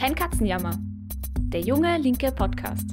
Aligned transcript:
Kein 0.00 0.14
Katzenjammer. 0.14 0.78
Der 1.52 1.60
junge 1.60 1.98
linke 1.98 2.32
Podcast. 2.32 2.86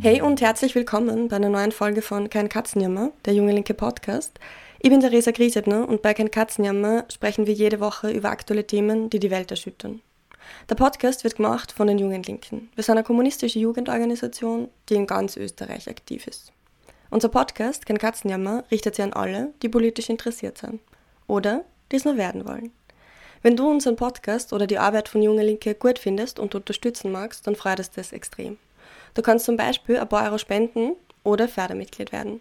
Hey 0.00 0.22
und 0.22 0.40
herzlich 0.40 0.76
willkommen 0.76 1.26
bei 1.26 1.34
einer 1.34 1.48
neuen 1.48 1.72
Folge 1.72 2.02
von 2.02 2.30
Kein 2.30 2.48
Katzenjammer, 2.48 3.10
der 3.24 3.34
junge 3.34 3.52
linke 3.52 3.74
Podcast. 3.74 4.38
Ich 4.78 4.90
bin 4.90 5.00
Theresa 5.00 5.32
Griesedner 5.32 5.88
und 5.88 6.02
bei 6.02 6.14
Kein 6.14 6.30
Katzenjammer 6.30 7.04
sprechen 7.12 7.48
wir 7.48 7.54
jede 7.54 7.80
Woche 7.80 8.12
über 8.12 8.30
aktuelle 8.30 8.64
Themen, 8.64 9.10
die 9.10 9.18
die 9.18 9.32
Welt 9.32 9.50
erschüttern. 9.50 10.00
Der 10.70 10.76
Podcast 10.76 11.24
wird 11.24 11.34
gemacht 11.34 11.72
von 11.72 11.88
den 11.88 11.98
Jungen 11.98 12.22
Linken. 12.22 12.68
Wir 12.76 12.84
sind 12.84 12.92
eine 12.92 13.02
kommunistische 13.02 13.58
Jugendorganisation, 13.58 14.68
die 14.88 14.94
in 14.94 15.08
ganz 15.08 15.36
Österreich 15.36 15.90
aktiv 15.90 16.28
ist. 16.28 16.52
Unser 17.10 17.28
Podcast, 17.28 17.86
Kein 17.86 17.98
Katzenjammer, 17.98 18.62
richtet 18.70 18.94
sich 18.94 19.04
an 19.04 19.14
alle, 19.14 19.52
die 19.62 19.68
politisch 19.68 20.08
interessiert 20.08 20.58
sind 20.58 20.80
oder 21.26 21.64
die 21.90 21.96
es 21.96 22.04
nur 22.04 22.16
werden 22.16 22.46
wollen. 22.46 22.70
Wenn 23.42 23.56
du 23.56 23.68
unseren 23.68 23.96
Podcast 23.96 24.52
oder 24.52 24.66
die 24.66 24.78
Arbeit 24.78 25.08
von 25.08 25.22
Junge 25.22 25.44
Linke 25.44 25.74
gut 25.74 25.98
findest 25.98 26.38
und 26.38 26.54
unterstützen 26.54 27.12
magst, 27.12 27.46
dann 27.46 27.56
freut 27.56 27.78
es 27.78 27.90
das 27.90 28.12
extrem. 28.12 28.58
Du 29.14 29.22
kannst 29.22 29.44
zum 29.44 29.56
Beispiel 29.56 29.98
ein 29.98 30.08
paar 30.08 30.24
Euro 30.24 30.38
spenden 30.38 30.92
oder 31.22 31.48
Fördermitglied 31.48 32.12
werden. 32.12 32.40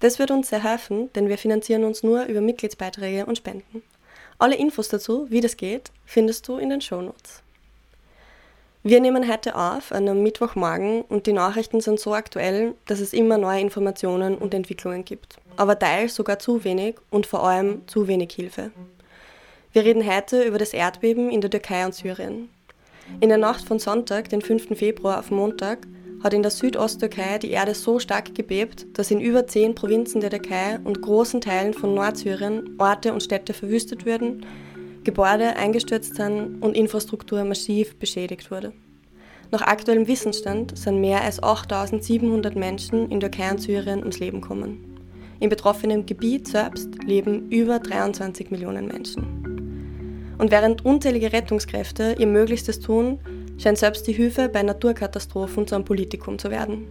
Das 0.00 0.18
wird 0.18 0.30
uns 0.30 0.48
sehr 0.48 0.64
helfen, 0.64 1.12
denn 1.14 1.28
wir 1.28 1.38
finanzieren 1.38 1.84
uns 1.84 2.02
nur 2.02 2.24
über 2.24 2.40
Mitgliedsbeiträge 2.40 3.26
und 3.26 3.36
Spenden. 3.36 3.82
Alle 4.38 4.56
Infos 4.56 4.88
dazu, 4.88 5.26
wie 5.30 5.42
das 5.42 5.58
geht, 5.58 5.90
findest 6.06 6.48
du 6.48 6.56
in 6.56 6.70
den 6.70 6.80
Shownotes. 6.80 7.42
Wir 8.82 9.00
nehmen 9.00 9.30
heute 9.30 9.56
auf, 9.56 9.92
an 9.92 10.08
einem 10.08 10.22
Mittwochmorgen, 10.22 11.02
und 11.02 11.26
die 11.26 11.34
Nachrichten 11.34 11.82
sind 11.82 12.00
so 12.00 12.14
aktuell, 12.14 12.74
dass 12.86 13.00
es 13.00 13.12
immer 13.12 13.36
neue 13.36 13.60
Informationen 13.60 14.38
und 14.38 14.54
Entwicklungen 14.54 15.04
gibt. 15.04 15.36
Aber 15.58 15.78
teils 15.78 16.14
sogar 16.14 16.38
zu 16.38 16.64
wenig 16.64 16.94
und 17.10 17.26
vor 17.26 17.46
allem 17.46 17.86
zu 17.86 18.08
wenig 18.08 18.32
Hilfe. 18.32 18.70
Wir 19.72 19.84
reden 19.84 20.04
heute 20.04 20.42
über 20.42 20.58
das 20.58 20.74
Erdbeben 20.74 21.30
in 21.30 21.40
der 21.40 21.50
Türkei 21.50 21.86
und 21.86 21.94
Syrien. 21.94 22.48
In 23.20 23.28
der 23.28 23.38
Nacht 23.38 23.64
von 23.64 23.78
Sonntag, 23.78 24.28
den 24.28 24.42
5. 24.42 24.76
Februar 24.76 25.20
auf 25.20 25.30
Montag, 25.30 25.86
hat 26.24 26.34
in 26.34 26.42
der 26.42 26.50
Südosttürkei 26.50 27.38
die 27.38 27.52
Erde 27.52 27.76
so 27.76 28.00
stark 28.00 28.34
gebebt, 28.34 28.86
dass 28.94 29.12
in 29.12 29.20
über 29.20 29.46
zehn 29.46 29.76
Provinzen 29.76 30.20
der 30.20 30.30
Türkei 30.30 30.80
und 30.82 31.00
großen 31.00 31.40
Teilen 31.40 31.72
von 31.72 31.94
Nordsyrien 31.94 32.74
Orte 32.78 33.12
und 33.12 33.22
Städte 33.22 33.52
verwüstet 33.54 34.06
wurden, 34.06 34.44
Gebäude 35.04 35.54
eingestürzt 35.54 36.16
sind 36.16 36.60
und 36.60 36.76
Infrastruktur 36.76 37.44
massiv 37.44 37.94
beschädigt 37.94 38.50
wurde. 38.50 38.72
Nach 39.52 39.62
aktuellem 39.62 40.08
Wissensstand 40.08 40.76
sind 40.76 41.00
mehr 41.00 41.22
als 41.22 41.40
8700 41.40 42.56
Menschen 42.56 43.08
in 43.08 43.20
Türkei 43.20 43.52
und 43.52 43.62
Syrien 43.62 44.00
ums 44.00 44.18
Leben 44.18 44.40
gekommen. 44.40 44.89
Im 45.40 45.48
betroffenen 45.48 46.04
Gebiet 46.04 46.46
selbst 46.46 47.02
leben 47.02 47.50
über 47.50 47.78
23 47.78 48.50
Millionen 48.50 48.86
Menschen. 48.86 50.34
Und 50.36 50.50
während 50.50 50.84
unzählige 50.84 51.32
Rettungskräfte 51.32 52.16
ihr 52.18 52.26
Möglichstes 52.26 52.78
tun, 52.80 53.18
scheint 53.56 53.78
selbst 53.78 54.06
die 54.06 54.12
Hilfe 54.12 54.50
bei 54.50 54.62
Naturkatastrophen 54.62 55.66
zu 55.66 55.74
einem 55.74 55.84
Politikum 55.84 56.38
zu 56.38 56.50
werden. 56.50 56.86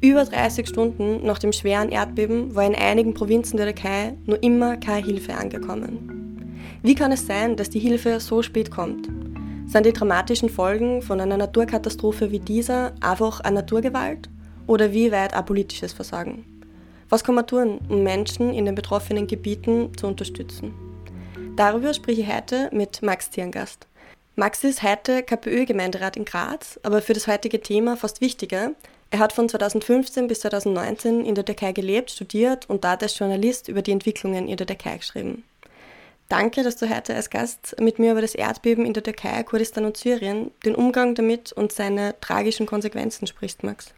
Über 0.00 0.24
30 0.24 0.68
Stunden 0.68 1.26
nach 1.26 1.40
dem 1.40 1.52
schweren 1.52 1.90
Erdbeben 1.90 2.54
war 2.54 2.64
in 2.64 2.76
einigen 2.76 3.12
Provinzen 3.12 3.56
der 3.56 3.66
Türkei 3.66 4.14
nur 4.24 4.42
immer 4.42 4.76
keine 4.76 5.04
Hilfe 5.04 5.34
angekommen. 5.34 6.56
Wie 6.82 6.94
kann 6.94 7.12
es 7.12 7.26
sein, 7.26 7.56
dass 7.56 7.70
die 7.70 7.80
Hilfe 7.80 8.20
so 8.20 8.42
spät 8.42 8.70
kommt? 8.70 9.08
Sind 9.66 9.84
die 9.84 9.92
dramatischen 9.92 10.48
Folgen 10.48 11.02
von 11.02 11.20
einer 11.20 11.36
Naturkatastrophe 11.36 12.30
wie 12.30 12.40
dieser 12.40 12.92
einfach 13.00 13.40
eine 13.40 13.56
Naturgewalt 13.56 14.30
oder 14.66 14.92
wie 14.92 15.12
weit 15.12 15.34
ein 15.34 15.44
politisches 15.44 15.92
Versagen? 15.92 16.44
Was 17.10 17.24
kann 17.24 17.34
man 17.34 17.46
tun, 17.46 17.80
um 17.88 18.04
Menschen 18.04 18.54
in 18.54 18.66
den 18.66 18.76
betroffenen 18.76 19.26
Gebieten 19.26 19.90
zu 19.98 20.06
unterstützen? 20.06 20.72
Darüber 21.56 21.92
spreche 21.92 22.20
ich 22.20 22.32
heute 22.32 22.70
mit 22.72 23.02
Max 23.02 23.32
Zierngast. 23.32 23.88
Max 24.36 24.62
ist 24.62 24.84
heute 24.84 25.24
KPÖ-Gemeinderat 25.24 26.16
in 26.16 26.24
Graz, 26.24 26.78
aber 26.84 27.02
für 27.02 27.12
das 27.12 27.26
heutige 27.26 27.60
Thema 27.60 27.96
fast 27.96 28.20
wichtiger. 28.20 28.70
Er 29.10 29.18
hat 29.18 29.32
von 29.32 29.48
2015 29.48 30.28
bis 30.28 30.38
2019 30.40 31.24
in 31.24 31.34
der 31.34 31.44
Türkei 31.44 31.72
gelebt, 31.72 32.12
studiert 32.12 32.70
und 32.70 32.84
dort 32.84 33.02
als 33.02 33.18
Journalist 33.18 33.66
über 33.66 33.82
die 33.82 33.90
Entwicklungen 33.90 34.46
in 34.46 34.56
der 34.56 34.68
Türkei 34.68 34.98
geschrieben. 34.98 35.42
Danke, 36.28 36.62
dass 36.62 36.76
du 36.76 36.88
heute 36.88 37.16
als 37.16 37.28
Gast 37.28 37.74
mit 37.80 37.98
mir 37.98 38.12
über 38.12 38.20
das 38.20 38.36
Erdbeben 38.36 38.86
in 38.86 38.92
der 38.92 39.02
Türkei, 39.02 39.42
Kurdistan 39.42 39.84
und 39.84 39.96
Syrien, 39.96 40.52
den 40.64 40.76
Umgang 40.76 41.16
damit 41.16 41.50
und 41.50 41.72
seine 41.72 42.14
tragischen 42.20 42.66
Konsequenzen 42.66 43.26
sprichst, 43.26 43.64
Max. 43.64 43.92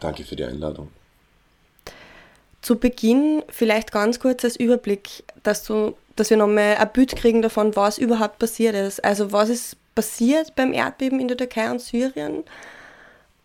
Danke 0.00 0.24
für 0.24 0.34
die 0.34 0.44
Einladung. 0.44 0.88
Zu 2.66 2.80
Beginn 2.80 3.44
vielleicht 3.48 3.92
ganz 3.92 4.18
kurz 4.18 4.42
als 4.44 4.56
Überblick, 4.56 5.22
dass 5.44 5.62
du 5.62 5.94
dass 6.16 6.30
wir 6.30 6.36
nochmal 6.36 6.78
ein 6.78 6.92
Bild 6.92 7.14
kriegen 7.14 7.42
davon, 7.42 7.76
was 7.76 7.96
überhaupt 7.96 8.40
passiert 8.40 8.74
ist. 8.74 9.04
Also 9.04 9.30
was 9.30 9.50
ist 9.50 9.76
passiert 9.94 10.56
beim 10.56 10.72
Erdbeben 10.72 11.20
in 11.20 11.28
der 11.28 11.36
Türkei 11.36 11.70
und 11.70 11.80
Syrien? 11.80 12.42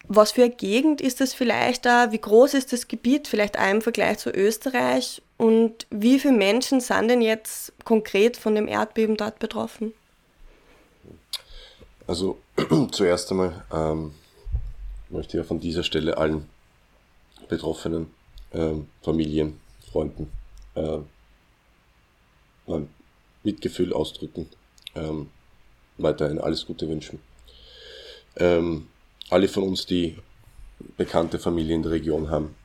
Was 0.07 0.31
für 0.31 0.41
eine 0.41 0.55
Gegend 0.55 1.01
ist 1.01 1.21
das 1.21 1.35
vielleicht 1.35 1.85
da? 1.85 2.11
Wie 2.11 2.17
groß 2.17 2.55
ist 2.55 2.73
das 2.73 2.87
Gebiet 2.87 3.27
vielleicht 3.27 3.59
auch 3.59 3.69
im 3.69 3.83
Vergleich 3.83 4.17
zu 4.17 4.31
Österreich? 4.31 5.21
Und 5.37 5.85
wie 5.91 6.17
viele 6.17 6.33
Menschen 6.33 6.81
sind 6.81 7.09
denn 7.09 7.21
jetzt 7.21 7.73
konkret 7.85 8.37
von 8.37 8.55
dem 8.55 8.67
Erdbeben 8.67 9.17
dort 9.17 9.37
betroffen? 9.37 9.93
Also 12.07 12.39
zuerst 12.91 13.29
einmal 13.29 13.63
ähm, 13.71 14.15
möchte 15.11 15.37
ich 15.37 15.43
ja 15.43 15.47
von 15.47 15.59
dieser 15.59 15.83
Stelle 15.83 16.17
allen 16.17 16.49
betroffenen 17.47 18.11
ähm, 18.53 18.88
Familien, 19.01 19.59
Freunden 19.91 20.31
äh, 20.75 21.00
mein 22.67 22.89
Mitgefühl 23.44 23.94
ausdrücken. 23.94 24.47
Ähm, 24.95 25.29
weiterhin 25.97 26.39
alles 26.39 26.66
Gute 26.66 26.88
wünschen. 26.88 27.19
Ähm, 28.38 28.88
alle 29.29 29.47
von 29.47 29.63
uns, 29.63 29.85
die 29.85 30.17
bekannte 30.97 31.40
Familien 31.40 31.78
in 31.78 31.84
der 31.84 31.91
Region 31.91 32.29
haben, 32.29 32.56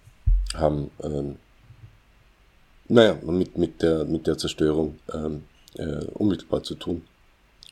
haben 0.55 0.91
ähm, 1.03 1.37
naja, 2.89 3.19
mit, 3.23 3.59
mit, 3.59 3.83
der, 3.83 4.05
mit 4.05 4.27
der 4.27 4.39
Zerstörung 4.39 4.99
ähm, 5.13 5.45
äh, 5.75 6.05
unmittelbar 6.15 6.63
zu 6.63 6.77
tun. 6.77 7.03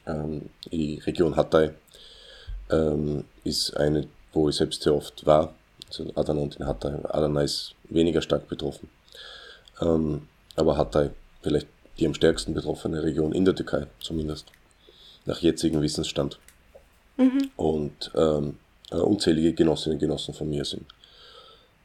Ähm, 0.07 0.51
die 0.71 0.99
Region 0.99 1.37
Hatay 1.37 1.71
ähm, 2.71 3.25
ist 3.45 3.77
eine, 3.77 4.09
wo 4.33 4.49
ich 4.49 4.57
selbst 4.57 4.83
sehr 4.83 4.95
oft 4.95 5.25
war. 5.25 5.55
Also 6.01 6.13
Adana 6.15 6.41
und 6.41 6.57
in 6.57 6.67
Hatay. 6.67 6.95
Adana 7.05 7.43
ist 7.43 7.75
weniger 7.89 8.23
stark 8.23 8.49
betroffen. 8.49 8.89
Ähm, 9.81 10.29
aber 10.57 10.77
Hatay 10.77 11.11
vielleicht 11.43 11.67
die 11.99 12.07
am 12.07 12.15
stärksten 12.15 12.55
betroffene 12.55 13.03
Region 13.03 13.33
in 13.33 13.45
der 13.45 13.55
Türkei, 13.55 13.87
zumindest 14.01 14.47
nach 15.27 15.39
jetzigem 15.41 15.81
Wissensstand. 15.81 16.39
Mhm. 17.17 17.51
Und 17.57 18.11
ähm, 18.15 18.59
äh, 18.91 18.97
unzählige 18.97 19.53
Genossinnen 19.53 19.97
und 19.97 20.01
Genossen 20.01 20.35
von 20.35 20.49
mir 20.49 20.65
sind, 20.65 20.87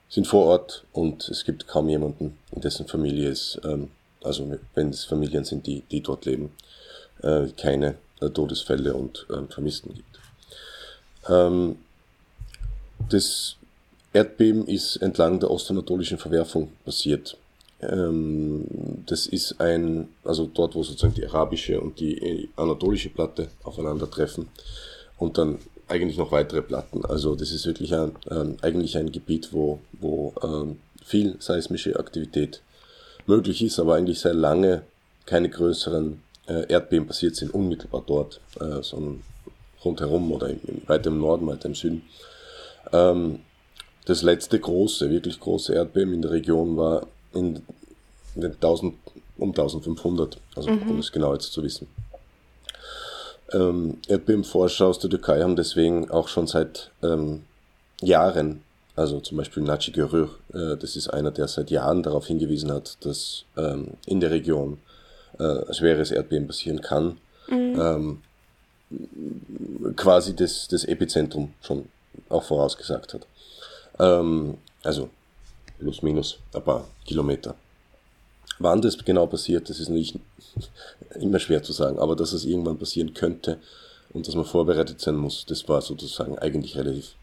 sind 0.09 0.25
vor 0.25 0.45
Ort 0.47 0.85
und 0.91 1.29
es 1.29 1.45
gibt 1.45 1.67
kaum 1.67 1.87
jemanden, 1.89 2.37
in 2.51 2.61
dessen 2.61 2.87
Familie 2.87 3.29
es, 3.29 3.59
ähm, 3.63 3.91
also 4.23 4.57
wenn 4.73 4.89
es 4.89 5.05
Familien 5.05 5.45
sind, 5.45 5.67
die, 5.67 5.81
die 5.91 6.01
dort 6.01 6.25
leben, 6.25 6.51
äh, 7.21 7.47
keine 7.55 7.95
äh, 8.21 8.29
Todesfälle 8.29 8.95
und 8.95 9.27
äh, 9.29 9.43
Vermissten 9.51 9.93
gibt. 9.93 10.19
Ähm, 11.29 11.77
das 13.09 13.55
Erdbeben 14.13 14.67
ist 14.67 14.97
entlang 14.97 15.39
der 15.39 15.51
ostanatolischen 15.51 16.17
Verwerfung 16.17 16.71
passiert. 16.83 17.37
Ähm, 17.81 18.65
das 19.05 19.27
ist 19.27 19.61
ein, 19.61 20.09
also 20.23 20.49
dort, 20.51 20.75
wo 20.75 20.83
sozusagen 20.83 21.13
die 21.13 21.25
arabische 21.25 21.79
und 21.79 21.99
die 21.99 22.49
anatolische 22.55 23.09
Platte 23.09 23.49
aufeinandertreffen 23.63 24.47
und 25.17 25.37
dann 25.37 25.59
eigentlich 25.87 26.17
noch 26.17 26.31
weitere 26.31 26.61
Platten. 26.61 27.05
Also 27.05 27.35
das 27.35 27.51
ist 27.51 27.65
wirklich 27.65 27.93
ein, 27.95 28.15
eigentlich 28.61 28.97
ein 28.97 29.11
Gebiet, 29.11 29.53
wo, 29.53 29.79
wo 29.99 30.33
ähm, 30.43 30.77
viel 31.03 31.35
seismische 31.39 31.97
Aktivität 31.97 32.61
möglich 33.25 33.63
ist, 33.63 33.79
aber 33.79 33.95
eigentlich 33.95 34.19
sehr 34.19 34.33
lange 34.33 34.83
keine 35.25 35.49
größeren 35.49 36.21
äh, 36.47 36.71
Erdbeben 36.71 37.07
passiert 37.07 37.35
sind, 37.35 37.53
unmittelbar 37.53 38.03
dort, 38.05 38.41
äh, 38.59 38.81
sondern 38.81 39.21
rundherum 39.83 40.31
oder 40.31 40.49
weiter 40.87 41.09
im 41.09 41.19
Norden, 41.19 41.47
weiter 41.47 41.67
im 41.67 41.75
Süden. 41.75 42.03
Ähm, 42.91 43.39
das 44.09 44.23
letzte 44.23 44.59
große, 44.59 45.09
wirklich 45.09 45.39
große 45.39 45.73
Erdbeben 45.73 46.13
in 46.13 46.21
der 46.23 46.31
Region 46.31 46.77
war 46.77 47.05
in 47.33 47.61
den 48.35 48.53
1000, 48.53 48.95
um 49.37 49.49
1500, 49.49 50.37
also 50.55 50.71
mhm. 50.71 50.89
um 50.89 50.99
es 50.99 51.11
genau 51.11 51.33
jetzt 51.33 51.53
zu 51.53 51.63
wissen. 51.63 51.87
Ähm, 53.51 53.97
Erdbebenforscher 54.07 54.87
aus 54.87 54.99
der 54.99 55.11
Türkei 55.11 55.41
haben 55.41 55.55
deswegen 55.55 56.09
auch 56.09 56.27
schon 56.27 56.47
seit 56.47 56.91
ähm, 57.03 57.43
Jahren, 58.01 58.63
also 58.95 59.19
zum 59.19 59.37
Beispiel 59.37 59.63
Naci 59.63 59.91
Görür, 59.91 60.29
äh, 60.53 60.75
das 60.77 60.95
ist 60.95 61.09
einer, 61.09 61.31
der 61.31 61.47
seit 61.47 61.69
Jahren 61.69 62.01
darauf 62.01 62.25
hingewiesen 62.25 62.71
hat, 62.71 62.97
dass 63.05 63.45
ähm, 63.57 63.91
in 64.07 64.19
der 64.19 64.31
Region 64.31 64.79
äh, 65.37 65.71
schweres 65.73 66.11
Erdbeben 66.11 66.47
passieren 66.47 66.81
kann, 66.81 67.17
mhm. 67.47 67.79
ähm, 67.79 68.21
quasi 69.95 70.35
das, 70.35 70.67
das 70.67 70.83
Epizentrum 70.83 71.53
schon 71.61 71.89
auch 72.29 72.43
vorausgesagt 72.43 73.13
hat. 73.13 73.27
Ähm, 73.99 74.57
also 74.83 75.09
plus 75.77 76.01
minus 76.01 76.39
ein 76.53 76.63
paar 76.63 76.87
Kilometer. 77.05 77.55
Wann 78.59 78.81
das 78.81 78.97
genau 78.97 79.25
passiert, 79.27 79.69
das 79.69 79.79
ist 79.79 79.89
nicht 79.89 80.17
immer 81.19 81.39
schwer 81.39 81.63
zu 81.63 81.73
sagen, 81.73 81.99
aber 81.99 82.15
dass 82.15 82.33
es 82.33 82.45
irgendwann 82.45 82.77
passieren 82.77 83.13
könnte 83.13 83.59
und 84.11 84.27
dass 84.27 84.35
man 84.35 84.45
vorbereitet 84.45 84.99
sein 84.99 85.15
muss, 85.15 85.45
das 85.45 85.67
war 85.69 85.81
sozusagen 85.81 86.37
eigentlich 86.37 86.77
relativ 86.77 87.15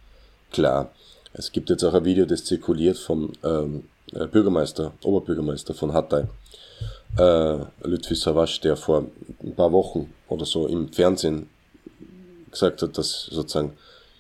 klar. 0.50 0.92
Es 1.32 1.52
gibt 1.52 1.68
jetzt 1.68 1.84
auch 1.84 1.92
ein 1.92 2.04
Video, 2.04 2.24
das 2.24 2.44
zirkuliert 2.44 2.96
vom 2.96 3.32
ähm, 3.44 3.84
äh, 4.12 4.26
Bürgermeister, 4.26 4.92
Oberbürgermeister 5.02 5.74
von 5.74 5.92
Hatay, 5.92 6.24
äh, 7.18 7.58
Lütfi 7.82 8.14
Savasch, 8.14 8.60
der 8.60 8.76
vor 8.76 9.06
ein 9.42 9.54
paar 9.54 9.72
Wochen 9.72 10.12
oder 10.28 10.46
so 10.46 10.66
im 10.66 10.92
Fernsehen 10.92 11.50
gesagt 12.50 12.80
hat, 12.80 12.96
dass 12.96 13.26
sozusagen 13.26 13.76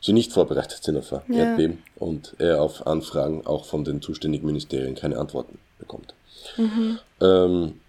sie 0.06 0.12
nicht 0.12 0.32
vorbereitet 0.32 0.82
sind 0.82 0.96
auf 0.96 1.12
ein 1.12 1.20
ja. 1.32 1.44
Erdbeben 1.44 1.82
und 1.96 2.36
er 2.38 2.62
auf 2.62 2.86
Anfragen 2.86 3.44
auch 3.44 3.64
von 3.64 3.84
den 3.84 4.00
zuständigen 4.00 4.46
Ministerien 4.46 4.94
keine 4.94 5.18
Antworten 5.18 5.58
bekommt. 5.78 6.14
Mhm. 6.56 6.98
Ähm, 7.20 7.80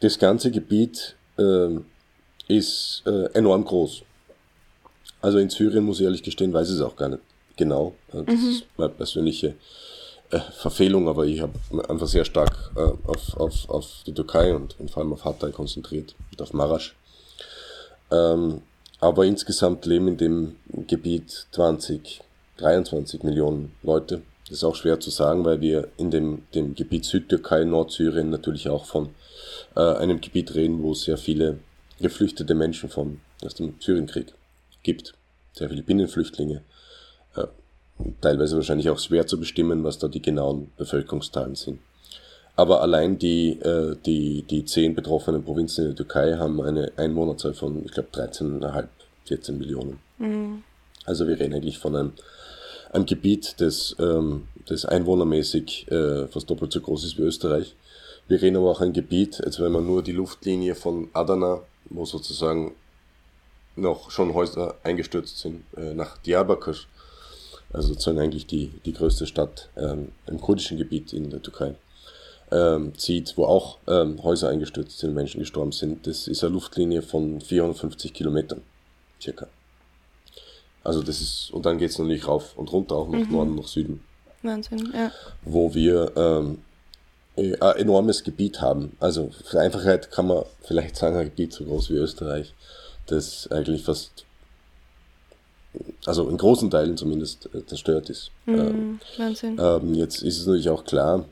das 0.00 0.18
ganze 0.18 0.52
Gebiet 0.52 1.16
ähm, 1.36 1.84
ist 2.46 3.02
äh, 3.06 3.24
enorm 3.34 3.64
groß. 3.64 4.02
Also 5.20 5.38
in 5.38 5.50
Syrien, 5.50 5.84
muss 5.84 5.98
ich 5.98 6.04
ehrlich 6.04 6.22
gestehen, 6.22 6.52
weiß 6.52 6.68
ich 6.68 6.76
es 6.76 6.80
auch 6.80 6.94
gar 6.94 7.08
nicht 7.08 7.22
genau. 7.56 7.94
Das 8.12 8.24
mhm. 8.26 8.50
ist 8.50 8.64
meine 8.76 8.90
persönliche 8.90 9.54
äh, 10.30 10.38
Verfehlung, 10.38 11.08
aber 11.08 11.26
ich 11.26 11.40
habe 11.40 11.54
einfach 11.88 12.06
sehr 12.06 12.24
stark 12.24 12.70
äh, 12.76 12.80
auf, 12.80 13.36
auf, 13.36 13.68
auf 13.68 13.86
die 14.06 14.14
Türkei 14.14 14.54
und, 14.54 14.78
und 14.78 14.92
vor 14.92 15.02
allem 15.02 15.12
auf 15.12 15.24
Hatay 15.24 15.50
konzentriert 15.50 16.14
und 16.30 16.40
auf 16.40 16.52
Marasch. 16.52 16.94
Ähm, 18.12 18.62
aber 19.00 19.24
insgesamt 19.24 19.86
leben 19.86 20.08
in 20.08 20.16
dem 20.16 20.56
Gebiet 20.86 21.46
20, 21.52 22.20
23 22.56 23.22
Millionen 23.22 23.72
Leute. 23.82 24.22
Das 24.48 24.58
ist 24.58 24.64
auch 24.64 24.74
schwer 24.74 24.98
zu 24.98 25.10
sagen, 25.10 25.44
weil 25.44 25.60
wir 25.60 25.88
in 25.98 26.10
dem, 26.10 26.42
dem 26.54 26.74
Gebiet 26.74 27.04
Südtürkei, 27.04 27.64
Nordsyrien 27.64 28.30
natürlich 28.30 28.68
auch 28.68 28.86
von 28.86 29.10
äh, 29.76 29.80
einem 29.80 30.20
Gebiet 30.20 30.54
reden, 30.54 30.82
wo 30.82 30.92
es 30.92 31.02
sehr 31.02 31.18
viele 31.18 31.58
geflüchtete 32.00 32.54
Menschen 32.54 32.88
von, 32.88 33.20
aus 33.44 33.54
dem 33.54 33.74
Syrienkrieg 33.78 34.32
gibt. 34.82 35.14
Sehr 35.52 35.68
viele 35.68 35.82
Binnenflüchtlinge. 35.82 36.62
Äh, 37.36 37.46
teilweise 38.20 38.56
wahrscheinlich 38.56 38.90
auch 38.90 38.98
schwer 38.98 39.26
zu 39.26 39.38
bestimmen, 39.38 39.84
was 39.84 39.98
da 39.98 40.08
die 40.08 40.22
genauen 40.22 40.72
Bevölkerungszahlen 40.76 41.54
sind. 41.54 41.80
Aber 42.58 42.82
allein 42.82 43.20
die, 43.20 43.50
äh, 43.60 43.94
die, 44.04 44.42
die 44.42 44.64
zehn 44.64 44.96
betroffenen 44.96 45.44
Provinzen 45.44 45.84
in 45.84 45.90
der 45.90 45.96
Türkei 45.96 46.38
haben 46.38 46.60
eine 46.60 46.90
Einwohnerzahl 46.96 47.54
von, 47.54 47.84
ich 47.84 47.92
glaube, 47.92 48.08
13,5, 48.12 48.88
14 49.26 49.58
Millionen. 49.58 50.00
Mhm. 50.18 50.64
Also 51.04 51.28
wir 51.28 51.38
reden 51.38 51.54
eigentlich 51.54 51.78
von 51.78 51.94
einem, 51.94 52.12
einem 52.90 53.06
Gebiet, 53.06 53.60
das, 53.60 53.94
ähm, 54.00 54.48
das 54.66 54.84
einwohnermäßig 54.84 55.86
äh, 55.92 56.26
fast 56.26 56.50
doppelt 56.50 56.72
so 56.72 56.80
groß 56.80 57.04
ist 57.04 57.16
wie 57.16 57.22
Österreich. 57.22 57.76
Wir 58.26 58.42
reden 58.42 58.56
aber 58.56 58.72
auch 58.72 58.80
ein 58.80 58.92
Gebiet, 58.92 59.40
jetzt 59.44 59.60
wenn 59.60 59.70
man 59.70 59.86
nur 59.86 60.02
die 60.02 60.10
Luftlinie 60.10 60.74
von 60.74 61.10
Adana, 61.12 61.60
wo 61.90 62.06
sozusagen 62.06 62.74
noch 63.76 64.10
schon 64.10 64.34
Häuser 64.34 64.74
eingestürzt 64.82 65.38
sind, 65.38 65.62
äh, 65.76 65.94
nach 65.94 66.18
Diyarbakir, 66.18 66.74
also 67.72 67.88
sozusagen 67.90 68.18
eigentlich 68.18 68.46
die, 68.46 68.72
die 68.84 68.94
größte 68.94 69.28
Stadt 69.28 69.70
ähm, 69.76 70.08
im 70.26 70.40
kurdischen 70.40 70.76
Gebiet 70.76 71.12
in 71.12 71.30
der 71.30 71.40
Türkei 71.40 71.76
ähm, 72.50 72.96
zieht, 72.96 73.34
wo 73.36 73.44
auch 73.44 73.78
ähm, 73.86 74.22
Häuser 74.22 74.48
eingestürzt 74.48 74.98
sind, 74.98 75.14
Menschen 75.14 75.40
gestorben 75.40 75.72
sind. 75.72 76.06
Das 76.06 76.28
ist 76.28 76.42
eine 76.44 76.52
Luftlinie 76.52 77.02
von 77.02 77.40
450 77.40 78.12
Kilometern, 78.14 78.62
circa. 79.20 79.48
Also 80.84 81.02
das 81.02 81.20
ist, 81.20 81.50
und 81.52 81.66
dann 81.66 81.78
geht 81.78 81.90
es 81.90 81.98
natürlich 81.98 82.26
rauf 82.26 82.56
und 82.56 82.72
runter, 82.72 82.94
auch 82.96 83.08
nach 83.08 83.18
mhm. 83.18 83.32
Norden, 83.32 83.54
nach 83.56 83.68
Süden. 83.68 84.02
Wahnsinn, 84.42 84.92
ja. 84.94 85.10
Wo 85.42 85.74
wir 85.74 86.12
ähm, 86.16 86.58
äh, 87.36 87.58
ein 87.60 87.76
enormes 87.76 88.24
Gebiet 88.24 88.60
haben. 88.60 88.96
Also 89.00 89.30
für 89.44 89.60
Einfachheit 89.60 90.10
kann 90.10 90.26
man 90.26 90.44
vielleicht 90.62 90.96
sagen, 90.96 91.16
ein 91.16 91.26
Gebiet 91.26 91.52
so 91.52 91.64
groß 91.64 91.90
wie 91.90 91.94
Österreich, 91.94 92.54
das 93.06 93.50
eigentlich 93.50 93.84
fast, 93.84 94.24
also 96.06 96.28
in 96.28 96.36
großen 96.36 96.70
Teilen 96.70 96.96
zumindest, 96.96 97.48
äh, 97.54 97.66
zerstört 97.66 98.08
ist. 98.10 98.30
Mhm, 98.46 98.58
ähm, 98.58 99.00
Wahnsinn. 99.16 99.58
Ähm, 99.60 99.94
jetzt 99.94 100.22
ist 100.22 100.38
es 100.38 100.46
natürlich 100.46 100.70
auch 100.70 100.84
klar, 100.84 101.24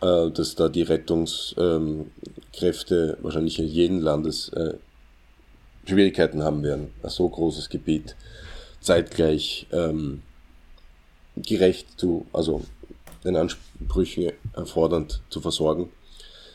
äh, 0.00 0.30
dass 0.30 0.54
da 0.54 0.68
die 0.68 0.82
Rettungskräfte 0.82 3.18
wahrscheinlich 3.22 3.58
in 3.58 3.66
jedem 3.66 4.00
Landes 4.00 4.50
äh, 4.50 4.74
Schwierigkeiten 5.86 6.42
haben 6.42 6.62
werden, 6.62 6.90
ein 7.02 7.10
so 7.10 7.28
großes 7.28 7.68
Gebiet 7.68 8.14
zeitgleich 8.80 9.66
ähm, 9.72 10.22
gerecht 11.36 11.98
zu, 11.98 12.26
also 12.32 12.62
den 13.24 13.36
Ansprüchen 13.36 14.32
erfordernd 14.54 15.22
zu 15.30 15.40
versorgen, 15.40 15.90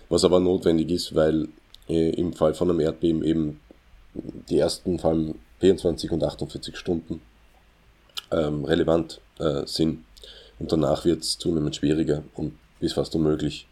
was 0.09 0.23
aber 0.23 0.39
notwendig 0.39 0.91
ist, 0.91 1.15
weil 1.15 1.49
äh, 1.89 2.11
im 2.11 2.33
Fall 2.33 2.53
von 2.53 2.69
einem 2.69 2.79
Erdbeben 2.79 3.23
eben 3.23 3.59
die 4.49 4.59
ersten, 4.59 4.99
vor 4.99 5.11
allem 5.11 5.35
24 5.59 6.11
und 6.11 6.23
48 6.23 6.77
Stunden 6.77 7.21
ähm, 8.31 8.65
relevant 8.65 9.19
äh, 9.39 9.65
sind. 9.65 10.05
Und 10.59 10.71
danach 10.71 11.05
wird 11.05 11.23
es 11.23 11.37
zunehmend 11.37 11.75
schwieriger 11.75 12.23
und 12.35 12.53
ist 12.85 12.93
fast 12.93 13.15
unmöglich, 13.15 13.67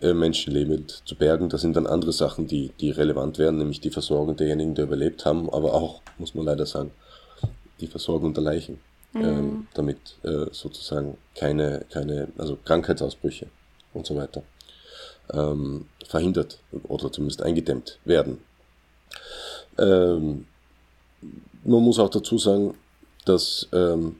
äh, 0.00 0.12
Menschenleben 0.12 0.86
zu 1.04 1.16
bergen. 1.16 1.48
Das 1.48 1.62
sind 1.62 1.76
dann 1.76 1.86
andere 1.86 2.12
Sachen, 2.12 2.46
die, 2.46 2.70
die 2.80 2.90
relevant 2.90 3.38
werden, 3.38 3.58
nämlich 3.58 3.80
die 3.80 3.90
Versorgung 3.90 4.36
derjenigen, 4.36 4.74
die 4.74 4.82
überlebt 4.82 5.24
haben, 5.24 5.48
aber 5.50 5.74
auch, 5.74 6.02
muss 6.18 6.34
man 6.34 6.44
leider 6.44 6.66
sagen, 6.66 6.90
die 7.80 7.86
Versorgung 7.86 8.34
der 8.34 8.42
Leichen, 8.42 8.78
mhm. 9.12 9.24
ähm, 9.24 9.66
damit 9.74 9.98
äh, 10.22 10.46
sozusagen 10.52 11.16
keine, 11.34 11.84
keine, 11.90 12.28
also 12.38 12.58
Krankheitsausbrüche 12.64 13.46
und 13.94 14.06
so 14.06 14.16
weiter 14.16 14.42
ähm, 15.32 15.86
verhindert 16.06 16.60
oder 16.84 17.10
zumindest 17.10 17.42
eingedämmt 17.42 17.98
werden. 18.04 18.38
Ähm, 19.78 20.46
man 21.64 21.82
muss 21.82 21.98
auch 21.98 22.10
dazu 22.10 22.38
sagen, 22.38 22.74
dass 23.24 23.68
ähm, 23.72 24.16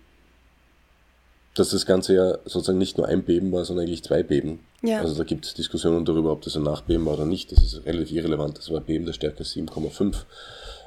dass 1.56 1.70
das 1.70 1.86
Ganze 1.86 2.14
ja 2.14 2.38
sozusagen 2.44 2.78
nicht 2.78 2.98
nur 2.98 3.06
ein 3.08 3.24
Beben 3.24 3.50
war, 3.50 3.64
sondern 3.64 3.86
eigentlich 3.86 4.04
zwei 4.04 4.22
Beben. 4.22 4.60
Ja. 4.82 5.00
Also 5.00 5.16
da 5.16 5.24
gibt 5.24 5.46
es 5.46 5.54
Diskussionen 5.54 6.04
darüber, 6.04 6.32
ob 6.32 6.42
das 6.42 6.56
ein 6.56 6.62
Nachbeben 6.62 7.06
war 7.06 7.14
oder 7.14 7.24
nicht. 7.24 7.50
Das 7.50 7.62
ist 7.62 7.84
relativ 7.86 8.12
irrelevant. 8.12 8.58
Das 8.58 8.70
war 8.70 8.78
ein 8.78 8.84
Beben 8.84 9.06
der 9.06 9.14
Stärke 9.14 9.42
7,5 9.42 10.14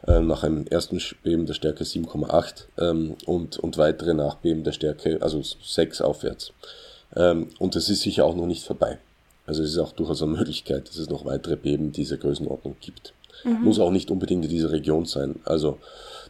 äh, 0.07 0.19
nach 0.19 0.43
einem 0.43 0.65
ersten 0.67 1.01
Beben 1.23 1.45
der 1.45 1.55
Stärke 1.55 1.83
7,8 1.83 2.65
ähm, 2.77 3.15
und, 3.25 3.57
und 3.57 3.77
weitere 3.77 4.13
Nachbeben 4.13 4.63
der 4.63 4.71
Stärke, 4.71 5.17
also 5.21 5.41
6 5.41 6.01
aufwärts. 6.01 6.53
Ähm, 7.15 7.49
und 7.57 7.75
das 7.75 7.89
ist 7.89 8.01
sicher 8.01 8.25
auch 8.25 8.35
noch 8.35 8.45
nicht 8.45 8.63
vorbei. 8.63 8.99
Also 9.47 9.63
es 9.63 9.71
ist 9.71 9.79
auch 9.79 9.93
durchaus 9.93 10.21
eine 10.21 10.33
Möglichkeit, 10.33 10.87
dass 10.87 10.97
es 10.97 11.09
noch 11.09 11.25
weitere 11.25 11.55
Beben 11.55 11.91
dieser 11.91 12.17
Größenordnung 12.17 12.75
gibt. 12.79 13.13
Mhm. 13.43 13.63
Muss 13.63 13.79
auch 13.79 13.91
nicht 13.91 14.11
unbedingt 14.11 14.45
in 14.45 14.51
dieser 14.51 14.71
Region 14.71 15.05
sein. 15.05 15.35
Also 15.45 15.79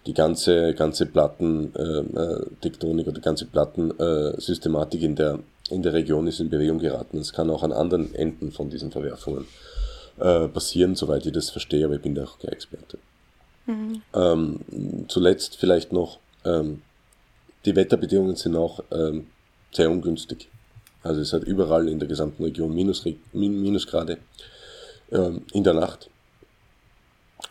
die 0.05 0.13
ganze, 0.13 0.73
ganze 0.73 1.05
Plattentektonik 1.05 3.05
äh, 3.05 3.09
oder 3.09 3.19
die 3.19 3.23
ganze 3.23 3.45
Plattensystematik 3.45 5.01
in 5.01 5.15
der, 5.15 5.39
in 5.69 5.83
der 5.83 5.93
Region 5.93 6.27
ist 6.27 6.39
in 6.39 6.49
Bewegung 6.49 6.79
geraten. 6.79 7.17
Es 7.17 7.33
kann 7.33 7.49
auch 7.49 7.63
an 7.63 7.71
anderen 7.71 8.13
Enden 8.15 8.51
von 8.51 8.69
diesen 8.69 8.91
Verwerfungen 8.91 9.45
äh, 10.19 10.47
passieren, 10.47 10.95
soweit 10.95 11.25
ich 11.25 11.33
das 11.33 11.49
verstehe, 11.49 11.85
aber 11.85 11.95
ich 11.95 12.01
bin 12.01 12.15
da 12.15 12.23
auch 12.23 12.39
kein 12.39 12.51
Experte. 12.51 12.97
Mhm. 13.65 14.01
Ähm, 14.13 14.59
zuletzt 15.07 15.57
vielleicht 15.57 15.93
noch, 15.93 16.19
ähm, 16.45 16.81
die 17.65 17.75
Wetterbedingungen 17.75 18.35
sind 18.35 18.55
auch 18.55 18.83
ähm, 18.91 19.27
sehr 19.71 19.91
ungünstig. 19.91 20.49
Also 21.03 21.21
es 21.21 21.33
hat 21.33 21.43
überall 21.43 21.87
in 21.87 21.99
der 21.99 22.07
gesamten 22.07 22.43
Region 22.43 22.73
Minus, 22.73 23.05
Minusgrade 23.31 24.17
ähm, 25.11 25.43
in 25.53 25.63
der 25.63 25.73
Nacht 25.73 26.09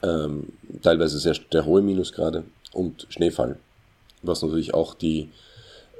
ähm, 0.02 0.49
teilweise 0.83 1.18
sehr, 1.18 1.37
sehr 1.50 1.64
hohe 1.64 1.83
Minusgrade 1.83 2.45
und 2.73 3.07
Schneefall, 3.11 3.57
was 4.23 4.42
natürlich 4.42 4.75
auch 4.75 4.95
die, 4.95 5.30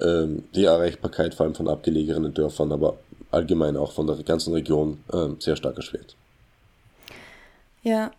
ähm, 0.00 0.45
die 0.54 0.64
Erreichbarkeit 0.64 1.35
vor 1.35 1.47
allem 1.47 1.54
von 1.54 1.68
abgelegenen 1.68 2.35
Dörfern, 2.35 2.73
aber 2.73 2.99
allgemein 3.30 3.76
auch 3.76 3.92
von 3.92 4.07
der 4.07 4.16
ganzen 4.16 4.52
Region 4.52 4.99
ähm, 5.12 5.37
sehr 5.40 5.57
stark 5.57 5.76
erschwert. 5.76 6.16
Ja, 7.83 8.11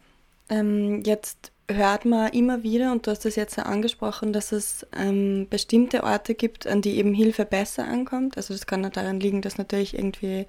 ähm, 0.50 1.04
jetzt 1.04 1.52
hört 1.70 2.06
man 2.06 2.32
immer 2.34 2.64
wieder, 2.64 2.92
und 2.92 3.06
du 3.06 3.12
hast 3.12 3.26
das 3.26 3.36
jetzt 3.36 3.58
ja 3.58 3.64
angesprochen, 3.64 4.34
dass 4.34 4.52
es 4.52 4.88
ähm, 4.96 5.48
bestimmte 5.50 6.04
Orte 6.04 6.34
gibt, 6.34 6.66
an 6.68 6.82
die 6.82 6.98
eben 6.98 7.14
Hilfe 7.14 7.46
besser 7.46 7.86
ankommt. 7.86 8.38
Also 8.38 8.54
das 8.54 8.66
kann 8.66 8.90
daran 8.92 9.20
liegen, 9.20 9.42
dass 9.42 9.58
natürlich 9.58 9.94
irgendwie 9.94 10.48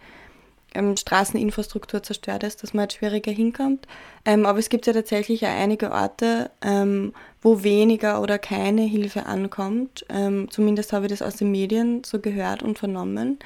ähm, 0.75 0.97
Straßeninfrastruktur 0.97 2.03
zerstört 2.03 2.43
ist, 2.43 2.63
dass 2.63 2.75
man 2.75 2.83
halt 2.83 2.93
schwieriger 2.93 3.33
hinkommt. 3.33 3.87
Ähm, 4.25 4.47
aber 4.47 4.59
es 4.59 4.69
gibt 4.69 4.87
ja 4.87 4.93
tatsächlich 4.93 5.45
auch 5.45 5.51
einige 5.51 5.91
Orte, 5.91 6.51
ähm, 6.63 7.13
wo 7.43 7.63
weniger 7.63 8.21
oder 8.21 8.39
keine 8.39 8.83
Hilfe 8.83 9.27
ankommt. 9.27 10.05
Ähm, 10.09 10.49
zumindest 10.51 10.93
habe 10.93 11.07
ich 11.07 11.11
das 11.11 11.23
aus 11.23 11.37
den 11.37 11.51
Medien 11.51 12.03
so 12.05 12.21
gehört 12.21 12.63
und 12.63 12.79
vernommen. 12.79 13.39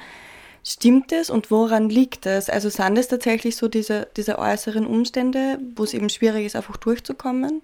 Stimmt 0.63 1.11
es 1.11 1.29
und 1.29 1.51
woran 1.51 1.89
liegt 1.89 2.25
es? 2.25 2.49
Also 2.49 2.69
sind 2.69 2.97
es 2.97 3.07
tatsächlich 3.07 3.55
so 3.55 3.67
diese, 3.67 4.07
diese 4.17 4.39
äußeren 4.39 4.87
Umstände, 4.87 5.59
wo 5.75 5.83
es 5.83 5.93
eben 5.93 6.09
schwierig 6.09 6.47
ist, 6.47 6.55
einfach 6.55 6.77
durchzukommen? 6.77 7.61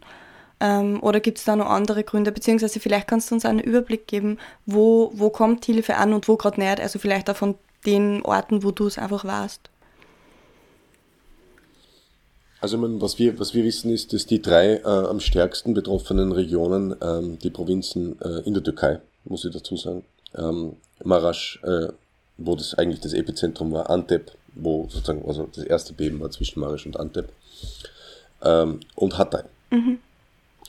Ähm, 0.60 1.02
oder 1.02 1.20
gibt 1.20 1.40
es 1.40 1.44
da 1.46 1.56
noch 1.56 1.66
andere 1.66 2.04
Gründe? 2.04 2.32
Beziehungsweise 2.32 2.80
vielleicht 2.80 3.08
kannst 3.08 3.32
du 3.32 3.36
uns 3.36 3.46
einen 3.46 3.60
Überblick 3.60 4.06
geben, 4.08 4.38
wo, 4.68 5.12
wo 5.16 5.32
kommt 5.32 5.66
Hilfe 5.66 5.96
an 5.96 6.14
und 6.14 6.28
wo 6.28 6.38
gerade 6.38 6.60
nicht? 6.60 6.80
Also 6.80 7.00
vielleicht 7.00 7.30
auch 7.30 7.36
von 7.36 7.56
den 7.86 8.22
Orten, 8.24 8.64
wo 8.64 8.72
du 8.72 8.88
es 8.88 8.98
einfach 8.98 9.26
warst? 9.26 9.70
Also 12.62 12.78
meine, 12.78 13.02
was 13.02 13.18
wir, 13.18 13.40
was 13.40 13.56
wir 13.56 13.64
wissen 13.64 13.92
ist, 13.92 14.14
dass 14.14 14.28
die 14.28 14.42
drei 14.42 14.76
äh, 14.76 14.84
am 14.84 15.20
stärksten 15.20 15.74
betroffenen 15.74 16.32
Regionen, 16.32 16.96
ähm, 17.02 17.40
die 17.40 17.50
Provinzen 17.50 18.22
äh, 18.22 18.42
in 18.46 18.54
der 18.54 18.64
Türkei, 18.64 19.02
muss 19.26 19.44
ich 19.46 19.52
dazu 19.52 19.76
sagen, 19.76 20.04
ähm, 20.36 20.74
Marasch, 21.04 21.60
äh, 21.64 21.88
wo 22.38 22.56
das 22.56 22.76
eigentlich 22.76 23.02
das 23.02 23.14
Epizentrum 23.14 23.72
war, 23.72 23.90
Antep, 23.90 24.32
wo 24.54 24.88
sozusagen 24.90 25.26
also 25.28 25.50
das 25.56 25.64
erste 25.64 25.94
Beben 25.94 26.20
war 26.20 26.30
zwischen 26.30 26.60
Marasch 26.60 26.86
und 26.86 27.00
Antep, 27.00 27.30
ähm, 28.44 28.80
und 28.96 29.18
Hatay. 29.18 29.44
Mhm. 29.72 30.00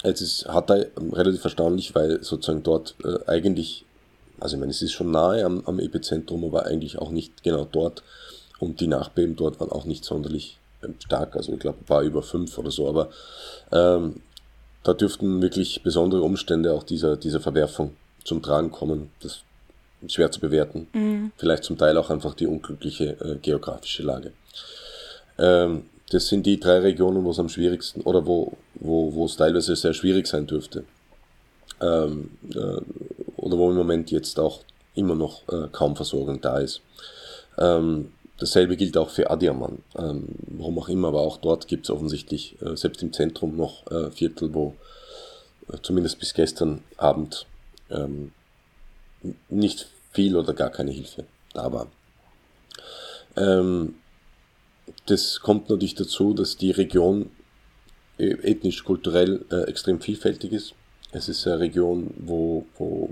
Jetzt 0.02 0.21
ist 0.21 0.49
Hatay 0.49 0.87
relativ 1.12 1.45
erstaunlich, 1.45 1.95
weil 1.95 2.23
sozusagen 2.23 2.62
dort 2.62 2.95
äh, 3.04 3.19
eigentlich, 3.26 3.85
also 4.43 4.57
ich 4.57 4.61
meine, 4.61 4.71
es 4.71 4.83
ist 4.83 4.93
schon 4.93 5.11
nahe 5.11 5.45
am, 5.45 5.63
am 5.67 5.79
Epizentrum, 5.79 6.45
aber 6.45 6.67
eigentlich 6.67 6.99
auch 6.99 7.11
nicht 7.11 7.43
genau 7.43 7.65
dort. 7.65 8.03
Und 8.59 8.81
die 8.81 8.87
Nachbeben 8.87 9.37
dort 9.37 9.61
waren 9.61 9.71
auch 9.73 9.85
nicht 9.85 10.05
sonderlich 10.05 10.59
ähm, 10.83 10.95
stark, 11.05 11.37
also 11.37 11.53
ich 11.53 11.59
glaube, 11.59 11.79
war 11.89 12.03
über 12.03 12.23
fünf 12.23 12.59
oder 12.59 12.71
so, 12.71 12.89
aber 12.89 13.09
ähm, 13.73 14.21
da 14.83 14.95
dürften 14.95 15.43
wirklich 15.43 15.83
besondere 15.83 16.23
Umstände 16.23 16.73
auch 16.73 16.83
dieser, 16.83 17.17
dieser 17.17 17.41
Verwerfung 17.41 17.97
zum 18.25 18.43
Tragen 18.43 18.71
kommen. 18.71 19.11
Das 19.21 19.43
ist 20.03 20.13
schwer 20.13 20.31
zu 20.31 20.41
bewerten. 20.41 20.89
Mhm. 20.93 21.33
Vielleicht 21.37 21.65
zum 21.65 21.79
Teil 21.79 21.97
auch 21.97 22.11
einfach 22.11 22.35
die 22.35 22.47
unglückliche 22.47 23.17
äh, 23.21 23.37
geografische 23.41 24.03
Lage. 24.03 24.33
Ähm, 25.39 25.85
das 26.11 26.29
sind 26.29 26.45
die 26.47 26.61
drei 26.61 26.79
Regionen, 26.81 27.25
wo 27.25 27.31
es 27.31 27.39
am 27.39 27.49
schwierigsten 27.49 28.03
oder 28.03 28.27
wo, 28.27 28.57
wo, 28.75 29.15
wo 29.15 29.25
es 29.27 29.37
teilweise 29.37 29.77
sehr 29.77 29.95
schwierig 29.95 30.27
sein 30.27 30.47
dürfte. 30.47 30.85
Ähm, 31.81 32.31
äh, 32.55 32.81
oder 33.43 33.59
wo 33.59 33.71
im 33.71 33.77
Moment 33.77 34.11
jetzt 34.11 34.39
auch 34.39 34.61
immer 34.95 35.15
noch 35.15 35.47
äh, 35.49 35.69
kaum 35.71 35.97
Versorgung 35.97 36.41
da 36.41 36.59
ist. 36.59 36.81
Ähm, 37.59 38.13
dasselbe 38.39 38.77
gilt 38.77 38.97
auch 38.97 39.11
für 39.11 39.31
Adiaman. 39.31 39.79
Ähm, 39.97 40.29
warum 40.47 40.79
auch 40.79 40.89
immer, 40.89 41.09
aber 41.09 41.21
auch 41.21 41.39
dort 41.39 41.69
gibt 41.69 41.85
es 41.85 41.91
offensichtlich, 41.91 42.57
äh, 42.63 42.77
selbst 42.77 43.03
im 43.03 43.13
Zentrum, 43.13 43.57
noch 43.57 43.91
äh, 43.91 44.11
Viertel, 44.11 44.55
wo 44.55 44.75
äh, 45.69 45.77
zumindest 45.83 46.19
bis 46.19 46.35
gestern 46.35 46.83
Abend 46.97 47.47
ähm, 47.91 48.33
nicht 49.49 49.89
viel 50.13 50.37
oder 50.37 50.55
gar 50.55 50.71
keine 50.71 50.93
Hilfe 50.93 51.25
da 51.53 51.73
war. 51.73 51.89
Ähm, 53.37 53.95
das 55.07 55.41
kommt 55.41 55.69
natürlich 55.71 55.95
dazu, 55.95 56.35
dass 56.35 56.57
die 56.57 56.71
Region 56.71 57.31
äh, 58.19 58.33
ethnisch, 58.43 58.85
kulturell 58.85 59.45
äh, 59.51 59.63
extrem 59.63 60.01
vielfältig 60.01 60.53
ist. 60.53 60.75
Es 61.13 61.29
ist 61.29 61.47
eine 61.47 61.61
Region, 61.61 62.15
wo, 62.19 62.67
wo 62.77 63.11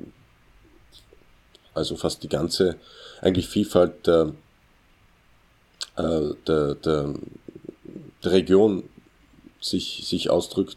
also 1.74 1.96
fast 1.96 2.22
die 2.22 2.28
ganze 2.28 2.76
eigentlich 3.20 3.48
Vielfalt 3.48 4.06
der, 4.06 4.32
äh, 5.96 6.34
der, 6.46 6.74
der, 6.74 7.14
der 8.24 8.32
Region 8.32 8.84
sich, 9.60 10.06
sich 10.06 10.30
ausdrückt. 10.30 10.76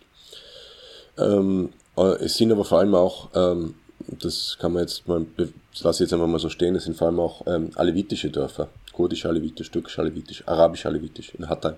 Ähm, 1.18 1.74
äh, 1.98 2.16
es 2.24 2.36
sind 2.36 2.52
aber 2.52 2.66
vor 2.66 2.80
allem 2.80 2.96
auch, 2.96 3.30
ähm, 3.34 3.76
das 4.08 4.58
kann 4.60 4.74
man 4.74 4.82
jetzt 4.82 5.08
mal, 5.08 5.26
das 5.38 5.84
lasse 5.84 6.04
ich 6.04 6.08
jetzt 6.08 6.14
einfach 6.14 6.28
mal 6.28 6.40
so 6.40 6.50
stehen, 6.50 6.76
es 6.76 6.84
sind 6.84 6.98
vor 6.98 7.08
allem 7.08 7.20
auch 7.20 7.46
ähm, 7.48 7.72
alevitische 7.76 8.30
Dörfer 8.30 8.70
kurdisch-alevitisch, 8.92 9.72
türkisch-alevitisch, 9.72 10.48
arabisch-alevitisch 10.48 11.34
in 11.36 11.50
Hatay. 11.50 11.74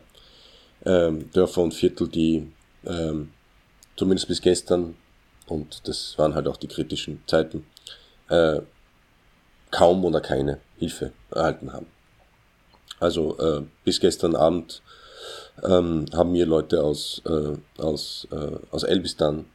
Dörfer 0.84 1.62
und 1.62 1.74
Viertel, 1.74 2.08
die 2.08 2.52
zumindest 3.96 4.28
bis 4.28 4.42
gestern, 4.42 4.96
und 5.48 5.88
das 5.88 6.18
waren 6.18 6.36
halt 6.36 6.48
auch 6.48 6.58
die 6.58 6.68
kritischen 6.68 7.24
Zeiten, 7.28 7.66
äh, 8.30 8.60
kaum 9.76 10.06
oder 10.06 10.22
keine 10.22 10.60
Hilfe 10.78 11.12
erhalten 11.32 11.74
haben. 11.74 11.88
Also 13.02 13.38
äh, 13.40 13.64
bis 13.84 14.00
gestern 14.00 14.36
Abend 14.36 14.82
ähm, 15.64 16.06
haben 16.14 16.32
mir 16.32 16.46
Leute 16.46 16.82
aus, 16.82 17.22
äh, 17.26 17.82
aus, 17.82 18.26
äh, 18.32 18.52
aus 18.72 18.84
Elbistan, 18.84 19.46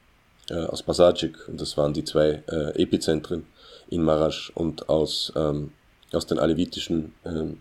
äh, 0.49 0.65
aus 0.65 0.83
Basajik, 0.83 1.47
und 1.47 1.59
das 1.59 1.75
waren 1.75 1.93
die 1.93 2.03
zwei 2.03 2.43
äh, 2.47 2.79
Epizentren 2.79 3.47
in 3.89 4.03
Marasch, 4.03 4.51
und 4.53 4.89
aus 4.89 5.33
ähm, 5.35 5.71
aus 6.13 6.27
den 6.27 6.39
alevitischen 6.39 7.13
ähm, 7.25 7.59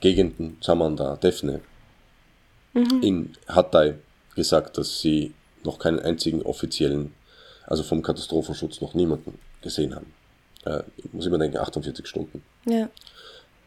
Gegenden, 0.00 0.58
Samanda, 0.60 1.16
Defne, 1.16 1.62
mhm. 2.74 3.00
in 3.02 3.32
Hatay 3.48 3.94
gesagt, 4.34 4.78
dass 4.78 5.00
sie 5.00 5.34
noch 5.64 5.78
keinen 5.78 5.98
einzigen 5.98 6.42
offiziellen, 6.42 7.12
also 7.66 7.82
vom 7.82 8.02
Katastrophenschutz 8.02 8.80
noch 8.80 8.94
niemanden 8.94 9.38
gesehen 9.62 9.94
haben. 9.94 10.12
Äh, 10.64 10.82
ich 10.96 11.12
muss 11.12 11.26
immer 11.26 11.38
denken, 11.38 11.58
48 11.58 12.06
Stunden. 12.06 12.42
Ja. 12.66 12.88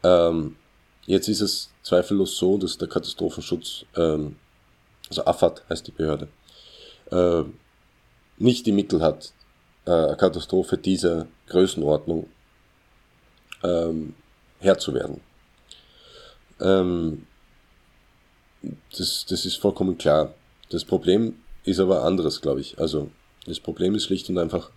Ähm, 0.04 0.56
jetzt 1.06 1.28
ist 1.28 1.42
es 1.42 1.70
zweifellos 1.82 2.38
so, 2.38 2.58
dass 2.58 2.78
der 2.78 2.88
Katastrophenschutz, 2.88 3.86
ähm, 3.96 4.38
also 5.10 5.26
AFAD 5.26 5.64
heißt 5.70 5.88
die 5.88 5.92
Behörde, 5.92 6.28
äh, 7.12 7.44
nicht 8.38 8.66
die 8.66 8.72
Mittel 8.72 9.02
hat, 9.02 9.34
äh, 9.86 9.92
eine 9.92 10.18
Katastrophe 10.18 10.78
dieser 10.78 11.28
Größenordnung 11.48 12.28
ähm, 13.64 14.16
Herr 14.60 14.78
zu 14.78 14.94
werden. 14.94 15.22
Ähm, 16.60 17.28
das, 18.98 19.26
das 19.28 19.46
ist 19.46 19.58
vollkommen 19.58 19.98
klar. 19.98 20.34
Das 20.70 20.86
Problem 20.86 21.36
ist 21.64 21.80
aber 21.80 22.04
anderes, 22.04 22.42
glaube 22.42 22.62
ich. 22.62 22.80
Also 22.80 23.10
das 23.46 23.60
Problem 23.60 23.96
ist 23.96 24.06
schlicht 24.06 24.30
und 24.30 24.38
einfach, 24.38 24.72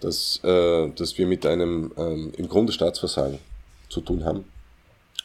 dass, 0.00 0.40
äh, 0.44 0.90
dass 0.90 1.18
wir 1.18 1.26
mit 1.26 1.46
einem 1.46 1.92
ähm, 1.96 2.32
im 2.36 2.48
Grunde 2.48 2.72
Staatsversagen 2.72 3.38
zu 3.88 4.00
tun 4.00 4.24
haben 4.24 4.44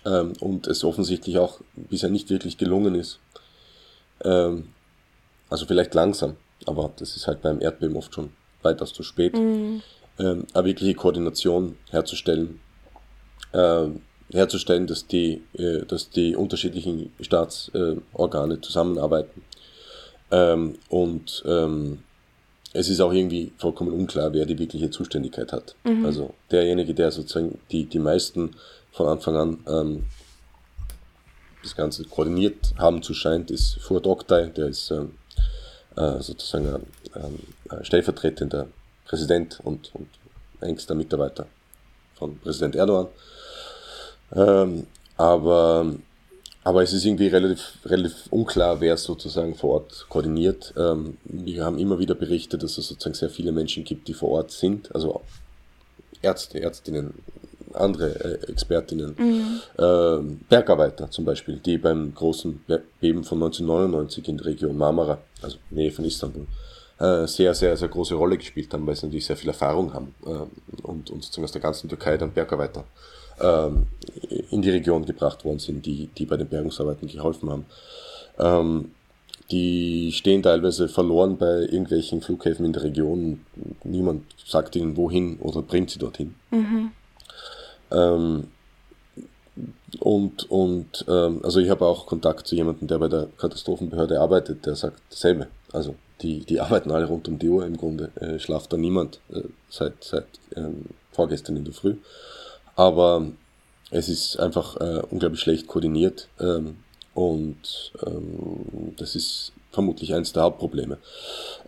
ähm, 0.06 0.34
und 0.40 0.68
es 0.68 0.84
offensichtlich 0.84 1.38
auch 1.38 1.60
bisher 1.76 2.10
nicht 2.10 2.30
wirklich 2.30 2.58
gelungen 2.58 2.96
ist. 2.96 3.20
Ähm, 4.24 4.70
also 5.50 5.66
vielleicht 5.66 5.94
langsam, 5.94 6.36
aber 6.66 6.92
das 6.98 7.16
ist 7.16 7.28
halt 7.28 7.42
beim 7.42 7.62
Erdbeben 7.62 7.96
oft 7.96 8.14
schon 8.14 8.32
weitaus 8.62 8.94
zu 8.94 9.04
spät, 9.04 9.34
mhm. 9.34 9.82
ähm, 10.20 10.48
eine 10.54 10.66
wirkliche 10.66 10.96
Koordination 10.96 11.78
herzustellen 11.92 12.60
äh, 13.52 13.88
herzustellen, 14.32 14.88
dass 14.88 15.08
die, 15.08 15.44
äh, 15.54 15.86
dass 15.86 16.10
die 16.10 16.36
unterschiedlichen 16.36 17.14
Staatsorgane 17.20 18.62
zusammenarbeiten. 18.62 19.44
Ähm, 20.32 20.76
und 20.90 21.44
ähm, 21.46 22.00
es 22.74 22.90
ist 22.90 23.00
auch 23.00 23.14
irgendwie 23.14 23.52
vollkommen 23.58 23.94
unklar, 23.94 24.34
wer 24.34 24.46
die 24.46 24.58
wirkliche 24.58 24.90
Zuständigkeit 24.90 25.54
hat. 25.54 25.76
Mhm. 25.84 26.06
Also 26.06 26.34
derjenige, 26.52 26.94
der 26.94 27.12
sozusagen 27.12 27.60
die, 27.72 27.86
die 27.86 28.00
meisten 28.00 28.56
von 28.92 29.08
Anfang 29.08 29.36
an 29.36 29.58
ähm, 29.68 30.04
das 31.62 31.76
Ganze 31.76 32.04
koordiniert 32.06 32.74
haben 32.78 33.02
zu 33.02 33.14
scheint, 33.14 33.52
ist 33.52 33.76
Fuad 33.80 34.06
Oktay, 34.08 34.50
der 34.50 34.68
ist 34.68 34.92
ähm, 34.92 35.12
äh, 35.96 36.20
sozusagen 36.20 36.68
ein, 37.14 37.40
ein 37.70 37.86
stellvertretender 37.86 38.68
Präsident 39.06 39.60
und, 39.64 39.92
und 39.94 40.08
engster 40.62 40.96
Mitarbeiter 40.96 41.46
von 42.16 42.38
Präsident 42.40 42.76
Erdogan. 42.76 43.08
Ähm, 44.36 44.88
aber, 45.18 45.94
aber 46.64 46.82
es 46.82 46.94
ist 46.94 47.06
irgendwie 47.06 47.28
relativ, 47.28 47.78
relativ 47.86 48.28
unklar, 48.30 48.80
wer 48.80 48.94
es 48.94 49.04
sozusagen 49.04 49.56
vor 49.56 49.72
Ort 49.72 50.06
koordiniert. 50.10 50.74
Ähm, 50.78 51.18
wir 51.26 51.66
haben 51.66 51.78
immer 51.78 52.00
wieder 52.00 52.16
berichtet, 52.16 52.64
dass 52.64 52.78
es 52.78 52.88
sozusagen 52.88 53.16
sehr 53.16 53.30
viele 53.30 53.52
Menschen 53.52 53.84
gibt, 53.84 54.08
die 54.08 54.14
vor 54.14 54.30
Ort 54.30 54.52
sind, 54.52 54.94
also 54.96 55.22
Ärzte, 56.22 56.62
Ärztinnen, 56.62 57.14
andere 57.74 58.40
äh, 58.46 58.52
Expertinnen, 58.52 59.16
mhm. 59.18 59.62
äh, 59.78 60.36
Bergarbeiter 60.48 61.12
zum 61.12 61.26
Beispiel, 61.26 61.58
die 61.58 61.78
beim 61.78 62.14
großen 62.14 62.64
Beben 63.00 63.24
von 63.24 63.44
1999 63.44 64.28
in 64.28 64.38
der 64.38 64.46
Region 64.46 64.78
Marmara, 64.78 65.18
also 65.42 65.58
Nähe 65.70 65.92
von 65.92 66.06
Istanbul, 66.06 66.48
äh, 67.00 67.28
sehr, 67.28 67.54
sehr, 67.54 67.76
sehr 67.76 67.90
große 67.90 68.16
Rolle 68.16 68.38
gespielt 68.38 68.74
haben, 68.74 68.88
weil 68.88 68.96
sie 68.96 69.08
natürlich 69.08 69.26
sehr 69.26 69.38
viel 69.38 69.50
Erfahrung 69.50 69.94
haben 69.94 70.16
äh, 70.26 70.84
und, 70.84 71.10
und 71.10 71.24
sozusagen 71.24 71.44
aus 71.44 71.52
der 71.52 71.62
ganzen 71.62 71.90
Türkei 71.90 72.18
dann 72.18 72.32
Bergarbeiter 72.32 72.86
ähm, 73.40 73.88
in 74.52 74.62
die 74.62 74.70
Region 74.70 75.06
gebracht 75.06 75.46
worden 75.46 75.60
sind, 75.60 75.86
die, 75.86 76.08
die 76.18 76.26
bei 76.26 76.38
den 76.38 76.48
Bergungsarbeiten 76.48 77.08
geholfen 77.08 77.50
haben. 77.50 77.66
Ähm, 78.40 78.92
die 79.52 80.12
stehen 80.14 80.42
teilweise 80.42 80.88
verloren 80.88 81.38
bei 81.38 81.62
irgendwelchen 81.62 82.22
Flughäfen 82.22 82.66
in 82.66 82.74
der 82.74 82.84
Region. 82.84 83.42
Niemand 83.84 84.24
sagt 84.46 84.76
ihnen 84.76 84.98
wohin 84.98 85.38
oder 85.40 85.62
bringt 85.62 85.90
sie 85.90 86.00
dorthin. 86.00 86.36
Mhm. 86.52 86.92
Ähm, 87.92 88.48
und 90.00 90.50
und 90.50 91.06
ähm, 91.08 91.42
also 91.44 91.60
ich 91.60 91.70
habe 91.70 91.86
auch 91.86 92.08
Kontakt 92.08 92.48
zu 92.48 92.56
jemandem, 92.56 92.88
der 92.88 92.98
bei 92.98 93.08
der 93.08 93.28
Katastrophenbehörde 93.38 94.20
arbeitet, 94.20 94.66
der 94.66 94.76
sagt 94.76 95.02
dasselbe. 95.10 95.48
Also 95.72 95.96
die, 96.22 96.40
die 96.40 96.60
arbeiten 96.62 96.92
alle 96.92 97.06
rund 97.06 97.28
um 97.28 97.38
die 97.38 97.50
Uhr 97.50 97.66
im 97.66 97.78
Grunde. 97.78 98.12
Äh, 98.16 98.40
schlaft 98.40 98.74
da 98.74 98.78
niemand 98.78 99.20
äh, 99.32 99.42
seit, 99.70 100.04
seit 100.04 100.26
ähm, 100.56 100.86
vorgestern 101.12 101.58
in 101.58 101.66
der 101.66 101.74
Früh. 101.74 101.96
Aber 102.76 103.28
es 103.92 104.10
ist 104.10 104.40
einfach 104.40 104.78
äh, 104.78 105.02
unglaublich 105.10 105.42
schlecht 105.42 105.68
koordiniert 105.68 106.28
ähm, 106.40 106.78
und 107.14 107.94
ähm, 108.06 108.94
das 108.98 109.16
ist 109.16 109.52
vermutlich 109.72 110.14
eines 110.14 110.34
der 110.34 110.44
Hauptprobleme. 110.44 110.98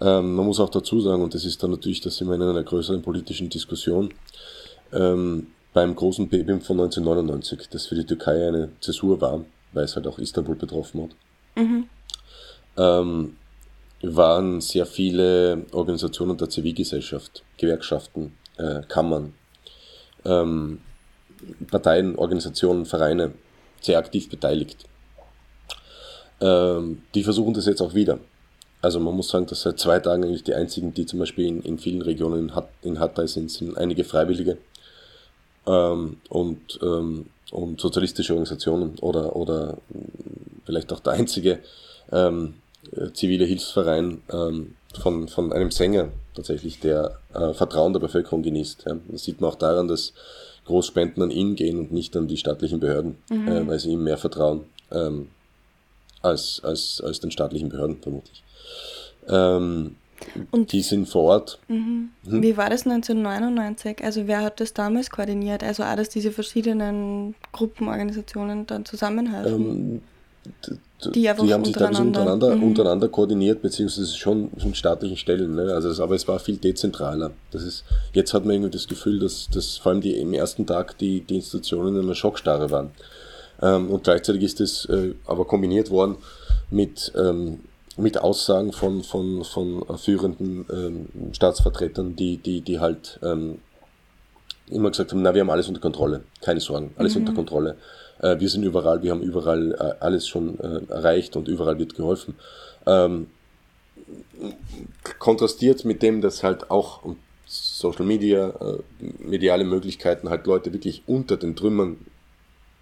Ähm, 0.01 0.35
man 0.35 0.45
muss 0.45 0.59
auch 0.59 0.69
dazu 0.69 0.99
sagen, 1.01 1.23
und 1.23 1.33
das 1.33 1.45
ist 1.45 1.61
dann 1.61 1.71
natürlich, 1.71 2.01
dass 2.01 2.19
wir 2.21 2.33
in 2.33 2.41
einer 2.41 2.63
größeren 2.63 3.01
politischen 3.01 3.49
Diskussion, 3.49 4.13
ähm, 4.93 5.47
beim 5.73 5.95
großen 5.95 6.29
Beben 6.29 6.61
von 6.61 6.79
1999, 6.79 7.67
das 7.69 7.87
für 7.87 7.95
die 7.95 8.05
Türkei 8.05 8.47
eine 8.47 8.69
Zäsur 8.79 9.19
war, 9.19 9.43
weil 9.73 9.83
es 9.83 9.95
halt 9.95 10.07
auch 10.07 10.19
Istanbul 10.19 10.55
betroffen 10.55 11.03
hat, 11.03 11.11
Mhm. 11.55 11.87
Ähm, 12.77 13.37
waren 14.01 14.61
sehr 14.61 14.85
viele 14.85 15.65
Organisationen 15.71 16.37
der 16.37 16.49
Zivilgesellschaft, 16.49 17.43
Gewerkschaften, 17.57 18.33
äh, 18.57 18.81
Kammern, 18.87 19.33
ähm, 20.25 20.81
Parteien, 21.69 22.15
Organisationen, 22.15 22.85
Vereine 22.85 23.31
sehr 23.81 23.97
aktiv 23.97 24.29
beteiligt. 24.29 24.85
Ähm, 26.41 27.03
die 27.13 27.23
versuchen 27.23 27.53
das 27.53 27.65
jetzt 27.65 27.81
auch 27.81 27.93
wieder. 27.93 28.19
Also 28.81 28.99
man 28.99 29.15
muss 29.15 29.29
sagen, 29.29 29.47
dass 29.47 29.61
seit 29.61 29.79
zwei 29.79 29.99
Tagen 29.99 30.23
eigentlich 30.23 30.43
die 30.43 30.53
einzigen, 30.53 30.93
die 30.93 31.05
zum 31.05 31.19
Beispiel 31.19 31.47
in, 31.47 31.61
in 31.61 31.79
vielen 31.79 32.01
Regionen 32.01 32.49
in, 32.49 32.55
Hat, 32.55 32.69
in 32.81 32.99
Hatay 32.99 33.27
sind, 33.27 33.49
sind 33.49 33.77
einige 33.77 34.03
Freiwillige 34.03 34.57
ähm, 35.65 36.17
und, 36.29 36.79
ähm, 36.81 37.27
und 37.51 37.81
sozialistische 37.81 38.33
Organisationen 38.33 38.99
oder, 38.99 39.35
oder 39.35 39.77
vielleicht 40.65 40.91
auch 40.93 40.99
der 40.99 41.13
einzige 41.13 41.59
ähm, 42.11 42.55
zivile 43.13 43.45
Hilfsverein 43.45 44.21
ähm, 44.31 44.75
von, 44.99 45.27
von 45.27 45.51
einem 45.51 45.71
Sänger 45.71 46.09
tatsächlich, 46.35 46.79
der 46.79 47.19
äh, 47.33 47.53
Vertrauen 47.53 47.93
der 47.93 47.99
Bevölkerung 47.99 48.43
genießt. 48.43 48.85
Ja. 48.87 48.97
Das 49.07 49.23
sieht 49.23 49.41
man 49.41 49.49
auch 49.51 49.55
daran, 49.55 49.87
dass 49.87 50.13
Großspenden 50.65 51.23
an 51.23 51.31
ihn 51.31 51.55
gehen 51.55 51.79
und 51.79 51.91
nicht 51.91 52.15
an 52.17 52.27
die 52.27 52.37
staatlichen 52.37 52.79
Behörden, 52.79 53.17
mhm. 53.29 53.47
äh, 53.47 53.67
weil 53.67 53.79
sie 53.79 53.91
ihm 53.91 54.03
mehr 54.03 54.17
vertrauen 54.17 54.61
ähm, 54.91 55.29
als, 56.21 56.61
als, 56.63 57.01
als 57.05 57.19
den 57.19 57.31
staatlichen 57.31 57.69
Behörden 57.69 57.97
vermutlich. 58.01 58.43
Ähm, 59.27 59.95
und 60.51 60.71
die 60.71 60.81
sind 60.81 61.07
vor 61.07 61.23
Ort. 61.23 61.59
Mhm. 61.67 62.09
Hm? 62.27 62.41
Wie 62.41 62.57
war 62.57 62.69
das 62.69 62.85
1999? 62.85 64.03
Also 64.03 64.27
wer 64.27 64.41
hat 64.41 64.59
das 64.59 64.73
damals 64.73 65.09
koordiniert? 65.09 65.63
Also 65.63 65.83
auch, 65.83 65.95
dass 65.95 66.09
diese 66.09 66.31
verschiedenen 66.31 67.35
Gruppenorganisationen 67.51 68.65
dann 68.65 68.85
zusammenhalten? 68.85 69.53
Ähm, 69.53 70.01
die, 71.03 71.11
die 71.11 71.29
haben 71.29 71.65
sich 71.65 71.75
teilweise 71.75 72.01
untereinander, 72.01 72.55
mhm. 72.55 72.63
untereinander 72.63 73.09
koordiniert, 73.09 73.61
beziehungsweise 73.61 74.15
schon 74.15 74.49
von 74.57 74.73
staatlichen 74.73 75.17
Stellen. 75.17 75.55
Ne? 75.55 75.73
Also, 75.73 76.01
aber 76.01 76.15
es 76.15 76.27
war 76.27 76.39
viel 76.39 76.57
dezentraler. 76.57 77.31
Das 77.51 77.63
ist, 77.63 77.83
jetzt 78.13 78.33
hat 78.33 78.45
man 78.45 78.55
irgendwie 78.55 78.71
das 78.71 78.87
Gefühl, 78.87 79.19
dass, 79.19 79.49
dass 79.49 79.77
vor 79.77 79.91
allem 79.91 80.01
die, 80.01 80.17
im 80.17 80.33
ersten 80.33 80.65
Tag 80.65 80.97
die, 80.97 81.21
die 81.21 81.35
Institutionen 81.35 81.95
in 81.95 82.03
einer 82.03 82.15
Schockstarre 82.15 82.71
waren. 82.71 82.91
Ähm, 83.61 83.89
und 83.89 84.03
gleichzeitig 84.03 84.43
ist 84.43 84.59
das 84.59 84.85
äh, 84.85 85.13
aber 85.25 85.45
kombiniert 85.45 85.89
worden 85.89 86.17
mit, 86.69 87.11
ähm, 87.15 87.59
mit 87.97 88.17
Aussagen 88.17 88.71
von, 88.71 89.03
von, 89.03 89.43
von 89.43 89.83
führenden 89.97 90.65
ähm, 90.71 91.33
Staatsvertretern, 91.33 92.15
die, 92.15 92.37
die, 92.37 92.61
die 92.61 92.79
halt 92.79 93.19
ähm, 93.21 93.59
immer 94.69 94.89
gesagt 94.89 95.11
haben, 95.11 95.21
na, 95.21 95.33
wir 95.33 95.41
haben 95.41 95.49
alles 95.49 95.67
unter 95.67 95.81
Kontrolle, 95.81 96.23
keine 96.41 96.59
Sorgen, 96.59 96.93
alles 96.97 97.15
mhm. 97.15 97.21
unter 97.21 97.33
Kontrolle. 97.33 97.77
Äh, 98.19 98.39
wir 98.39 98.49
sind 98.49 98.63
überall, 98.63 99.01
wir 99.03 99.11
haben 99.11 99.21
überall 99.21 99.73
äh, 99.73 100.03
alles 100.03 100.27
schon 100.27 100.59
äh, 100.59 100.81
erreicht 100.91 101.35
und 101.35 101.47
überall 101.47 101.79
wird 101.79 101.95
geholfen. 101.95 102.35
Ähm, 102.85 103.27
kontrastiert 105.19 105.85
mit 105.85 106.01
dem, 106.03 106.21
dass 106.21 106.43
halt 106.43 106.69
auch 106.69 107.01
Social 107.45 108.05
Media, 108.05 108.49
äh, 108.49 108.77
mediale 109.19 109.63
Möglichkeiten 109.63 110.29
halt 110.29 110.45
Leute 110.47 110.73
wirklich 110.73 111.03
unter 111.07 111.37
den 111.37 111.55
Trümmern 111.55 111.97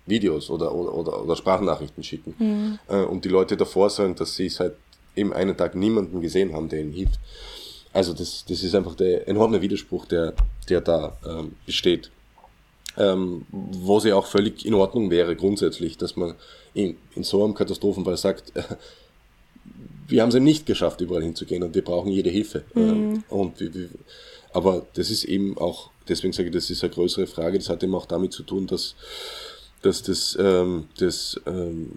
Videos 0.06 0.50
oder, 0.50 0.74
oder, 0.74 1.24
oder 1.24 1.36
Sprachnachrichten 1.36 2.04
schicken. 2.04 2.36
Mhm. 2.38 2.80
Äh, 2.88 3.04
und 3.04 3.26
die 3.26 3.30
Leute 3.30 3.56
davor 3.56 3.90
sagen, 3.90 4.16
dass 4.16 4.36
sie 4.36 4.50
seit 4.50 4.76
eben 5.16 5.34
einen 5.34 5.56
Tag 5.56 5.76
niemanden 5.76 6.22
gesehen 6.22 6.54
haben, 6.54 6.70
der 6.70 6.82
ihnen 6.82 6.94
hilft. 6.94 7.20
Also 7.94 8.14
das, 8.14 8.44
das 8.48 8.64
ist 8.64 8.74
einfach 8.76 8.96
der 8.96 9.28
enorme 9.28 9.62
Widerspruch, 9.62 10.06
der, 10.06 10.34
der 10.68 10.82
da 10.82 11.16
ähm, 11.26 11.54
besteht 11.66 12.10
ähm, 12.98 13.46
wo 13.52 14.00
sie 14.00 14.14
auch 14.14 14.28
völlig 14.28 14.66
in 14.66 14.74
Ordnung 14.74 15.10
wäre 15.10 15.36
grundsätzlich, 15.36 15.98
dass 15.98 16.16
man 16.16 16.36
in, 16.74 16.98
in 17.16 17.24
so 17.24 17.44
einem 17.44 17.54
Katastrophenfall 17.54 18.18
sagt, 18.18 18.56
äh, 18.56 18.64
wir 20.08 20.22
haben 20.22 20.30
es 20.30 20.36
eben 20.36 20.46
nicht 20.46 20.66
geschafft, 20.66 21.02
überall 21.02 21.24
hinzugehen 21.24 21.64
und 21.64 21.76
wir 21.76 21.84
brauchen 21.84 22.12
jede 22.12 22.30
Hilfe. 22.30 22.64
Mhm. 22.74 22.82
Ähm, 22.82 23.24
und 23.30 23.60
wir, 23.60 23.74
wir, 23.74 23.90
aber 24.54 24.86
das 24.94 25.10
ist 25.10 25.24
eben 25.24 25.58
auch, 25.58 25.90
deswegen 26.08 26.34
sage 26.34 26.50
ich, 26.50 26.56
das 26.56 26.70
ist 26.70 26.84
eine 26.84 26.94
größere 26.94 27.28
Frage, 27.28 27.58
das 27.58 27.70
hat 27.70 27.84
eben 27.84 27.96
auch 27.96 28.06
damit 28.06 28.34
zu 28.34 28.44
tun, 28.44 28.68
dass, 28.68 28.96
dass 29.82 30.04
das, 30.04 30.38
ähm, 30.40 30.86
das 31.00 31.42
ähm, 31.48 31.94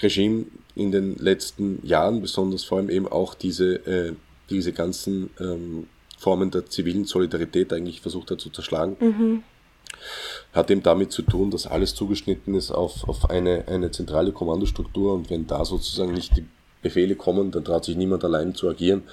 Regime 0.00 0.46
in 0.74 0.90
den 0.90 1.16
letzten 1.16 1.86
Jahren, 1.86 2.22
besonders 2.22 2.64
vor 2.64 2.78
allem 2.78 2.88
eben 2.88 3.08
auch 3.08 3.34
diese, 3.34 3.74
äh, 3.86 4.12
diese 4.48 4.72
ganzen 4.72 5.30
ähm, 5.38 5.88
Formen 6.16 6.50
der 6.50 6.66
zivilen 6.66 7.04
Solidarität 7.04 7.72
eigentlich 7.72 8.00
versucht 8.00 8.30
hat 8.30 8.40
zu 8.40 8.48
zerschlagen. 8.48 8.96
Mhm 9.00 9.42
hat 10.52 10.70
eben 10.70 10.82
damit 10.82 11.12
zu 11.12 11.22
tun, 11.22 11.50
dass 11.50 11.66
alles 11.66 11.94
zugeschnitten 11.94 12.54
ist 12.54 12.70
auf, 12.70 13.08
auf 13.08 13.30
eine, 13.30 13.64
eine 13.68 13.90
zentrale 13.90 14.32
Kommandostruktur 14.32 15.14
und 15.14 15.30
wenn 15.30 15.46
da 15.46 15.64
sozusagen 15.64 16.12
nicht 16.12 16.36
die 16.36 16.46
Befehle 16.82 17.14
kommen, 17.14 17.50
dann 17.50 17.64
traut 17.64 17.84
sich 17.84 17.96
niemand 17.96 18.24
allein 18.24 18.54
zu 18.54 18.68
agieren. 18.68 19.04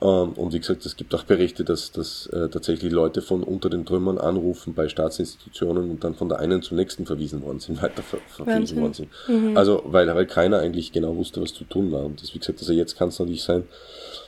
Ähm, 0.00 0.32
und 0.32 0.52
wie 0.52 0.60
gesagt, 0.60 0.84
es 0.84 0.96
gibt 0.96 1.14
auch 1.14 1.24
Berichte, 1.24 1.64
dass, 1.64 1.90
dass 1.90 2.26
äh, 2.26 2.48
tatsächlich 2.48 2.92
Leute 2.92 3.22
von 3.22 3.42
unter 3.42 3.70
den 3.70 3.86
Trümmern 3.86 4.18
anrufen 4.18 4.74
bei 4.74 4.88
Staatsinstitutionen 4.88 5.90
und 5.90 6.04
dann 6.04 6.14
von 6.14 6.28
der 6.28 6.38
einen 6.38 6.62
zum 6.62 6.76
nächsten 6.76 7.06
verwiesen 7.06 7.42
worden 7.42 7.60
sind, 7.60 7.82
weiter 7.82 8.02
ver 8.02 8.18
verwiesen 8.26 8.80
worden 8.80 8.94
sind. 8.94 9.08
Mhm. 9.28 9.56
Also, 9.56 9.82
weil, 9.86 10.06
weil 10.14 10.26
keiner 10.26 10.58
eigentlich 10.58 10.92
genau 10.92 11.16
wusste, 11.16 11.40
was 11.40 11.54
zu 11.54 11.64
tun 11.64 11.92
war. 11.92 12.04
Und 12.04 12.20
das, 12.20 12.34
wie 12.34 12.38
gesagt, 12.38 12.58
also 12.60 12.72
jetzt 12.72 12.96
kann 12.96 13.08
es 13.08 13.18
natürlich 13.18 13.42
sein, 13.42 13.64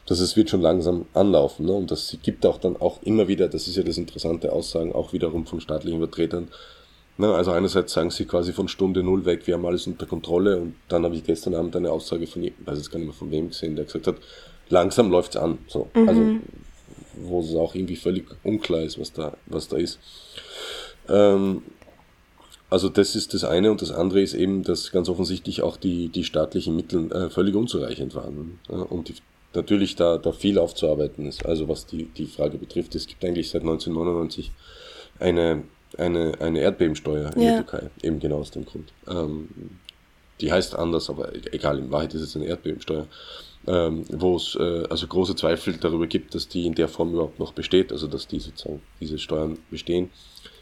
dass 0.06 0.20
es 0.20 0.36
wird 0.36 0.48
schon 0.48 0.62
langsam 0.62 1.04
anlaufen. 1.12 1.66
Ne? 1.66 1.72
Und 1.72 1.90
das 1.90 2.16
gibt 2.22 2.46
auch 2.46 2.58
dann 2.58 2.76
auch 2.76 3.02
immer 3.02 3.28
wieder, 3.28 3.48
das 3.48 3.68
ist 3.68 3.76
ja 3.76 3.82
das 3.82 3.98
interessante 3.98 4.52
Aussagen, 4.52 4.92
auch 4.92 5.12
wiederum 5.12 5.44
von 5.44 5.60
staatlichen 5.60 5.98
Vertretern. 5.98 6.48
Ne? 7.18 7.34
Also 7.34 7.50
einerseits 7.50 7.92
sagen 7.92 8.10
sie 8.10 8.24
quasi 8.24 8.54
von 8.54 8.68
Stunde 8.68 9.02
null 9.02 9.26
weg, 9.26 9.46
wir 9.46 9.54
haben 9.54 9.66
alles 9.66 9.86
unter 9.86 10.06
Kontrolle. 10.06 10.56
Und 10.56 10.76
dann 10.88 11.04
habe 11.04 11.14
ich 11.14 11.24
gestern 11.24 11.54
Abend 11.54 11.76
eine 11.76 11.90
Aussage 11.90 12.26
von, 12.26 12.42
ich 12.42 12.54
weiß 12.64 12.78
jetzt 12.78 12.90
gar 12.90 12.98
nicht 12.98 13.08
mehr 13.08 13.14
von 13.14 13.30
wem 13.30 13.48
gesehen, 13.48 13.76
der 13.76 13.84
gesagt 13.84 14.06
hat, 14.06 14.16
langsam 14.70 15.10
läuft's 15.10 15.36
an. 15.36 15.58
So. 15.66 15.88
Mhm. 15.94 16.08
Also 16.08 16.22
wo 17.20 17.40
es 17.40 17.54
auch 17.54 17.74
irgendwie 17.74 17.96
völlig 17.96 18.26
unklar 18.44 18.82
ist, 18.82 18.98
was 18.98 19.12
da, 19.12 19.36
was 19.46 19.68
da 19.68 19.76
ist. 19.76 19.98
Ähm, 21.08 21.62
also 22.70 22.88
das 22.88 23.16
ist 23.16 23.34
das 23.34 23.44
eine 23.44 23.70
und 23.70 23.80
das 23.80 23.90
andere 23.90 24.20
ist 24.20 24.34
eben, 24.34 24.62
dass 24.62 24.92
ganz 24.92 25.08
offensichtlich 25.08 25.62
auch 25.62 25.76
die, 25.76 26.08
die 26.08 26.24
staatlichen 26.24 26.76
Mittel 26.76 27.10
äh, 27.12 27.30
völlig 27.30 27.54
unzureichend 27.54 28.14
waren. 28.14 28.60
Äh, 28.68 28.74
und 28.74 29.08
die, 29.08 29.14
natürlich 29.54 29.96
da, 29.96 30.18
da 30.18 30.32
viel 30.32 30.58
aufzuarbeiten 30.58 31.26
ist. 31.26 31.46
Also 31.46 31.68
was 31.68 31.86
die, 31.86 32.04
die 32.04 32.26
Frage 32.26 32.58
betrifft, 32.58 32.94
es 32.94 33.06
gibt 33.06 33.24
eigentlich 33.24 33.50
seit 33.50 33.62
1999 33.62 34.52
eine, 35.18 35.64
eine, 35.96 36.34
eine 36.40 36.60
Erdbebensteuer 36.60 37.34
in 37.34 37.42
ja. 37.42 37.48
der 37.48 37.66
Türkei, 37.66 37.90
eben 38.02 38.20
genau 38.20 38.38
aus 38.38 38.50
dem 38.50 38.66
Grund. 38.66 38.92
Ähm, 39.08 39.48
die 40.40 40.52
heißt 40.52 40.76
anders, 40.76 41.10
aber 41.10 41.32
egal, 41.52 41.78
in 41.78 41.90
Wahrheit 41.90 42.14
ist 42.14 42.20
es 42.20 42.36
eine 42.36 42.44
Erdbebensteuer, 42.46 43.06
ähm, 43.68 44.04
wo 44.10 44.36
es 44.36 44.56
äh, 44.58 44.84
also 44.88 45.06
große 45.06 45.36
Zweifel 45.36 45.74
darüber 45.74 46.06
gibt, 46.06 46.34
dass 46.34 46.48
die 46.48 46.66
in 46.66 46.74
der 46.74 46.88
Form 46.88 47.12
überhaupt 47.12 47.38
noch 47.38 47.52
besteht, 47.52 47.92
also 47.92 48.06
dass 48.06 48.26
die 48.26 48.40
sozusagen 48.40 48.80
diese 49.00 49.18
Steuern 49.18 49.58
bestehen 49.70 50.10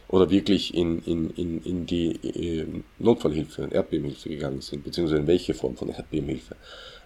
oder 0.08 0.30
wirklich 0.30 0.74
in, 0.74 1.00
in, 1.04 1.30
in, 1.30 1.62
in 1.62 1.86
die 1.86 2.12
äh, 2.24 2.66
Notfallhilfe, 2.98 3.62
in 3.62 3.72
Erdbebenhilfe 3.72 4.28
gegangen 4.28 4.60
sind, 4.60 4.84
beziehungsweise 4.84 5.20
in 5.20 5.26
welche 5.26 5.54
Form 5.54 5.76
von 5.76 5.88
Erdbebenhilfe. 5.88 6.56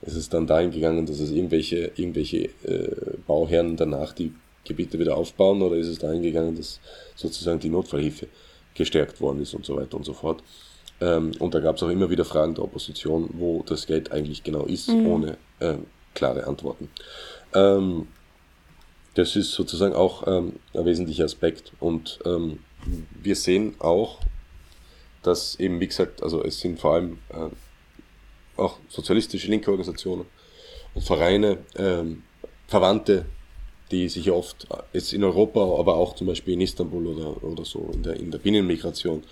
Es 0.02 0.14
ist 0.16 0.32
dann 0.32 0.46
dahin 0.46 0.70
gegangen, 0.70 1.06
dass 1.06 1.20
es 1.20 1.30
irgendwelche, 1.30 1.92
irgendwelche 1.96 2.48
äh, 2.64 3.18
Bauherren 3.26 3.76
danach 3.76 4.12
die 4.12 4.32
Gebiete 4.64 4.98
wieder 4.98 5.16
aufbauen 5.16 5.62
oder 5.62 5.76
ist 5.76 5.88
es 5.88 5.98
dahin 5.98 6.22
gegangen, 6.22 6.56
dass 6.56 6.80
sozusagen 7.14 7.60
die 7.60 7.70
Notfallhilfe 7.70 8.26
gestärkt 8.74 9.20
worden 9.20 9.42
ist 9.42 9.54
und 9.54 9.64
so 9.64 9.76
weiter 9.76 9.96
und 9.96 10.04
so 10.04 10.14
fort. 10.14 10.42
Ähm, 11.00 11.32
und 11.38 11.54
da 11.54 11.60
gab 11.60 11.76
es 11.76 11.82
auch 11.82 11.88
immer 11.88 12.10
wieder 12.10 12.24
Fragen 12.24 12.54
der 12.54 12.64
Opposition, 12.64 13.30
wo 13.32 13.62
das 13.66 13.86
Geld 13.86 14.12
eigentlich 14.12 14.42
genau 14.42 14.64
ist, 14.64 14.88
mhm. 14.88 15.06
ohne 15.06 15.38
ähm, 15.60 15.86
klare 16.14 16.46
Antworten. 16.46 16.90
Ähm, 17.54 18.08
das 19.14 19.36
ist 19.36 19.52
sozusagen 19.52 19.94
auch 19.94 20.26
ähm, 20.26 20.54
ein 20.74 20.84
wesentlicher 20.84 21.24
Aspekt. 21.24 21.72
Und 21.80 22.20
ähm, 22.24 22.60
wir 23.22 23.36
sehen 23.36 23.74
auch, 23.78 24.20
dass 25.22 25.58
eben, 25.58 25.80
wie 25.80 25.86
gesagt, 25.86 26.22
also 26.22 26.42
es 26.44 26.60
sind 26.60 26.78
vor 26.78 26.94
allem 26.94 27.18
äh, 27.30 28.60
auch 28.60 28.78
sozialistische 28.88 29.48
linke 29.48 29.70
Organisationen 29.70 30.26
und 30.94 31.02
Vereine, 31.02 31.58
ähm, 31.76 32.22
Verwandte, 32.66 33.26
die 33.90 34.08
sich 34.08 34.30
oft 34.30 34.68
jetzt 34.92 35.12
in 35.12 35.24
Europa, 35.24 35.60
aber 35.60 35.96
auch 35.96 36.14
zum 36.14 36.28
Beispiel 36.28 36.54
in 36.54 36.60
Istanbul 36.60 37.08
oder, 37.08 37.42
oder 37.42 37.64
so 37.64 37.90
in 37.92 38.02
der, 38.02 38.14
in 38.14 38.30
der 38.30 38.38
Binnenmigration 38.38 39.24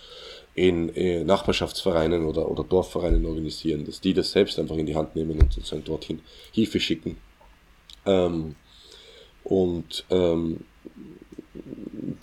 in 0.59 1.27
Nachbarschaftsvereinen 1.27 2.25
oder, 2.25 2.51
oder 2.51 2.65
Dorfvereinen 2.65 3.25
organisieren, 3.25 3.85
dass 3.85 4.01
die 4.01 4.15
das 4.15 4.33
selbst 4.33 4.59
einfach 4.59 4.77
in 4.77 4.87
die 4.87 4.97
Hand 4.97 5.17
nehmen 5.17 5.41
und 5.41 5.53
sozusagen 5.53 5.85
dorthin 5.85 6.21
Hilfe 6.53 6.81
schicken. 6.81 7.17
Ähm, 8.07 8.55
und 9.45 10.05
ähm, 10.11 10.61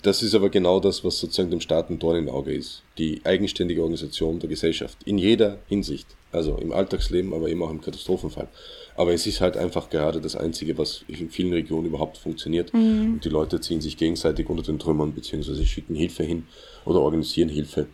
das 0.02 0.22
ist 0.22 0.34
aber 0.34 0.50
genau 0.50 0.78
das, 0.78 1.04
was 1.04 1.18
sozusagen 1.18 1.50
dem 1.50 1.60
Staat 1.60 1.90
ein 1.90 1.98
Dorn 1.98 2.16
im 2.16 2.28
Auge 2.28 2.52
ist. 2.52 2.82
Die 2.98 3.20
eigenständige 3.24 3.80
Organisation 3.80 4.38
der 4.38 4.48
Gesellschaft. 4.48 4.98
In 5.04 5.18
jeder 5.18 5.58
Hinsicht. 5.68 6.06
Also 6.32 6.56
im 6.58 6.72
Alltagsleben, 6.72 7.32
aber 7.32 7.48
eben 7.48 7.62
auch 7.62 7.70
im 7.70 7.80
Katastrophenfall. 7.80 8.48
Aber 8.94 9.12
es 9.12 9.26
ist 9.26 9.40
halt 9.40 9.56
einfach 9.56 9.90
gerade 9.90 10.20
das 10.20 10.36
Einzige, 10.36 10.76
was 10.78 11.04
in 11.08 11.30
vielen 11.30 11.52
Regionen 11.52 11.86
überhaupt 11.86 12.18
funktioniert. 12.18 12.72
Mhm. 12.74 13.14
Und 13.14 13.24
die 13.24 13.28
Leute 13.28 13.60
ziehen 13.60 13.80
sich 13.80 13.96
gegenseitig 13.96 14.48
unter 14.48 14.62
den 14.62 14.78
Trümmern, 14.78 15.14
beziehungsweise 15.14 15.64
schicken 15.64 15.94
Hilfe 15.94 16.24
hin 16.24 16.46
oder 16.84 17.00
organisieren 17.00 17.48
Hilfe. 17.48 17.86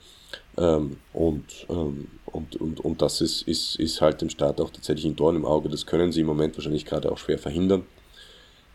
Ähm, 0.59 0.97
und, 1.13 1.67
ähm, 1.69 2.09
und, 2.27 2.57
und, 2.57 2.81
und 2.81 3.03
das 3.03 3.21
ist, 3.21 3.43
ist, 3.43 3.77
ist 3.77 4.01
halt 4.01 4.21
dem 4.21 4.31
Staat 4.31 4.61
auch 4.61 4.71
tatsächlich 4.71 5.07
ein 5.07 5.17
Dorn 5.17 5.37
im 5.37 5.45
Auge. 5.45 5.69
Das 5.69 5.87
können 5.87 6.13
sie 6.13 6.21
im 6.21 6.27
Moment 6.27 6.57
wahrscheinlich 6.57 6.85
gerade 6.85 7.11
auch 7.11 7.19
schwer 7.19 7.39
verhindern. 7.39 7.85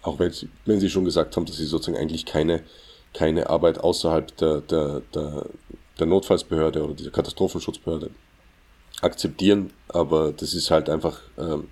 Auch 0.01 0.19
wenn 0.19 0.31
sie, 0.31 0.49
wenn 0.65 0.79
sie 0.79 0.89
schon 0.89 1.05
gesagt 1.05 1.35
haben, 1.35 1.45
dass 1.45 1.57
sie 1.57 1.65
sozusagen 1.65 1.97
eigentlich 1.97 2.25
keine, 2.25 2.63
keine 3.13 3.49
Arbeit 3.49 3.79
außerhalb 3.79 4.35
der, 4.37 4.61
der, 4.61 5.01
der, 5.13 5.45
der 5.99 6.07
Notfallsbehörde 6.07 6.83
oder 6.83 6.93
dieser 6.93 7.11
Katastrophenschutzbehörde 7.11 8.09
akzeptieren. 9.01 9.71
Aber 9.87 10.31
das 10.31 10.53
ist 10.53 10.71
halt 10.71 10.89
einfach 10.89 11.19
ähm, 11.37 11.67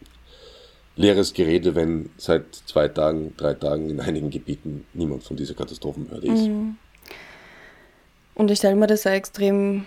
leeres 0.96 1.34
Gerede, 1.34 1.76
wenn 1.76 2.10
seit 2.18 2.54
zwei 2.54 2.88
Tagen, 2.88 3.34
drei 3.38 3.54
Tagen 3.54 3.90
in 3.90 4.00
einigen 4.00 4.30
Gebieten 4.30 4.86
niemand 4.94 5.24
von 5.24 5.38
dieser 5.38 5.54
Katastrophenbehörde 5.54 6.28
ist. 6.28 6.48
Mhm. 6.48 6.78
Und 8.36 8.52
ich 8.52 8.58
stelle 8.58 8.76
mir 8.76 8.88
das 8.88 9.08
auch 9.08 9.12
extrem, 9.12 9.86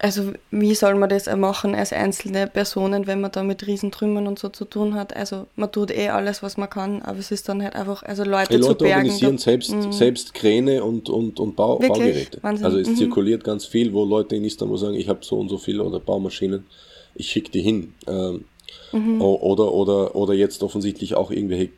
also 0.00 0.32
wie 0.50 0.74
soll 0.74 0.96
man 0.96 1.08
das 1.08 1.34
machen 1.36 1.74
als 1.74 1.92
einzelne 1.92 2.46
Personen, 2.46 3.06
wenn 3.06 3.20
man 3.20 3.30
da 3.30 3.42
mit 3.42 3.66
Riesentrümmern 3.66 4.26
und 4.26 4.38
so 4.38 4.48
zu 4.48 4.64
tun 4.64 4.94
hat? 4.94 5.14
Also 5.14 5.46
man 5.56 5.70
tut 5.70 5.90
eh 5.90 6.08
alles, 6.08 6.42
was 6.42 6.56
man 6.56 6.68
kann, 6.68 7.00
aber 7.02 7.18
es 7.18 7.30
ist 7.30 7.48
dann 7.48 7.62
halt 7.62 7.74
einfach, 7.76 8.02
also 8.02 8.24
Leute, 8.24 8.54
Hey, 8.54 8.58
Leute 8.58 8.72
zu 8.72 8.84
bergen. 8.84 8.94
organisieren 8.96 9.36
da, 9.36 9.42
selbst, 9.42 9.70
mh. 9.72 9.92
selbst 9.92 10.34
Kräne 10.34 10.82
und, 10.82 11.08
und, 11.08 11.38
und 11.38 11.56
Bau, 11.56 11.78
Baugeräte. 11.78 12.38
Wahnsinn. 12.42 12.66
Also 12.66 12.78
es 12.78 12.88
mhm. 12.88 12.96
zirkuliert 12.96 13.44
ganz 13.44 13.66
viel, 13.66 13.92
wo 13.92 14.04
Leute 14.04 14.36
in 14.36 14.44
Istanbul 14.44 14.78
sagen, 14.78 14.94
ich 14.94 15.08
habe 15.08 15.20
so 15.22 15.38
und 15.38 15.48
so 15.48 15.58
viel 15.58 15.80
oder 15.80 16.00
Baumaschinen, 16.00 16.66
ich 17.14 17.28
schicke 17.30 17.50
die 17.52 17.62
hin. 17.62 17.94
Ähm, 18.06 18.44
Mhm. 18.92 19.20
Oder, 19.20 19.72
oder, 19.72 20.14
oder 20.14 20.34
jetzt 20.34 20.62
offensichtlich 20.62 21.16
auch 21.16 21.32
irgendwelche 21.32 21.70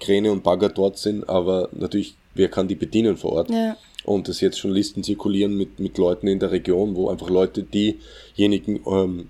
Kräne 0.00 0.32
und 0.32 0.42
Bagger 0.42 0.68
dort 0.68 0.98
sind, 0.98 1.28
aber 1.28 1.68
natürlich, 1.72 2.16
wer 2.34 2.48
kann 2.48 2.66
die 2.66 2.74
bedienen 2.74 3.16
vor 3.16 3.32
Ort? 3.32 3.50
Ja. 3.50 3.76
Und 4.04 4.28
dass 4.28 4.40
jetzt 4.40 4.58
schon 4.58 4.70
Listen 4.70 5.02
zirkulieren 5.02 5.56
mit, 5.56 5.80
mit 5.80 5.96
Leuten 5.98 6.26
in 6.26 6.38
der 6.38 6.50
Region, 6.50 6.94
wo 6.94 7.08
einfach 7.08 7.30
Leute, 7.30 7.62
diejenigen, 7.62 8.80
ähm, 8.86 9.28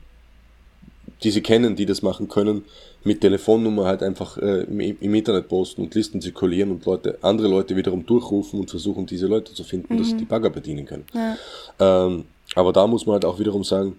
die 1.23 1.31
sie 1.31 1.43
kennen, 1.43 1.77
die 1.77 1.87
das 1.87 2.03
machen 2.03 2.29
können, 2.29 2.65
mit 3.05 3.21
Telefonnummer 3.21 3.85
halt 3.85 4.03
einfach 4.03 4.39
äh, 4.39 4.63
im, 4.63 4.81
im, 4.81 5.15
Internet 5.15 5.49
posten 5.49 5.83
und 5.83 5.95
Listen 5.95 6.21
zirkulieren 6.21 6.71
und 6.71 6.85
Leute, 6.87 7.19
andere 7.23 7.49
Leute 7.49 7.77
wiederum 7.77 8.05
durchrufen 8.05 8.61
und 8.61 8.71
versuchen, 8.71 9.07
diese 9.07 9.27
Leute 9.27 9.53
zu 9.53 9.63
finden, 9.63 9.95
mhm. 9.95 9.99
dass 9.99 10.17
die 10.17 10.25
Bagger 10.25 10.51
bedienen 10.51 10.87
können. 10.87 11.05
Ja. 11.15 11.37
Ähm, 11.79 12.25
aber 12.55 12.73
da 12.73 12.87
muss 12.87 13.07
man 13.07 13.15
halt 13.15 13.25
auch 13.25 13.39
wiederum 13.39 13.65
sagen, 13.65 13.99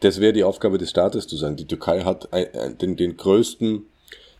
das 0.00 0.20
wäre 0.20 0.32
die 0.32 0.44
Aufgabe 0.44 0.78
des 0.78 0.90
Staates 0.90 1.26
zu 1.26 1.36
sagen. 1.36 1.56
Die 1.56 1.66
Türkei 1.66 2.02
hat 2.02 2.28
den, 2.80 2.96
den 2.96 3.16
größten, 3.16 3.86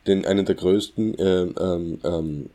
den, 0.07 0.27
einen 0.27 0.45
der 0.45 0.55
größten 0.55 1.15
ähm, 1.19 1.55
ähm, 1.59 2.01
ähm, 2.05 2.51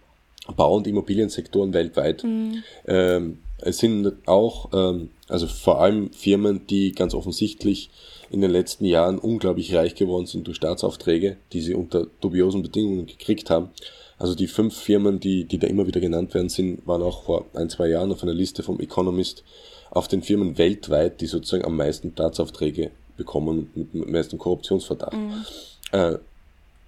Bau- 0.56 0.75
und 0.75 0.88
Immobiliensektoren 0.88 1.73
weltweit. 1.73 2.23
Mhm. 2.23 2.63
Ähm, 2.88 3.39
es 3.60 3.77
sind 3.77 4.12
auch, 4.25 4.69
ähm, 4.73 5.10
also 5.27 5.47
vor 5.47 5.82
allem 5.82 6.12
Firmen, 6.13 6.65
die 6.67 6.93
ganz 6.93 7.13
offensichtlich 7.13 7.89
in 8.32 8.41
den 8.41 8.51
letzten 8.51 8.86
Jahren 8.86 9.19
unglaublich 9.19 9.73
reich 9.75 9.95
geworden 9.95 10.25
sind 10.25 10.47
durch 10.47 10.58
Staatsaufträge, 10.58 11.38
die 11.54 11.62
sie 11.62 11.75
unter 11.75 12.08
dubiosen 12.21 12.63
Bedingungen 12.63 13.06
gekriegt 13.06 13.49
haben. 13.49 13.69
Also 14.17 14.36
die 14.36 14.47
fünf 14.47 14.75
Firmen, 14.75 15.19
die, 15.19 15.45
die 15.45 15.58
da 15.58 15.67
immer 15.67 15.88
wieder 15.88 15.99
genannt 15.99 16.34
werden, 16.34 16.49
sind, 16.49 16.86
waren 16.88 17.01
auch 17.01 17.23
vor 17.23 17.45
ein, 17.54 17.69
zwei 17.69 17.89
Jahren 17.89 18.12
auf 18.12 18.23
einer 18.23 18.34
Liste 18.34 18.63
vom 18.63 18.80
Economist 18.80 19.43
auf 19.89 20.08
den 20.08 20.23
Firmen 20.23 20.58
weltweit, 20.58 21.21
die 21.21 21.25
sozusagen 21.25 21.65
am 21.65 21.75
meisten 21.75 22.12
Staatsaufträge 22.12 22.91
bekommen 23.17 23.69
mit 23.75 23.93
dem 23.93 24.12
meisten 24.12 24.38
Korruptionsverdacht. 24.38 25.13
Mhm. 25.13 25.45
Äh, 25.91 26.17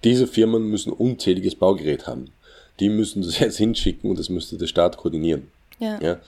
diese 0.02 0.26
Firmen 0.26 0.68
müssen 0.68 0.92
unzähliges 0.92 1.54
Baugerät 1.54 2.06
haben. 2.06 2.30
Die 2.80 2.88
müssen 2.88 3.22
das 3.22 3.38
jetzt 3.40 3.58
hinschicken 3.58 4.10
und 4.10 4.18
das 4.18 4.28
müsste 4.28 4.56
der 4.56 4.66
Staat 4.66 4.96
koordinieren. 4.96 5.48
Ja. 5.78 6.00
ja? 6.00 6.18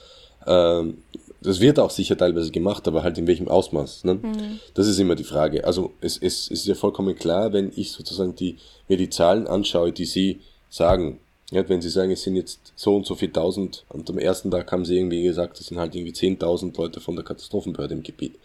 Ähm, 0.45 0.97
das 1.41 1.59
wird 1.59 1.79
auch 1.79 1.91
sicher 1.91 2.17
teilweise 2.17 2.51
gemacht, 2.51 2.87
aber 2.87 3.03
halt 3.03 3.17
in 3.17 3.27
welchem 3.27 3.47
Ausmaß. 3.47 4.05
Ne? 4.05 4.15
Mhm. 4.15 4.59
Das 4.73 4.87
ist 4.87 4.99
immer 4.99 5.15
die 5.15 5.23
Frage. 5.23 5.63
Also 5.65 5.93
es, 6.01 6.17
es, 6.17 6.45
es 6.45 6.51
ist 6.51 6.67
ja 6.67 6.75
vollkommen 6.75 7.15
klar, 7.15 7.53
wenn 7.53 7.71
ich 7.75 7.91
sozusagen 7.91 8.35
die, 8.35 8.57
mir 8.87 8.97
die 8.97 9.09
Zahlen 9.09 9.47
anschaue, 9.47 9.91
die 9.91 10.05
Sie 10.05 10.39
sagen, 10.69 11.19
ja, 11.51 11.67
wenn 11.69 11.81
Sie 11.81 11.89
sagen, 11.89 12.11
es 12.11 12.23
sind 12.23 12.35
jetzt 12.35 12.73
so 12.75 12.95
und 12.95 13.05
so 13.05 13.15
viel 13.15 13.31
tausend 13.31 13.85
und 13.89 14.09
am 14.09 14.17
ersten 14.17 14.51
Tag 14.51 14.69
haben 14.71 14.83
Sie 14.83 14.97
irgendwie 14.97 15.23
gesagt, 15.23 15.59
es 15.59 15.67
sind 15.67 15.77
halt 15.77 15.95
irgendwie 15.95 16.13
10.000 16.13 16.75
Leute 16.77 16.99
von 16.99 17.15
der 17.15 17.23
Katastrophenbehörde 17.23 17.93
im 17.93 18.03
Gebiet. 18.03 18.35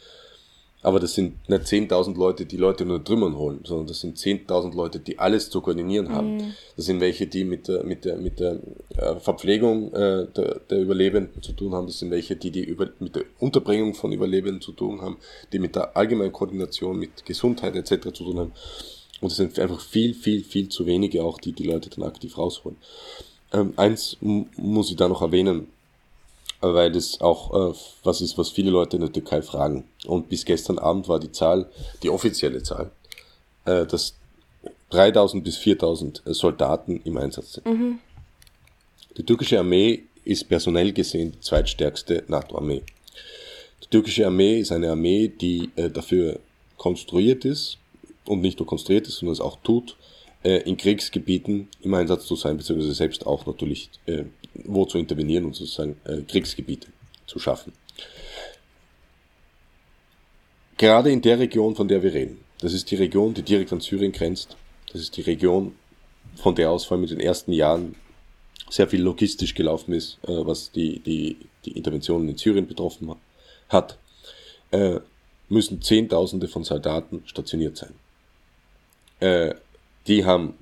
Aber 0.82 0.98
das 0.98 1.14
sind 1.14 1.48
nicht 1.48 1.62
10.000 1.62 2.16
Leute, 2.16 2.44
die 2.44 2.56
Leute 2.56 2.84
nur 2.84 3.02
Trümmern 3.04 3.36
holen, 3.36 3.60
sondern 3.64 3.86
das 3.86 4.00
sind 4.00 4.18
10.000 4.18 4.74
Leute, 4.74 4.98
die 4.98 5.18
alles 5.18 5.48
zu 5.48 5.60
koordinieren 5.60 6.10
haben. 6.10 6.36
Mhm. 6.36 6.54
Das 6.76 6.86
sind 6.86 7.00
welche, 7.00 7.28
die 7.28 7.44
mit 7.44 7.68
der, 7.68 7.84
mit 7.84 8.04
der, 8.04 8.16
mit 8.16 8.40
der 8.40 8.58
äh, 8.96 9.14
Verpflegung 9.20 9.92
äh, 9.92 10.26
der, 10.26 10.60
der 10.68 10.80
Überlebenden 10.80 11.40
zu 11.40 11.52
tun 11.52 11.72
haben. 11.74 11.86
Das 11.86 12.00
sind 12.00 12.10
welche, 12.10 12.34
die, 12.34 12.50
die 12.50 12.64
über, 12.64 12.88
mit 12.98 13.14
der 13.14 13.22
Unterbringung 13.38 13.94
von 13.94 14.12
Überlebenden 14.12 14.60
zu 14.60 14.72
tun 14.72 15.00
haben, 15.00 15.18
die 15.52 15.60
mit 15.60 15.76
der 15.76 15.96
allgemeinen 15.96 16.32
Koordination 16.32 16.98
mit 16.98 17.24
Gesundheit 17.24 17.76
etc. 17.76 18.12
zu 18.12 18.24
tun 18.24 18.38
haben. 18.40 18.52
Und 19.20 19.30
es 19.30 19.36
sind 19.36 19.56
einfach 19.60 19.80
viel, 19.80 20.14
viel, 20.14 20.42
viel 20.42 20.68
zu 20.68 20.84
wenige 20.84 21.22
auch, 21.22 21.38
die 21.38 21.52
die 21.52 21.62
Leute 21.62 21.90
dann 21.90 22.04
aktiv 22.04 22.36
rausholen. 22.36 22.76
Ähm, 23.52 23.74
eins 23.76 24.16
muss 24.20 24.90
ich 24.90 24.96
da 24.96 25.08
noch 25.08 25.22
erwähnen, 25.22 25.68
weil 26.62 26.92
das 26.92 27.20
auch 27.20 27.72
äh, 27.72 27.76
was 28.04 28.20
ist, 28.20 28.38
was 28.38 28.48
viele 28.48 28.70
Leute 28.70 28.96
in 28.96 29.02
der 29.02 29.12
Türkei 29.12 29.42
fragen. 29.42 29.84
Und 30.06 30.28
bis 30.28 30.44
gestern 30.44 30.78
Abend 30.78 31.08
war 31.08 31.20
die 31.20 31.32
Zahl, 31.32 31.68
die 32.02 32.10
offizielle 32.10 32.62
Zahl, 32.62 32.90
äh, 33.64 33.84
dass 33.84 34.14
3000 34.90 35.42
bis 35.42 35.56
4000 35.56 36.22
Soldaten 36.26 37.00
im 37.04 37.16
Einsatz 37.16 37.54
sind. 37.54 37.66
Mhm. 37.66 37.98
Die 39.16 39.24
türkische 39.24 39.58
Armee 39.58 40.04
ist 40.24 40.48
personell 40.48 40.92
gesehen 40.92 41.32
die 41.32 41.40
zweitstärkste 41.40 42.24
NATO-Armee. 42.28 42.82
Die 43.82 43.88
türkische 43.88 44.26
Armee 44.26 44.60
ist 44.60 44.72
eine 44.72 44.90
Armee, 44.90 45.28
die 45.28 45.70
äh, 45.76 45.90
dafür 45.90 46.38
konstruiert 46.76 47.44
ist 47.44 47.78
und 48.24 48.40
nicht 48.40 48.58
nur 48.58 48.66
konstruiert 48.66 49.08
ist, 49.08 49.16
sondern 49.16 49.32
es 49.32 49.40
auch 49.40 49.58
tut, 49.62 49.96
äh, 50.44 50.58
in 50.62 50.76
Kriegsgebieten 50.76 51.68
im 51.80 51.94
Einsatz 51.94 52.26
zu 52.26 52.36
sein, 52.36 52.56
beziehungsweise 52.56 52.94
selbst 52.94 53.26
auch 53.26 53.46
natürlich 53.46 53.90
äh, 54.06 54.24
wo 54.54 54.84
zu 54.84 54.98
intervenieren 54.98 55.44
und 55.44 55.54
sozusagen 55.54 55.96
äh, 56.04 56.22
Kriegsgebiete 56.22 56.88
zu 57.26 57.38
schaffen. 57.38 57.72
Gerade 60.76 61.10
in 61.10 61.22
der 61.22 61.38
Region, 61.38 61.76
von 61.76 61.88
der 61.88 62.02
wir 62.02 62.12
reden, 62.12 62.38
das 62.60 62.72
ist 62.72 62.90
die 62.90 62.96
Region, 62.96 63.34
die 63.34 63.42
direkt 63.42 63.72
an 63.72 63.80
Syrien 63.80 64.12
grenzt, 64.12 64.56
das 64.92 65.00
ist 65.00 65.16
die 65.16 65.22
Region, 65.22 65.74
von 66.36 66.54
der 66.54 66.70
aus 66.70 66.84
vor 66.84 66.96
allem 66.96 67.04
in 67.04 67.10
den 67.10 67.20
ersten 67.20 67.52
Jahren 67.52 67.94
sehr 68.70 68.88
viel 68.88 69.02
logistisch 69.02 69.54
gelaufen 69.54 69.92
ist, 69.92 70.18
äh, 70.22 70.46
was 70.46 70.72
die, 70.72 71.00
die, 71.00 71.36
die 71.64 71.72
Interventionen 71.72 72.28
in 72.28 72.36
Syrien 72.36 72.66
betroffen 72.66 73.14
hat, 73.68 73.98
äh, 74.70 75.00
müssen 75.48 75.82
Zehntausende 75.82 76.48
von 76.48 76.64
Soldaten 76.64 77.22
stationiert 77.26 77.76
sein. 77.76 77.94
Äh, 79.20 79.54
die 80.06 80.24
haben 80.24 80.54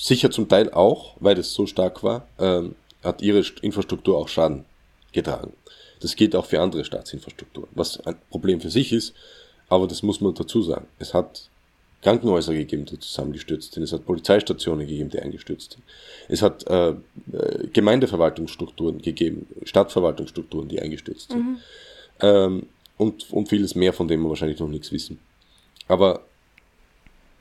sicher 0.00 0.30
zum 0.30 0.48
Teil 0.48 0.72
auch, 0.72 1.16
weil 1.20 1.34
das 1.34 1.52
so 1.52 1.66
stark 1.66 2.02
war, 2.02 2.26
ähm, 2.38 2.74
hat 3.02 3.22
ihre 3.22 3.44
Infrastruktur 3.62 4.16
auch 4.16 4.28
Schaden 4.28 4.64
getragen. 5.12 5.52
Das 6.00 6.16
geht 6.16 6.34
auch 6.34 6.46
für 6.46 6.60
andere 6.60 6.84
Staatsinfrastrukturen, 6.84 7.68
was 7.72 8.00
ein 8.06 8.16
Problem 8.30 8.60
für 8.60 8.70
sich 8.70 8.92
ist, 8.92 9.14
aber 9.68 9.86
das 9.86 10.02
muss 10.02 10.20
man 10.20 10.34
dazu 10.34 10.62
sagen. 10.62 10.86
Es 10.98 11.12
hat 11.12 11.50
Krankenhäuser 12.02 12.54
gegeben, 12.54 12.86
die 12.86 12.98
zusammengestürzt 12.98 13.74
sind. 13.74 13.82
Es 13.82 13.92
hat 13.92 14.06
Polizeistationen 14.06 14.86
gegeben, 14.86 15.10
die 15.10 15.20
eingestürzt 15.20 15.72
sind. 15.72 15.84
Es 16.28 16.40
hat 16.40 16.66
äh, 16.68 16.90
äh 16.90 17.68
Gemeindeverwaltungsstrukturen 17.72 19.02
gegeben, 19.02 19.46
Stadtverwaltungsstrukturen, 19.64 20.68
die 20.68 20.80
eingestürzt 20.80 21.30
sind. 21.30 21.44
Mhm. 21.44 21.58
Ähm, 22.20 22.66
und, 22.96 23.30
und 23.30 23.48
vieles 23.48 23.74
mehr, 23.74 23.92
von 23.92 24.08
dem 24.08 24.22
wir 24.22 24.30
wahrscheinlich 24.30 24.58
noch 24.58 24.68
nichts 24.68 24.92
wissen. 24.92 25.18
Aber 25.88 26.22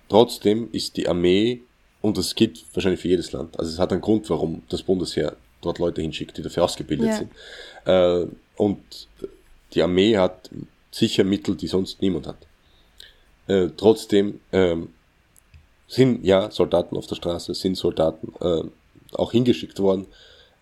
trotzdem 0.09 0.69
ist 0.71 0.97
die 0.97 1.07
Armee 1.07 1.61
und 2.01 2.17
das 2.17 2.35
geht 2.35 2.63
wahrscheinlich 2.73 3.01
für 3.01 3.07
jedes 3.07 3.31
Land. 3.31 3.59
Also 3.59 3.71
es 3.71 3.79
hat 3.79 3.91
einen 3.91 4.01
Grund, 4.01 4.29
warum 4.29 4.63
das 4.69 4.83
Bundesheer 4.83 5.35
dort 5.61 5.79
Leute 5.79 6.01
hinschickt, 6.01 6.37
die 6.37 6.41
dafür 6.41 6.63
ausgebildet 6.63 7.07
ja. 7.07 7.17
sind. 7.17 7.31
Äh, 7.85 8.35
und 8.55 9.07
die 9.73 9.81
Armee 9.81 10.17
hat 10.17 10.49
sicher 10.91 11.23
Mittel, 11.23 11.55
die 11.55 11.67
sonst 11.67 12.01
niemand 12.01 12.27
hat. 12.27 12.37
Äh, 13.47 13.69
trotzdem 13.75 14.39
ähm, 14.51 14.89
sind 15.87 16.23
ja 16.23 16.51
Soldaten 16.51 16.95
auf 16.95 17.07
der 17.07 17.15
Straße, 17.15 17.53
sind 17.53 17.75
Soldaten 17.75 18.33
äh, 18.41 18.63
auch 19.15 19.31
hingeschickt 19.31 19.79
worden, 19.79 20.05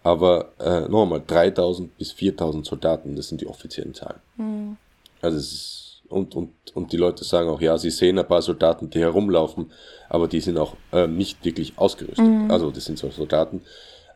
aber 0.04 0.54
äh, 0.60 0.88
noch 0.88 1.04
einmal 1.04 1.21
3000 1.26 1.97
bis 1.97 2.13
4000 2.13 2.65
Soldaten, 2.65 3.15
das 3.15 3.28
sind 3.28 3.41
die 3.41 3.47
offiziellen 3.47 3.93
Zahlen. 3.93 4.19
Mhm. 4.38 4.78
Also 5.21 5.38
es 5.38 5.52
ist 5.52 5.87
und, 6.09 6.35
und, 6.35 6.51
und 6.73 6.91
die 6.91 6.97
Leute 6.97 7.23
sagen 7.23 7.49
auch, 7.49 7.61
ja, 7.61 7.77
sie 7.77 7.89
sehen 7.89 8.17
ein 8.19 8.27
paar 8.27 8.41
Soldaten, 8.41 8.89
die 8.89 8.99
herumlaufen, 8.99 9.71
aber 10.09 10.27
die 10.27 10.39
sind 10.39 10.57
auch 10.57 10.75
äh, 10.91 11.07
nicht 11.07 11.43
wirklich 11.43 11.73
ausgerüstet. 11.77 12.25
Mhm. 12.25 12.51
Also 12.51 12.71
das 12.71 12.85
sind 12.85 12.97
zwar 12.97 13.11
Soldaten, 13.11 13.61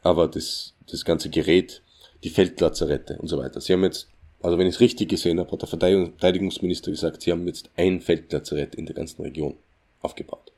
aber 0.04 0.28
das, 0.28 0.74
das 0.90 1.06
ganze 1.06 1.30
Gerät, 1.30 1.82
die 2.24 2.30
Feldlazarette 2.30 3.18
und 3.20 3.28
so 3.28 3.38
weiter. 3.38 3.62
Sie 3.62 3.74
haben 3.74 3.84
jetzt, 3.84 4.08
also 4.42 4.58
wenn 4.58 4.68
ich 4.68 4.76
es 4.76 4.80
richtig 4.82 5.10
gesehen 5.10 5.40
habe, 5.40 5.52
hat 5.52 5.62
der 5.62 5.70
Verteidigungsminister 5.70 6.92
gesagt, 6.92 7.22
sie 7.22 7.32
haben 7.32 7.48
jetzt 7.48 7.70
ein 7.76 8.02
Feldlazarett 8.02 8.76
in 8.76 8.86
der 8.86 8.96
ganzen 8.96 9.22
Region 9.22 9.56
aufgebaut. 10.02 10.52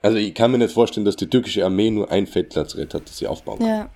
Also 0.00 0.16
ich 0.16 0.34
kann 0.34 0.52
mir 0.52 0.58
nicht 0.58 0.72
vorstellen, 0.72 1.04
dass 1.04 1.16
die 1.16 1.26
türkische 1.26 1.64
Armee 1.64 1.90
nur 1.90 2.10
ein 2.10 2.26
Feldlazarett 2.26 2.94
hat, 2.94 3.08
das 3.08 3.18
sie 3.18 3.26
aufbauen 3.26 3.58
kann. 3.58 3.68
Ja 3.68 3.90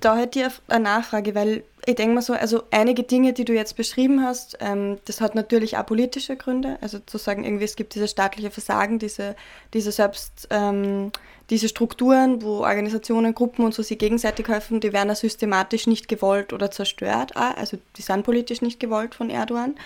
da 0.00 0.16
hätte 0.16 0.40
ich 0.40 0.46
eine 0.68 0.84
Nachfrage, 0.84 1.34
weil 1.34 1.64
ich 1.86 1.94
denke 1.94 2.14
mal 2.14 2.20
so, 2.20 2.32
also 2.32 2.64
einige 2.70 3.04
Dinge, 3.04 3.32
die 3.32 3.44
du 3.44 3.54
jetzt 3.54 3.76
beschrieben 3.76 4.22
hast, 4.22 4.58
ähm, 4.60 4.98
das 5.04 5.20
hat 5.20 5.34
natürlich 5.34 5.76
auch 5.76 5.86
politische 5.86 6.36
Gründe. 6.36 6.78
Also 6.80 6.98
zu 6.98 7.16
sagen, 7.16 7.44
irgendwie 7.44 7.64
es 7.64 7.76
gibt 7.76 7.94
dieses 7.94 8.10
staatliche 8.10 8.50
Versagen, 8.50 8.98
diese, 8.98 9.36
diese 9.72 9.92
selbst, 9.92 10.48
ähm, 10.50 11.12
diese 11.48 11.68
Strukturen, 11.68 12.42
wo 12.42 12.58
Organisationen, 12.58 13.34
Gruppen 13.34 13.64
und 13.64 13.72
so 13.72 13.82
sich 13.82 13.98
gegenseitig 13.98 14.48
helfen, 14.48 14.80
die 14.80 14.92
werden 14.92 15.08
ja 15.08 15.14
systematisch 15.14 15.86
nicht 15.86 16.08
gewollt 16.08 16.52
oder 16.52 16.72
zerstört. 16.72 17.36
Auch. 17.36 17.56
Also 17.56 17.78
die 17.96 18.02
sind 18.02 18.24
politisch 18.24 18.62
nicht 18.62 18.80
gewollt 18.80 19.14
von 19.14 19.30
Erdogan. 19.30 19.76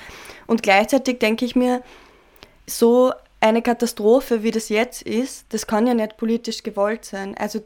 Und 0.46 0.62
gleichzeitig 0.62 1.18
denke 1.18 1.44
ich 1.44 1.54
mir, 1.54 1.82
so 2.66 3.12
eine 3.40 3.62
Katastrophe, 3.62 4.42
wie 4.42 4.50
das 4.50 4.70
jetzt 4.70 5.02
ist, 5.02 5.46
das 5.50 5.66
kann 5.66 5.86
ja 5.86 5.94
nicht 5.94 6.16
politisch 6.16 6.62
gewollt 6.62 7.04
sein. 7.04 7.36
Also 7.36 7.60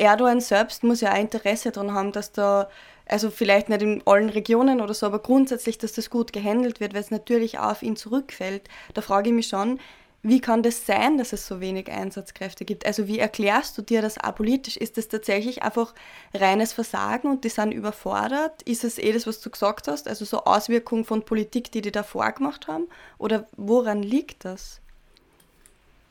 Erdogan 0.00 0.40
selbst 0.40 0.82
muss 0.82 1.02
ja 1.02 1.12
auch 1.12 1.18
Interesse 1.18 1.70
daran 1.70 1.92
haben, 1.94 2.12
dass 2.12 2.32
da, 2.32 2.68
also 3.10 3.30
vielleicht 3.30 3.68
nicht 3.68 3.82
in 3.82 4.02
allen 4.06 4.28
Regionen 4.28 4.80
oder 4.80 4.94
so, 4.94 5.06
aber 5.06 5.18
grundsätzlich, 5.18 5.78
dass 5.78 5.92
das 5.92 6.10
gut 6.10 6.32
gehandelt 6.32 6.80
wird, 6.80 6.94
weil 6.94 7.00
es 7.00 7.10
natürlich 7.10 7.58
auch 7.58 7.72
auf 7.72 7.82
ihn 7.82 7.96
zurückfällt. 7.96 8.68
Da 8.94 9.02
frage 9.02 9.30
ich 9.30 9.34
mich 9.34 9.48
schon, 9.48 9.78
wie 10.22 10.40
kann 10.40 10.62
das 10.62 10.84
sein, 10.84 11.16
dass 11.16 11.32
es 11.32 11.46
so 11.46 11.60
wenig 11.60 11.90
Einsatzkräfte 11.90 12.66
gibt? 12.66 12.84
Also 12.84 13.08
wie 13.08 13.18
erklärst 13.18 13.78
du 13.78 13.82
dir 13.82 14.02
das 14.02 14.18
apolitisch? 14.18 14.76
Ist 14.76 14.98
das 14.98 15.08
tatsächlich 15.08 15.62
einfach 15.62 15.94
reines 16.34 16.74
Versagen 16.74 17.30
und 17.30 17.44
die 17.44 17.48
sind 17.48 17.72
überfordert? 17.72 18.62
Ist 18.62 18.84
es 18.84 18.98
eh 18.98 19.12
das, 19.12 19.26
was 19.26 19.40
du 19.40 19.48
gesagt 19.48 19.88
hast, 19.88 20.08
also 20.08 20.26
so 20.26 20.44
Auswirkungen 20.44 21.04
von 21.04 21.24
Politik, 21.24 21.72
die 21.72 21.80
die 21.80 21.92
davor 21.92 22.30
gemacht 22.32 22.68
haben? 22.68 22.86
Oder 23.16 23.48
woran 23.56 24.02
liegt 24.02 24.44
das? 24.44 24.82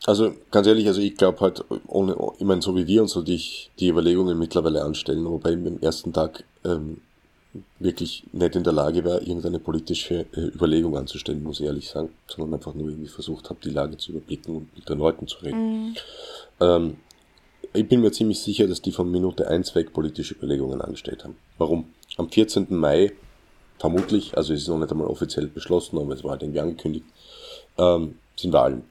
Also 0.05 0.33
ganz 0.51 0.65
ehrlich, 0.65 0.87
also 0.87 1.01
ich 1.01 1.15
glaube 1.15 1.39
halt, 1.41 1.63
ohne, 1.87 2.15
ich 2.37 2.45
meine, 2.45 2.61
so 2.61 2.75
wie 2.75 2.87
wir 2.87 3.01
uns 3.01 3.11
so 3.11 3.21
die, 3.21 3.41
die 3.79 3.89
Überlegungen 3.89 4.37
mittlerweile 4.39 4.83
anstellen, 4.83 5.25
wobei 5.25 5.51
ich 5.51 5.57
am 5.57 5.79
ersten 5.81 6.13
Tag 6.13 6.43
ähm, 6.63 7.01
wirklich 7.79 8.23
nicht 8.31 8.55
in 8.55 8.63
der 8.63 8.73
Lage 8.73 9.03
war, 9.03 9.21
irgendeine 9.21 9.59
politische 9.59 10.25
äh, 10.33 10.47
Überlegung 10.55 10.95
anzustellen, 10.95 11.43
muss 11.43 11.59
ich 11.59 11.65
ehrlich 11.65 11.89
sagen, 11.89 12.09
sondern 12.27 12.53
einfach 12.55 12.73
nur 12.73 12.89
irgendwie 12.89 13.09
versucht 13.09 13.49
habe, 13.49 13.59
die 13.63 13.71
Lage 13.71 13.97
zu 13.97 14.11
überblicken 14.11 14.55
und 14.55 14.75
mit 14.75 14.87
den 14.87 14.99
Leuten 14.99 15.27
zu 15.27 15.39
reden. 15.39 15.87
Mhm. 15.87 15.95
Ähm, 16.61 16.97
ich 17.73 17.87
bin 17.87 18.01
mir 18.01 18.11
ziemlich 18.11 18.39
sicher, 18.39 18.67
dass 18.67 18.81
die 18.81 18.91
von 18.91 19.11
Minute 19.11 19.47
1 19.47 19.75
weg 19.75 19.93
politische 19.93 20.35
Überlegungen 20.35 20.81
angestellt 20.81 21.23
haben. 21.23 21.35
Warum? 21.57 21.85
Am 22.17 22.29
14. 22.29 22.67
Mai, 22.69 23.11
vermutlich, 23.77 24.37
also 24.37 24.53
es 24.53 24.61
ist 24.61 24.67
noch 24.67 24.79
nicht 24.79 24.91
einmal 24.91 25.07
offiziell 25.07 25.47
beschlossen, 25.47 25.97
aber 25.99 26.13
es 26.13 26.23
war 26.23 26.31
halt 26.31 26.43
irgendwie 26.43 26.61
angekündigt, 26.61 27.05
ähm, 27.77 28.15
sind 28.35 28.53
Wahlen. 28.53 28.83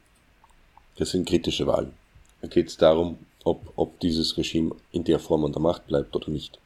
Das 0.98 1.10
sind 1.10 1.28
kritische 1.28 1.66
Wahlen. 1.66 1.92
Da 2.42 2.48
geht 2.48 2.68
es 2.68 2.76
darum, 2.76 3.18
ob, 3.44 3.72
ob 3.76 3.98
dieses 4.00 4.36
Regime 4.36 4.74
in 4.92 5.04
der 5.04 5.18
Form 5.18 5.44
an 5.44 5.52
der 5.52 5.62
Macht 5.62 5.86
bleibt 5.86 6.14
oder 6.14 6.30
nicht. 6.30 6.58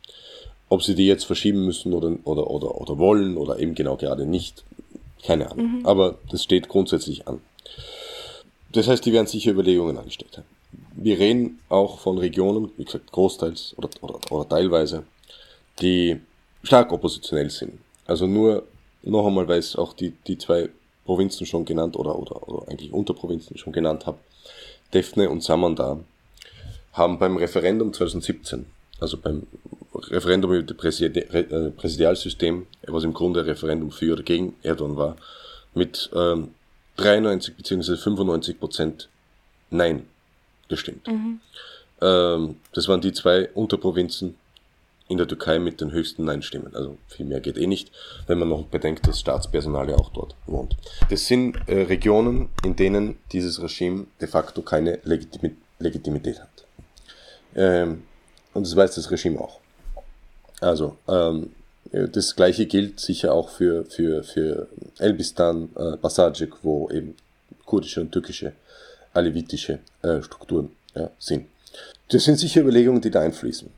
Ob 0.69 0.83
sie 0.83 0.95
die 0.95 1.07
jetzt 1.07 1.25
verschieben 1.25 1.65
müssen 1.65 1.93
oder, 1.93 2.17
oder, 2.25 2.51
oder, 2.51 2.81
oder 2.81 2.99
wollen 2.99 3.37
oder 3.37 3.59
eben 3.59 3.75
genau 3.75 3.97
gerade 3.97 4.27
nicht, 4.27 4.65
keine 5.25 5.51
Ahnung. 5.51 5.81
Mhm. 5.81 5.87
Aber 5.87 6.19
das 6.31 6.43
steht 6.43 6.69
grundsätzlich 6.69 7.29
an. 7.29 7.41
Das 8.73 8.89
heißt, 8.89 9.05
die 9.05 9.13
werden 9.13 9.27
sicher 9.27 9.53
Überlegungen 9.53 9.99
angestellt 9.99 10.39
haben. 10.39 10.47
Wir 10.95 11.19
reden 11.19 11.61
auch 11.69 11.99
von 11.99 12.17
Regionen, 12.17 12.71
wie 12.79 12.85
gesagt, 12.85 13.13
großteils 13.13 13.75
oder, 13.77 13.91
oder, 14.01 14.19
oder 14.31 14.49
teilweise, 14.49 15.05
die 15.81 16.19
stark 16.63 16.93
oppositionell 16.93 17.51
sind. 17.51 17.79
Also 18.07 18.27
nur 18.27 18.67
noch 19.03 19.27
einmal, 19.27 19.49
weil 19.49 19.59
es 19.59 19.77
auch 19.77 19.93
die, 19.93 20.13
die 20.27 20.39
zwei 20.39 20.71
Provinzen 21.05 21.47
schon 21.47 21.65
genannt 21.65 21.97
oder, 21.97 22.19
oder, 22.19 22.49
oder 22.49 22.69
eigentlich 22.69 22.93
Unterprovinzen 22.93 23.59
schon 23.59 23.73
genannt 23.73 24.07
habe, 24.07 24.19
Defne 24.95 25.31
und 25.31 25.43
Samandar, 25.43 26.01
haben 26.93 27.19
beim 27.19 27.37
Referendum 27.37 27.93
2017, 27.93 28.67
also 29.01 29.17
beim 29.17 29.47
Referendum 29.95 30.53
über 30.53 30.75
das 30.75 31.01
äh, 31.01 31.71
Präsidialsystem, 31.71 32.67
was 32.87 33.05
im 33.05 33.15
Grunde 33.15 33.41
ein 33.41 33.47
Referendum 33.47 33.91
für 33.91 34.13
oder 34.13 34.23
gegen 34.23 34.55
Erdogan 34.63 34.97
war, 34.97 35.17
mit 35.75 36.11
ähm, 36.15 36.49
93 36.97 37.57
bzw. 37.57 37.97
95 37.97 38.61
Prozent 38.61 39.09
Nein 39.71 40.07
gestimmt. 40.69 41.07
Mhm. 41.09 41.41
Ähm, 42.01 42.57
das 42.73 42.89
waren 42.89 43.01
die 43.01 43.13
zwei 43.13 43.49
Unterprovinzen 43.51 44.35
in 45.09 45.19
der 45.19 45.29
Türkei 45.29 45.59
mit 45.59 45.81
den 45.81 45.93
höchsten 45.93 46.25
Nein-Stimmen. 46.25 46.75
Also 46.75 46.97
viel 47.09 47.27
mehr 47.27 47.41
geht 47.41 47.59
eh 47.59 47.67
nicht, 47.67 47.91
wenn 48.27 48.39
man 48.39 48.49
noch 48.49 48.65
bedenkt, 48.65 49.07
dass 49.07 49.21
Staatspersonal 49.21 49.91
ja 49.91 49.97
auch 49.97 50.11
dort 50.11 50.35
wohnt. 50.47 50.77
Das 51.11 51.27
sind 51.27 51.57
äh, 51.67 51.83
Regionen, 51.83 52.49
in 52.65 52.77
denen 52.77 53.19
dieses 53.33 53.63
Regime 53.63 54.07
de 54.21 54.29
facto 54.29 54.63
keine 54.63 54.99
Legitimi 55.05 55.57
Legitimität 55.79 56.41
hat. 56.41 56.65
Ähm, 57.57 58.05
und 58.55 58.67
das 58.67 58.77
weiß 58.77 58.95
das 58.95 59.11
Regime 59.11 59.41
auch. 59.41 59.59
Also, 60.61 60.97
ähm, 61.09 61.51
das 61.91 62.37
gleiche 62.37 62.67
gilt 62.67 63.01
sicher 63.01 63.35
auch 63.35 63.51
für, 63.51 63.85
für, 63.85 64.23
für 64.23 64.69
Elbistan, 64.99 65.69
äh, 65.77 65.97
Basajik, 65.97 66.55
wo 66.63 66.89
eben 66.91 67.17
kurdische 67.67 68.01
und 68.01 68.13
türkische, 68.13 68.53
alevitische 69.13 69.81
äh, 70.03 70.23
Strukturen 70.23 70.71
ja, 70.95 71.11
sind. 71.19 71.47
Das 72.09 72.25
sind 72.25 72.39
sicher 72.39 72.63
Überlegungen, 72.63 73.01
die 73.01 73.11
da 73.11 73.21
einfließen. 73.21 73.69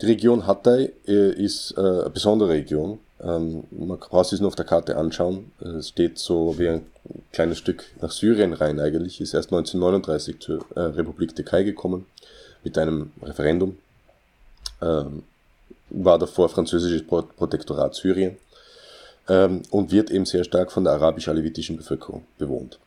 Die 0.00 0.06
Region 0.06 0.46
Hatay 0.46 0.92
äh, 1.06 1.32
ist 1.32 1.74
äh, 1.76 1.80
eine 1.80 2.10
besondere 2.10 2.50
Region. 2.50 3.00
Ähm, 3.22 3.64
man 3.70 3.98
braucht 3.98 4.30
sich 4.30 4.40
nur 4.40 4.48
auf 4.48 4.56
der 4.56 4.64
Karte 4.64 4.96
anschauen. 4.96 5.52
Es 5.60 5.90
steht 5.90 6.18
so 6.18 6.58
wie 6.58 6.68
ein 6.68 6.86
kleines 7.32 7.58
Stück 7.58 7.84
nach 8.00 8.10
Syrien 8.10 8.54
rein 8.54 8.80
eigentlich. 8.80 9.20
Ist 9.20 9.34
erst 9.34 9.52
1939 9.52 10.38
zur 10.40 10.64
äh, 10.74 10.80
Republik 10.80 11.36
Türkei 11.36 11.64
gekommen 11.64 12.06
mit 12.64 12.78
einem 12.78 13.12
Referendum. 13.22 13.76
Ähm, 14.80 15.22
war 15.90 16.18
davor 16.18 16.48
französisches 16.48 17.06
Protektorat 17.06 17.94
Syrien 17.94 18.38
ähm, 19.28 19.62
und 19.70 19.92
wird 19.92 20.10
eben 20.10 20.24
sehr 20.24 20.44
stark 20.44 20.72
von 20.72 20.84
der 20.84 20.94
arabisch-alevitischen 20.94 21.76
Bevölkerung 21.76 22.24
bewohnt. 22.38 22.78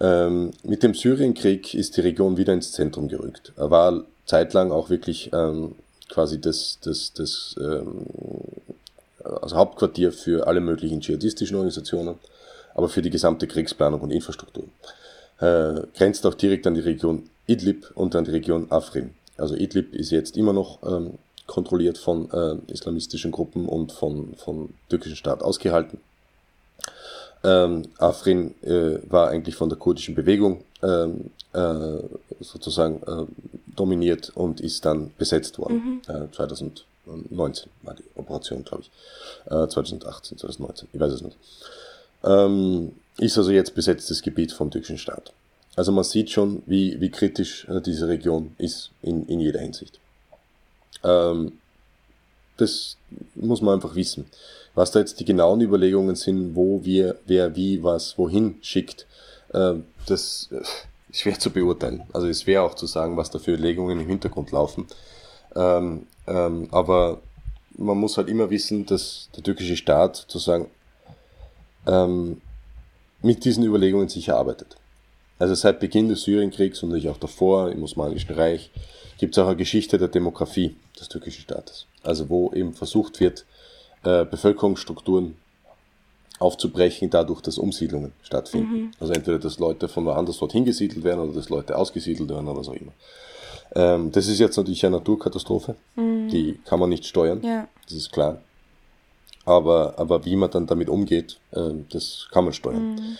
Mit 0.00 0.84
dem 0.84 0.94
Syrienkrieg 0.94 1.74
ist 1.74 1.96
die 1.96 2.02
Region 2.02 2.36
wieder 2.36 2.52
ins 2.52 2.70
Zentrum 2.70 3.08
gerückt. 3.08 3.52
Er 3.56 3.68
war 3.72 4.04
zeitlang 4.26 4.70
auch 4.70 4.90
wirklich 4.90 5.32
ähm, 5.32 5.74
quasi 6.08 6.40
das, 6.40 6.78
das, 6.82 7.12
das 7.12 7.56
ähm, 7.60 8.06
also 9.24 9.56
Hauptquartier 9.56 10.12
für 10.12 10.46
alle 10.46 10.60
möglichen 10.60 11.00
dschihadistischen 11.00 11.56
Organisationen, 11.56 12.18
aber 12.74 12.88
für 12.88 13.02
die 13.02 13.10
gesamte 13.10 13.46
Kriegsplanung 13.46 14.00
und 14.00 14.10
Infrastruktur. 14.10 14.64
Äh, 15.40 15.82
grenzt 15.94 16.26
auch 16.26 16.34
direkt 16.34 16.66
an 16.66 16.74
die 16.74 16.80
Region 16.80 17.28
Idlib 17.46 17.90
und 17.94 18.14
an 18.14 18.24
die 18.24 18.30
Region 18.30 18.70
Afrin. 18.70 19.14
Also 19.36 19.54
Idlib 19.54 19.94
ist 19.94 20.10
jetzt 20.10 20.36
immer 20.36 20.52
noch 20.52 20.82
ähm, 20.82 21.18
kontrolliert 21.46 21.98
von 21.98 22.30
äh, 22.30 22.72
islamistischen 22.72 23.30
Gruppen 23.30 23.68
und 23.68 23.92
von, 23.92 24.34
von 24.36 24.74
türkischen 24.88 25.16
Staat 25.16 25.42
ausgehalten. 25.42 26.00
Ähm, 27.44 27.84
Afrin 27.98 28.54
äh, 28.62 28.98
war 29.08 29.28
eigentlich 29.28 29.54
von 29.54 29.68
der 29.68 29.78
kurdischen 29.78 30.14
Bewegung 30.14 30.64
ähm, 30.82 31.30
äh, 31.52 31.98
sozusagen 32.40 33.02
äh, 33.02 33.26
dominiert 33.74 34.30
und 34.34 34.60
ist 34.60 34.84
dann 34.84 35.12
besetzt 35.18 35.58
worden. 35.58 36.02
Mhm. 36.08 36.14
Äh, 36.14 36.32
2019 36.32 37.70
war 37.82 37.94
die 37.94 38.04
Operation, 38.16 38.64
glaube 38.64 38.82
ich. 38.82 38.90
Äh, 39.46 39.68
2018, 39.68 40.38
2019, 40.38 40.88
ich 40.92 41.00
weiß 41.00 41.12
es 41.12 41.22
nicht. 41.22 41.36
Ähm, 42.24 42.92
ist 43.18 43.38
also 43.38 43.50
jetzt 43.50 43.74
besetztes 43.74 44.22
Gebiet 44.22 44.52
vom 44.52 44.70
türkischen 44.70 44.98
Staat. 44.98 45.32
Also 45.76 45.92
man 45.92 46.04
sieht 46.04 46.30
schon, 46.30 46.62
wie, 46.66 47.00
wie 47.00 47.10
kritisch 47.10 47.66
äh, 47.68 47.80
diese 47.80 48.08
Region 48.08 48.54
ist 48.58 48.90
in, 49.02 49.26
in 49.26 49.40
jeder 49.40 49.60
Hinsicht. 49.60 49.98
Ähm, 51.04 51.58
das 52.56 52.96
muss 53.34 53.62
man 53.62 53.74
einfach 53.74 53.94
wissen. 53.94 54.26
Was 54.74 54.90
da 54.90 54.98
jetzt 55.00 55.20
die 55.20 55.24
genauen 55.24 55.60
Überlegungen 55.60 56.16
sind, 56.16 56.54
wo 56.54 56.84
wir, 56.84 57.16
wer 57.26 57.56
wie 57.56 57.82
was 57.82 58.18
wohin 58.18 58.58
schickt, 58.60 59.06
äh, 59.52 59.74
das 60.06 60.48
äh, 60.52 60.62
schwer 61.12 61.38
zu 61.38 61.50
beurteilen. 61.50 62.02
Also 62.12 62.28
es 62.28 62.46
wäre 62.46 62.62
auch 62.62 62.74
zu 62.74 62.86
sagen, 62.86 63.16
was 63.16 63.30
da 63.30 63.38
für 63.38 63.52
Überlegungen 63.52 64.00
im 64.00 64.08
Hintergrund 64.08 64.52
laufen. 64.52 64.86
Ähm, 65.56 66.06
ähm, 66.26 66.68
aber 66.70 67.20
man 67.76 67.98
muss 67.98 68.16
halt 68.16 68.28
immer 68.28 68.50
wissen, 68.50 68.86
dass 68.86 69.28
der 69.34 69.42
türkische 69.42 69.76
Staat 69.76 70.16
sozusagen 70.16 70.66
ähm, 71.86 72.40
mit 73.22 73.44
diesen 73.44 73.64
Überlegungen 73.64 74.08
sicher 74.08 74.36
arbeitet. 74.36 74.76
Also 75.38 75.54
seit 75.54 75.80
Beginn 75.80 76.08
des 76.08 76.22
Syrienkriegs 76.22 76.82
und 76.82 76.90
natürlich 76.90 77.10
auch 77.10 77.18
davor 77.18 77.70
im 77.70 77.82
Osmanischen 77.82 78.34
Reich 78.34 78.70
gibt 79.18 79.36
es 79.36 79.42
auch 79.42 79.46
eine 79.46 79.56
Geschichte 79.56 79.98
der 79.98 80.08
Demografie 80.08 80.76
des 80.98 81.08
türkischen 81.08 81.42
Staates. 81.42 81.86
Also 82.02 82.28
wo 82.28 82.52
eben 82.52 82.74
versucht 82.74 83.20
wird, 83.20 83.46
äh, 84.04 84.24
Bevölkerungsstrukturen 84.24 85.36
aufzubrechen, 86.38 87.10
dadurch, 87.10 87.40
dass 87.40 87.58
Umsiedlungen 87.58 88.12
stattfinden. 88.22 88.74
Mhm. 88.74 88.90
Also 89.00 89.12
entweder, 89.12 89.38
dass 89.38 89.58
Leute 89.58 89.88
von 89.88 90.04
woanders 90.06 90.38
dorthin 90.38 90.64
gesiedelt 90.64 91.04
werden 91.04 91.20
oder 91.20 91.32
dass 91.32 91.48
Leute 91.48 91.76
ausgesiedelt 91.76 92.28
werden 92.28 92.48
oder 92.48 92.60
was 92.60 92.68
auch 92.68 92.74
immer. 92.74 92.92
Ähm, 93.74 94.12
das 94.12 94.28
ist 94.28 94.38
jetzt 94.38 94.56
natürlich 94.56 94.84
eine 94.86 94.96
Naturkatastrophe, 94.96 95.74
mhm. 95.96 96.28
die 96.28 96.58
kann 96.64 96.80
man 96.80 96.88
nicht 96.88 97.04
steuern, 97.04 97.42
ja. 97.42 97.68
das 97.84 97.92
ist 97.92 98.12
klar. 98.12 98.40
Aber, 99.44 99.94
aber 99.96 100.24
wie 100.24 100.36
man 100.36 100.50
dann 100.50 100.66
damit 100.66 100.88
umgeht, 100.88 101.38
äh, 101.52 101.70
das 101.90 102.28
kann 102.30 102.44
man 102.44 102.52
steuern. 102.52 102.94
Mhm. 102.94 103.18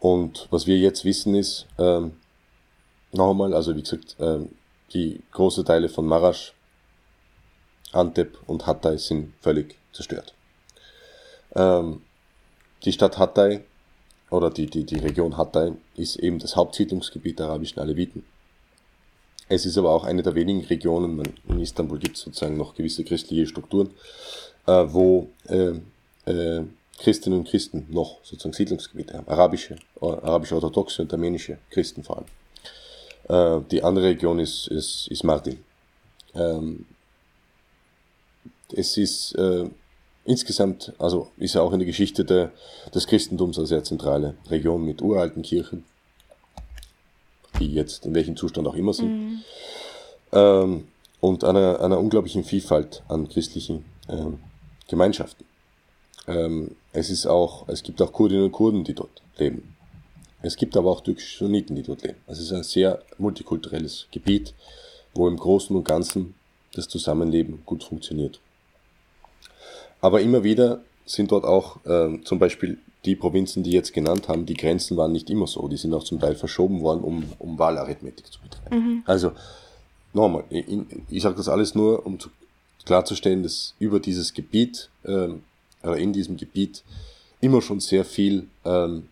Und 0.00 0.48
was 0.50 0.66
wir 0.66 0.78
jetzt 0.78 1.04
wissen 1.04 1.34
ist, 1.34 1.66
ähm, 1.78 2.12
noch 3.12 3.30
einmal, 3.30 3.54
also 3.54 3.74
wie 3.76 3.82
gesagt, 3.82 4.16
ähm, 4.18 4.50
die 4.92 5.20
große 5.32 5.64
Teile 5.64 5.88
von 5.88 6.06
Marasch, 6.06 6.54
Antep 7.92 8.38
und 8.46 8.66
Hatay 8.66 8.98
sind 8.98 9.32
völlig 9.40 9.76
zerstört. 9.92 10.34
Ähm, 11.54 12.02
die 12.84 12.92
Stadt 12.92 13.18
Hatay 13.18 13.60
oder 14.30 14.50
die, 14.50 14.66
die, 14.66 14.84
die 14.84 14.98
Region 14.98 15.36
Hatay 15.36 15.72
ist 15.96 16.16
eben 16.16 16.38
das 16.38 16.56
Hauptsiedlungsgebiet 16.56 17.38
der 17.38 17.46
arabischen 17.46 17.80
Aleviten. 17.80 18.24
Es 19.48 19.66
ist 19.66 19.76
aber 19.76 19.90
auch 19.90 20.04
eine 20.04 20.22
der 20.22 20.34
wenigen 20.36 20.64
Regionen, 20.64 21.22
in 21.48 21.60
Istanbul 21.60 21.98
gibt 21.98 22.16
es 22.16 22.22
sozusagen 22.22 22.56
noch 22.56 22.74
gewisse 22.74 23.02
christliche 23.02 23.48
Strukturen, 23.48 23.90
äh, 24.66 24.84
wo 24.86 25.28
äh, 25.48 25.72
äh, 26.30 26.64
Christinnen 26.98 27.40
und 27.40 27.48
Christen 27.48 27.86
noch 27.90 28.18
sozusagen 28.22 28.52
Siedlungsgebiete 28.52 29.14
haben. 29.14 29.28
Arabische, 29.28 29.76
äh, 30.00 30.06
arabische-orthodoxe 30.06 31.02
und 31.02 31.12
armenische 31.12 31.58
Christen 31.70 32.04
vor 32.04 32.18
allem. 32.18 33.60
Äh, 33.60 33.64
die 33.70 33.82
andere 33.82 34.06
Region 34.06 34.38
ist, 34.38 34.68
ist, 34.68 35.08
ist 35.08 35.24
Mardin. 35.24 35.58
Ähm, 36.34 36.86
es 38.72 38.96
ist 38.96 39.34
äh, 39.34 39.68
insgesamt, 40.24 40.92
also 40.98 41.28
ist 41.36 41.54
ja 41.54 41.62
auch 41.62 41.72
in 41.72 41.78
der 41.78 41.86
Geschichte 41.86 42.24
der, 42.24 42.52
des 42.94 43.06
Christentums 43.06 43.58
eine 43.58 43.66
sehr 43.66 43.84
zentrale 43.84 44.34
Region 44.48 44.84
mit 44.84 45.02
uralten 45.02 45.42
Kirchen, 45.42 45.84
die 47.58 47.72
jetzt 47.72 48.06
in 48.06 48.14
welchem 48.14 48.36
Zustand 48.36 48.66
auch 48.68 48.74
immer 48.74 48.92
sind. 48.92 49.10
Mhm. 49.10 49.42
Ähm, 50.32 50.88
und 51.20 51.44
einer, 51.44 51.80
einer 51.80 51.98
unglaublichen 51.98 52.44
Vielfalt 52.44 53.02
an 53.08 53.28
christlichen 53.28 53.84
ähm, 54.08 54.38
Gemeinschaften. 54.88 55.44
Ähm, 56.26 56.76
es 56.92 57.10
ist 57.10 57.26
auch, 57.26 57.68
es 57.68 57.82
gibt 57.82 58.00
auch 58.00 58.12
Kurdinnen 58.12 58.44
und 58.44 58.52
Kurden, 58.52 58.84
die 58.84 58.94
dort 58.94 59.22
leben. 59.36 59.76
Es 60.42 60.56
gibt 60.56 60.76
aber 60.76 60.90
auch 60.90 61.02
türkische 61.02 61.44
Sunniten, 61.44 61.76
die 61.76 61.82
dort 61.82 62.02
leben. 62.02 62.18
Also 62.26 62.40
es 62.40 62.46
ist 62.46 62.56
ein 62.56 62.62
sehr 62.62 63.02
multikulturelles 63.18 64.06
Gebiet, 64.10 64.54
wo 65.14 65.28
im 65.28 65.36
Großen 65.36 65.76
und 65.76 65.84
Ganzen 65.84 66.34
das 66.72 66.88
Zusammenleben 66.88 67.62
gut 67.66 67.84
funktioniert. 67.84 68.40
Aber 70.00 70.20
immer 70.20 70.44
wieder 70.44 70.80
sind 71.06 71.32
dort 71.32 71.44
auch 71.44 71.84
äh, 71.84 72.20
zum 72.24 72.38
Beispiel 72.38 72.78
die 73.04 73.16
Provinzen, 73.16 73.62
die 73.62 73.72
jetzt 73.72 73.92
genannt 73.92 74.28
haben, 74.28 74.46
die 74.46 74.54
Grenzen 74.54 74.96
waren 74.96 75.12
nicht 75.12 75.30
immer 75.30 75.46
so. 75.46 75.66
Die 75.68 75.76
sind 75.76 75.94
auch 75.94 76.04
zum 76.04 76.20
Teil 76.20 76.34
verschoben 76.34 76.80
worden, 76.82 77.02
um, 77.02 77.24
um 77.38 77.58
Wahlarithmetik 77.58 78.26
zu 78.30 78.40
betreiben. 78.40 78.76
Mhm. 78.76 79.02
Also, 79.06 79.32
nochmal, 80.12 80.44
ich, 80.50 80.66
ich 81.08 81.22
sage 81.22 81.36
das 81.36 81.48
alles 81.48 81.74
nur, 81.74 82.04
um 82.04 82.18
zu, 82.18 82.28
klarzustellen, 82.84 83.42
dass 83.42 83.74
über 83.78 84.00
dieses 84.00 84.34
Gebiet, 84.34 84.90
äh, 85.04 85.28
oder 85.82 85.96
in 85.96 86.12
diesem 86.12 86.36
Gebiet, 86.36 86.82
immer 87.40 87.62
schon 87.62 87.80
sehr 87.80 88.04
viel 88.04 88.48
ähm, 88.64 89.08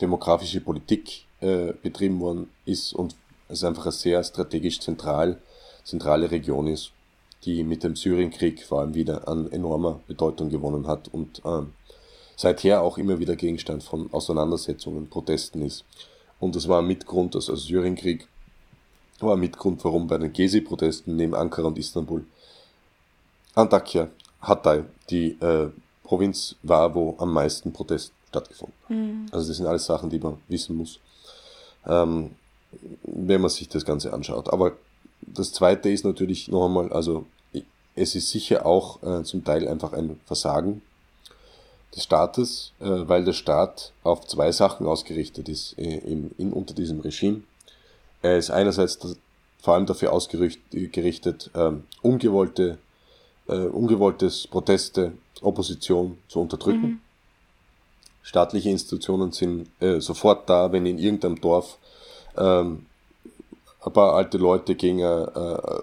demografische 0.00 0.60
Politik 0.60 1.24
äh, 1.40 1.72
betrieben 1.82 2.18
worden 2.20 2.48
ist 2.64 2.92
und 2.92 3.14
es 3.48 3.62
einfach 3.64 3.86
eine 3.86 3.92
sehr 3.92 4.22
strategisch 4.24 4.80
zentral, 4.80 5.38
zentrale 5.84 6.30
Region 6.30 6.66
ist 6.66 6.90
die 7.44 7.64
mit 7.64 7.84
dem 7.84 7.96
Syrienkrieg 7.96 8.64
vor 8.64 8.80
allem 8.80 8.94
wieder 8.94 9.28
an 9.28 9.50
enormer 9.50 10.00
Bedeutung 10.06 10.48
gewonnen 10.48 10.86
hat 10.86 11.08
und 11.08 11.42
ähm, 11.44 11.72
seither 12.36 12.82
auch 12.82 12.98
immer 12.98 13.18
wieder 13.18 13.36
Gegenstand 13.36 13.82
von 13.82 14.12
Auseinandersetzungen, 14.12 15.08
Protesten 15.08 15.62
ist. 15.62 15.84
Und 16.40 16.56
das 16.56 16.68
war 16.68 16.80
ein 16.80 16.86
Mitgrund, 16.86 17.34
also 17.34 17.52
der 17.52 17.60
Syrienkrieg 17.60 18.28
war 19.20 19.34
ein 19.34 19.40
Mitgrund, 19.40 19.84
warum 19.84 20.06
bei 20.06 20.18
den 20.18 20.32
Gezi-Protesten 20.32 21.16
neben 21.16 21.34
Ankara 21.34 21.66
und 21.66 21.78
Istanbul 21.78 22.24
Antakya, 23.54 24.08
Hatay, 24.40 24.84
die 25.10 25.30
äh, 25.40 25.70
Provinz 26.04 26.54
war, 26.62 26.94
wo 26.94 27.16
am 27.18 27.32
meisten 27.32 27.72
Protest 27.72 28.12
stattgefunden 28.28 28.76
hat. 28.84 28.90
Mhm. 28.90 29.26
Also 29.32 29.48
das 29.48 29.56
sind 29.56 29.66
alles 29.66 29.84
Sachen, 29.84 30.10
die 30.10 30.20
man 30.20 30.38
wissen 30.48 30.76
muss, 30.76 31.00
ähm, 31.86 32.36
wenn 33.02 33.40
man 33.40 33.50
sich 33.50 33.68
das 33.68 33.84
Ganze 33.84 34.12
anschaut. 34.12 34.52
Aber 34.52 34.76
das 35.22 35.52
zweite 35.52 35.90
ist 35.90 36.04
natürlich 36.04 36.48
noch 36.48 36.66
einmal, 36.66 36.92
also 36.92 37.26
es 37.94 38.14
ist 38.14 38.30
sicher 38.30 38.64
auch 38.64 39.02
äh, 39.02 39.22
zum 39.24 39.44
Teil 39.44 39.66
einfach 39.68 39.92
ein 39.92 40.20
Versagen 40.24 40.82
des 41.94 42.04
Staates, 42.04 42.72
äh, 42.80 42.84
weil 42.84 43.24
der 43.24 43.32
Staat 43.32 43.92
auf 44.02 44.26
zwei 44.26 44.52
Sachen 44.52 44.86
ausgerichtet 44.86 45.48
ist 45.48 45.78
äh, 45.78 45.98
in, 45.98 46.30
in, 46.38 46.52
unter 46.52 46.74
diesem 46.74 47.00
Regime. 47.00 47.42
Er 48.22 48.38
ist 48.38 48.50
einerseits 48.50 48.98
das, 48.98 49.16
vor 49.60 49.74
allem 49.74 49.86
dafür 49.86 50.12
ausgerichtet, 50.12 51.50
ähm, 51.54 51.84
ungewollte, 52.02 52.78
äh, 53.48 53.56
ungewolltes 53.56 54.46
Proteste, 54.46 55.12
Opposition 55.40 56.18
zu 56.28 56.40
unterdrücken. 56.40 56.80
Mhm. 56.80 57.00
Staatliche 58.22 58.70
Institutionen 58.70 59.32
sind 59.32 59.68
äh, 59.80 60.00
sofort 60.00 60.48
da, 60.48 60.70
wenn 60.70 60.86
in 60.86 60.98
irgendeinem 60.98 61.40
Dorf 61.40 61.78
ähm, 62.36 62.86
ein 63.88 63.92
paar 63.92 64.14
alte 64.14 64.38
Leute 64.38 64.74
gegen 64.74 65.02
ein 65.02 65.28
äh, 65.34 65.80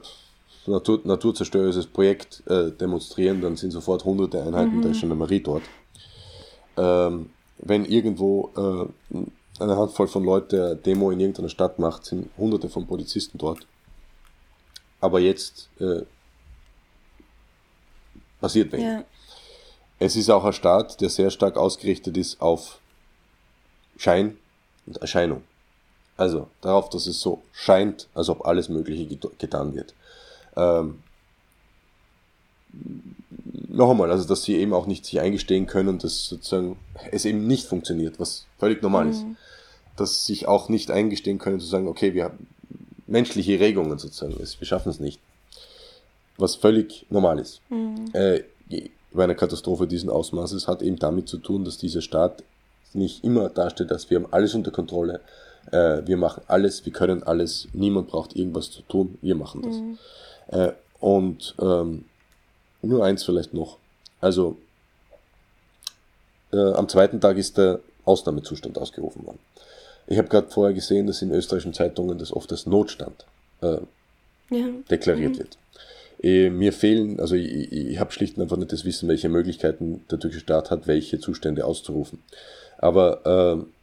Natur, 0.68 1.02
naturzerstörerisches 1.04 1.88
Projekt 1.88 2.44
äh, 2.48 2.72
demonstrieren, 2.72 3.42
dann 3.42 3.56
sind 3.56 3.72
sofort 3.72 4.04
hunderte 4.04 4.42
Einheiten 4.42 4.78
mhm. 4.78 4.82
der 4.82 4.92
Gendarmerie 4.92 5.42
dort. 5.42 5.64
Ähm, 6.78 7.30
wenn 7.60 7.86
irgendwo 7.86 8.52
äh, 8.56 9.24
eine 9.60 9.78
Handvoll 9.78 10.08
von 10.08 10.24
Leuten 10.24 10.82
Demo 10.84 11.12
in 11.12 11.20
irgendeiner 11.20 11.50
Stadt 11.50 11.80
macht, 11.80 12.06
sind 12.06 12.30
hunderte 12.38 12.70
von 12.70 12.86
Polizisten 12.86 13.38
dort. 13.38 13.66
Aber 15.00 15.20
jetzt 15.20 15.70
äh, 15.80 16.02
passiert 18.42 18.72
wenig. 18.72 18.86
Ja. 18.86 19.04
Es 20.00 20.16
ist 20.16 20.30
auch 20.30 20.44
ein 20.44 20.54
Staat, 20.54 21.00
der 21.00 21.10
sehr 21.10 21.30
stark 21.32 21.58
ausgerichtet 21.58 22.18
ist 22.18 22.42
auf 22.42 22.80
Schein 23.98 24.38
und 24.86 24.98
Erscheinung. 24.98 25.44
Also 26.18 26.48
darauf, 26.62 26.90
dass 26.90 27.08
es 27.08 27.20
so 27.20 27.42
scheint, 27.52 28.08
als 28.14 28.30
ob 28.30 28.46
alles 28.46 28.70
Mögliche 28.70 29.06
getan 29.38 29.76
wird. 29.76 29.94
Ähm, 30.56 31.00
noch 33.68 33.92
einmal, 33.92 34.12
also 34.12 34.28
dass 34.28 34.44
sie 34.44 34.56
eben 34.56 34.74
auch 34.74 34.88
nicht 34.88 35.06
sich 35.06 35.20
eingestehen 35.20 35.68
können, 35.68 36.00
dass 36.00 36.26
sozusagen 36.26 36.78
es 37.12 37.26
eben 37.26 37.46
nicht 37.48 37.68
funktioniert, 37.68 38.20
was 38.20 38.46
völlig 38.58 38.82
normal 38.82 39.06
mhm. 39.06 39.12
ist. 39.12 39.26
Dass 39.98 40.26
sich 40.26 40.48
auch 40.48 40.70
nicht 40.70 40.92
eingestehen 40.92 41.38
können 41.38 41.60
zu 41.60 41.68
sagen, 41.68 41.88
okay, 41.88 42.14
wir 42.14 42.26
haben 42.26 42.48
menschliche 43.08 43.60
Regungen 43.60 43.98
sozusagen, 43.98 44.38
wir 44.38 44.68
schaffen 44.68 44.90
es 44.90 45.00
nicht. 45.00 45.20
Was 46.38 46.56
völlig 46.56 47.06
normal 47.10 47.40
ist. 47.40 47.62
Mhm. 47.70 48.10
Äh, 48.14 48.44
bei 49.14 49.24
einer 49.24 49.36
Katastrophe 49.36 49.88
diesen 49.88 50.10
Ausmaßes 50.10 50.68
hat 50.68 50.82
eben 50.82 50.98
damit 50.98 51.30
zu 51.30 51.38
tun, 51.38 51.64
dass 51.64 51.78
dieser 51.78 52.02
Staat 52.02 52.44
nicht 52.94 53.24
immer 53.24 53.50
darstellt, 53.50 53.92
dass 53.92 54.10
wir 54.10 54.18
haben 54.18 54.32
alles 54.32 54.54
unter 54.54 54.72
Kontrolle, 54.72 55.22
äh, 55.72 56.02
wir 56.06 56.18
machen 56.18 56.44
alles, 56.48 56.86
wir 56.86 56.94
können 56.94 57.24
alles, 57.24 57.68
niemand 57.74 58.08
braucht 58.08 58.36
irgendwas 58.36 58.72
zu 58.72 58.82
tun, 58.84 59.18
wir 59.22 59.36
machen 59.36 59.62
das. 59.62 59.76
Mhm. 59.76 59.98
Äh, 60.48 60.72
und 61.00 61.56
ähm, 61.60 62.06
nur 62.82 63.04
eins 63.04 63.24
vielleicht 63.24 63.54
noch. 63.54 63.78
Also 64.22 64.58
äh, 66.54 66.74
am 66.74 66.88
zweiten 66.88 67.20
Tag 67.20 67.38
ist 67.38 67.58
der 67.58 67.80
Ausnahmezustand 68.06 68.78
ausgerufen 68.78 69.26
worden. 69.26 69.40
Ich 70.08 70.18
habe 70.18 70.28
gerade 70.28 70.50
vorher 70.50 70.74
gesehen, 70.74 71.08
dass 71.08 71.22
in 71.22 71.32
österreichischen 71.32 71.74
Zeitungen 71.74 72.18
das 72.18 72.32
oft 72.32 72.52
als 72.52 72.66
Notstand 72.66 73.26
äh, 73.62 73.78
ja. 74.52 74.68
deklariert 74.90 75.34
mhm. 75.34 75.38
wird. 75.40 75.58
Äh, 76.22 76.50
mir 76.50 76.74
fehlen, 76.74 77.20
also 77.20 77.36
ich, 77.36 77.72
ich 77.72 78.00
habe 78.00 78.12
schlicht 78.12 78.38
und 78.38 78.44
einfach 78.44 78.58
nicht 78.58 78.72
das 78.72 78.86
Wissen, 78.86 79.10
welche 79.10 79.30
Möglichkeiten 79.30 80.06
der 80.10 80.20
türkische 80.20 80.42
Staat 80.42 80.72
hat, 80.72 80.88
welche 80.88 81.20
Zustände 81.20 81.66
auszurufen. 81.66 82.20
Aber 82.78 83.26
äh, 83.60 83.75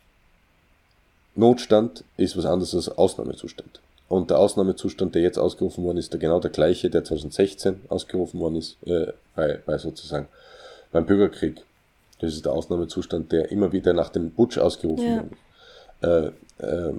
Notstand 1.35 2.05
ist 2.16 2.37
was 2.37 2.45
anderes 2.45 2.75
als 2.75 2.88
Ausnahmezustand. 2.88 3.81
Und 4.09 4.31
der 4.31 4.38
Ausnahmezustand, 4.38 5.14
der 5.14 5.23
jetzt 5.23 5.38
ausgerufen 5.38 5.85
worden 5.85 5.97
ist, 5.97 6.12
der 6.12 6.21
genau 6.21 6.38
der 6.38 6.51
gleiche, 6.51 6.90
der 6.90 7.03
2016 7.03 7.81
ausgerufen 7.88 8.40
worden 8.40 8.57
ist, 8.57 8.77
äh, 8.87 9.12
bei, 9.35 9.59
bei 9.64 9.79
sozusagen 9.79 10.29
beim 10.90 11.07
Bürgerkrieg. 11.07 11.64
Das 12.21 12.35
ist 12.35 12.45
der 12.45 12.53
Ausnahmezustand, 12.53 13.33
der 13.33 13.51
immer 13.51 13.73
wieder 13.73 13.95
nach 13.95 14.11
dem 14.11 14.31
Putsch 14.31 14.59
ausgerufen 14.59 15.07
ja. 15.07 15.25
wurde. 16.03 16.33
Äh, 16.61 16.64
äh, 16.66 16.95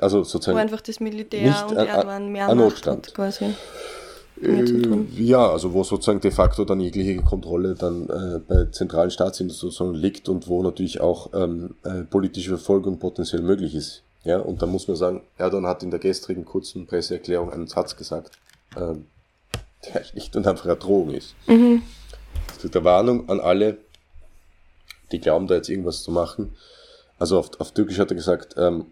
also 0.00 0.24
sozusagen. 0.24 0.56
Wo 0.56 0.60
einfach 0.60 0.80
das 0.80 1.00
Militär 1.00 1.66
und 1.68 1.76
Erdogan 1.76 2.32
mehr 2.32 2.48
an 2.48 2.58
Notstand. 2.58 3.14
quasi. 3.14 3.54
Äh, 4.42 4.64
ja, 5.16 5.50
also 5.50 5.72
wo 5.72 5.82
sozusagen 5.82 6.20
de 6.20 6.30
facto 6.30 6.64
dann 6.64 6.80
jegliche 6.80 7.16
Kontrolle 7.22 7.74
dann 7.74 8.08
äh, 8.08 8.40
bei 8.46 8.66
zentralen 8.66 9.10
Staatsinstitutionen 9.10 9.94
liegt 9.94 10.28
und 10.28 10.48
wo 10.48 10.62
natürlich 10.62 11.00
auch 11.00 11.30
ähm, 11.34 11.74
äh, 11.84 12.02
politische 12.02 12.50
Verfolgung 12.50 12.98
potenziell 12.98 13.42
möglich 13.42 13.74
ist. 13.74 14.02
Ja, 14.24 14.38
und 14.38 14.60
da 14.60 14.66
muss 14.66 14.88
man 14.88 14.96
sagen, 14.96 15.22
Erdogan 15.38 15.66
hat 15.66 15.82
in 15.82 15.90
der 15.90 16.00
gestrigen 16.00 16.44
kurzen 16.44 16.86
Presseerklärung 16.86 17.50
einen 17.50 17.68
Satz 17.68 17.96
gesagt, 17.96 18.32
ähm, 18.76 19.06
der 19.86 20.04
schlicht 20.10 20.36
und 20.36 20.46
einfach 20.46 20.66
eine 20.66 20.76
Drohung 20.76 21.10
ist. 21.10 21.34
Mhm. 21.46 21.82
Ist 22.62 22.74
eine 22.74 22.84
Warnung 22.84 23.28
an 23.28 23.40
alle, 23.40 23.78
die 25.12 25.20
glauben, 25.20 25.46
da 25.46 25.54
jetzt 25.54 25.68
irgendwas 25.68 26.02
zu 26.02 26.10
machen. 26.10 26.52
Also 27.18 27.38
auf, 27.38 27.50
auf 27.60 27.72
Türkisch 27.72 27.98
hat 27.98 28.10
er 28.10 28.16
gesagt, 28.16 28.54
ähm, 28.58 28.86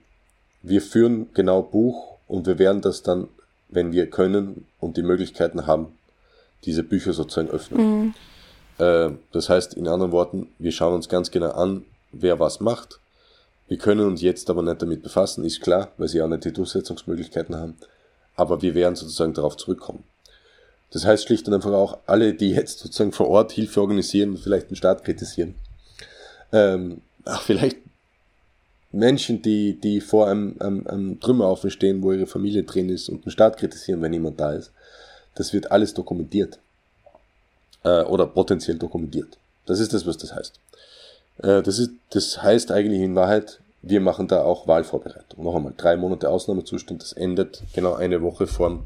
wir 0.63 0.81
führen 0.81 1.27
genau 1.35 1.63
Buch 1.63 2.19
und 2.27 2.47
wir 2.47 2.59
werden 2.59 2.81
das 2.81 3.03
dann 3.03 3.29
wenn 3.69 3.93
wir 3.93 4.09
können 4.09 4.67
und 4.81 4.97
die 4.97 5.03
Möglichkeiten 5.03 5.67
haben, 5.67 5.89
diese 6.65 6.83
Bücher 6.83 7.13
sozusagen 7.13 7.51
öffnen. 7.51 7.81
Mhm. 7.87 8.15
Äh, 8.79 9.11
das 9.33 9.49
heißt, 9.49 9.75
in 9.75 9.89
anderen 9.89 10.13
Worten, 10.13 10.49
wir 10.59 10.73
schauen 10.73 10.95
uns 10.95 11.09
ganz 11.09 11.31
genau 11.31 11.51
an, 11.51 11.85
wer 12.13 12.41
was 12.41 12.61
macht. 12.61 13.01
Wir 13.69 13.79
können 13.79 14.07
uns 14.07 14.21
jetzt 14.21 14.51
aber 14.51 14.63
nicht 14.63 14.83
damit 14.83 15.03
befassen, 15.03 15.45
ist 15.45 15.61
klar, 15.61 15.91
weil 15.97 16.09
sie 16.09 16.21
auch 16.21 16.29
nicht 16.29 16.45
die 16.45 16.53
Durchsetzungsmöglichkeiten 16.53 17.57
haben. 17.57 17.77
Aber 18.37 18.63
wir 18.63 18.75
werden 18.75 18.97
sozusagen 18.97 19.33
darauf 19.33 19.57
zurückkommen. 19.57 20.05
Das 20.91 21.05
heißt 21.05 21.25
schlicht 21.25 21.49
und 21.49 21.55
einfach 21.55 21.73
auch, 21.73 21.99
alle, 22.07 22.35
die 22.35 22.51
jetzt 22.51 22.79
sozusagen 22.79 23.13
vor 23.13 23.29
Ort 23.29 23.53
Hilfe 23.53 23.81
organisieren 23.81 24.31
und 24.31 24.39
vielleicht 24.39 24.71
den 24.71 24.77
Staat 24.77 25.05
kritisieren, 25.05 25.55
ähm, 26.53 27.01
auch 27.25 27.43
vielleicht 27.43 27.79
Menschen, 28.95 29.43
die, 29.43 29.75
die 29.81 30.01
vor 30.01 30.29
einem, 30.29 30.57
einem, 30.61 30.87
einem 30.87 31.21
Trümmerhaufen 31.21 31.71
stehen, 31.71 32.03
wo 32.03 32.13
ihre 32.13 32.27
Familie 32.27 32.63
drin 32.63 32.89
ist 32.89 33.09
und 33.09 33.25
den 33.25 33.31
Staat 33.31 33.57
kritisieren, 33.57 34.01
wenn 34.03 34.13
jemand 34.13 34.39
da 34.41 34.53
ist, 34.53 34.73
das 35.35 35.53
wird 35.53 35.71
alles 35.71 35.95
dokumentiert. 35.95 36.59
Äh, 37.85 38.03
oder 38.05 38.27
potenziell 38.27 38.79
dokumentiert. 38.79 39.37
Das 39.67 39.79
ist 39.79 39.93
das, 39.93 40.07
was 40.07 40.17
das 40.17 40.35
heißt. 40.35 40.55
Äh, 41.39 41.63
das, 41.63 41.79
ist, 41.79 41.91
das 42.11 42.43
heißt 42.43 42.71
eigentlich 42.71 43.01
in 43.01 43.15
Wahrheit, 43.15 43.61
wir 43.83 44.01
machen 44.01 44.29
da 44.29 44.43
auch 44.43 44.67
Wahlvorbereitung. 44.67 45.45
Noch 45.45 45.55
einmal, 45.55 45.75
drei 45.77 45.97
Monate 45.97 46.31
Ausnahmezustand, 46.31 47.03
das 47.03 47.13
endet 47.13 47.63
genau 47.75 47.95
eine 47.95 48.23
Woche 48.23 48.47
vor 48.47 48.69
dem 48.71 48.83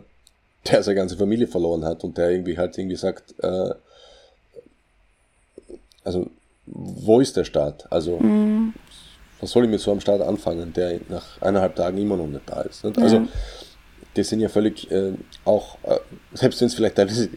der 0.72 0.84
seine 0.84 0.95
ganze 0.95 1.18
Familie 1.18 1.47
verloren 1.47 1.86
hat 1.86 2.03
und 2.03 2.18
der 2.18 2.32
irgendwie 2.32 2.57
halt 2.57 2.78
irgendwie 2.78 2.95
sagt, 2.95 3.36
äh, 3.43 3.74
also 6.03 6.30
wo 6.66 7.20
ist 7.20 7.38
der 7.38 7.43
Staat? 7.43 7.91
Also 7.91 8.18
mhm. 8.20 8.74
was 9.39 9.51
soll 9.51 9.66
ich 9.66 9.70
mit 9.70 9.80
so 9.80 9.91
einem 9.91 10.01
Staat 10.01 10.22
anfangen, 10.22 10.74
der 10.74 10.99
nach 11.09 11.41
eineinhalb 11.41 11.76
Tagen 11.76 11.97
immer 11.97 12.18
noch 12.18 12.28
nicht 12.28 12.47
da 12.47 12.61
ist? 12.61 12.84
Nicht? 12.84 12.97
Also 12.97 13.18
ja. 13.18 13.28
die 14.16 14.24
sind 14.24 14.39
ja 14.39 14.49
völlig 14.49 14.89
äh, 14.91 15.13
auch, 15.43 15.78
äh, 15.84 15.99
selbst 16.34 16.61
wenn 16.61 16.68
es 16.68 16.76
vielleicht 16.76 16.95
teilweise 16.95 17.30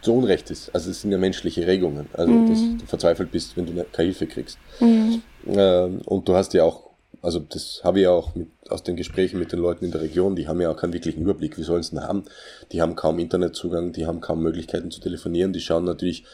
zu 0.00 0.14
Unrecht 0.14 0.50
ist, 0.50 0.74
also 0.74 0.90
es 0.90 1.00
sind 1.00 1.12
ja 1.12 1.18
menschliche 1.18 1.66
Regungen, 1.66 2.08
also 2.12 2.30
mhm. 2.30 2.50
dass 2.50 2.58
du 2.58 2.86
verzweifelt 2.86 3.30
bist, 3.30 3.56
wenn 3.56 3.66
du 3.66 3.84
keine 3.90 4.08
Hilfe 4.08 4.26
kriegst. 4.26 4.58
Mhm. 4.80 5.22
Ähm, 5.46 6.00
und 6.04 6.28
du 6.28 6.34
hast 6.34 6.52
ja 6.54 6.64
auch 6.64 6.83
also 7.24 7.38
das 7.38 7.80
habe 7.82 8.00
ich 8.00 8.04
ja 8.04 8.10
auch 8.10 8.34
mit, 8.34 8.48
aus 8.68 8.82
den 8.82 8.96
Gesprächen 8.96 9.38
mit 9.38 9.50
den 9.50 9.58
Leuten 9.58 9.86
in 9.86 9.90
der 9.90 10.02
Region, 10.02 10.36
die 10.36 10.46
haben 10.46 10.60
ja 10.60 10.70
auch 10.70 10.76
keinen 10.76 10.92
wirklichen 10.92 11.22
Überblick, 11.22 11.56
wie 11.56 11.62
sollen 11.62 11.82
sie 11.82 11.92
denn 11.92 12.02
haben? 12.02 12.24
Die 12.70 12.82
haben 12.82 12.96
kaum 12.96 13.18
Internetzugang, 13.18 13.92
die 13.92 14.06
haben 14.06 14.20
kaum 14.20 14.42
Möglichkeiten 14.42 14.90
zu 14.90 15.00
telefonieren, 15.00 15.52
die 15.52 15.60
schauen 15.60 15.84
natürlich, 15.84 16.24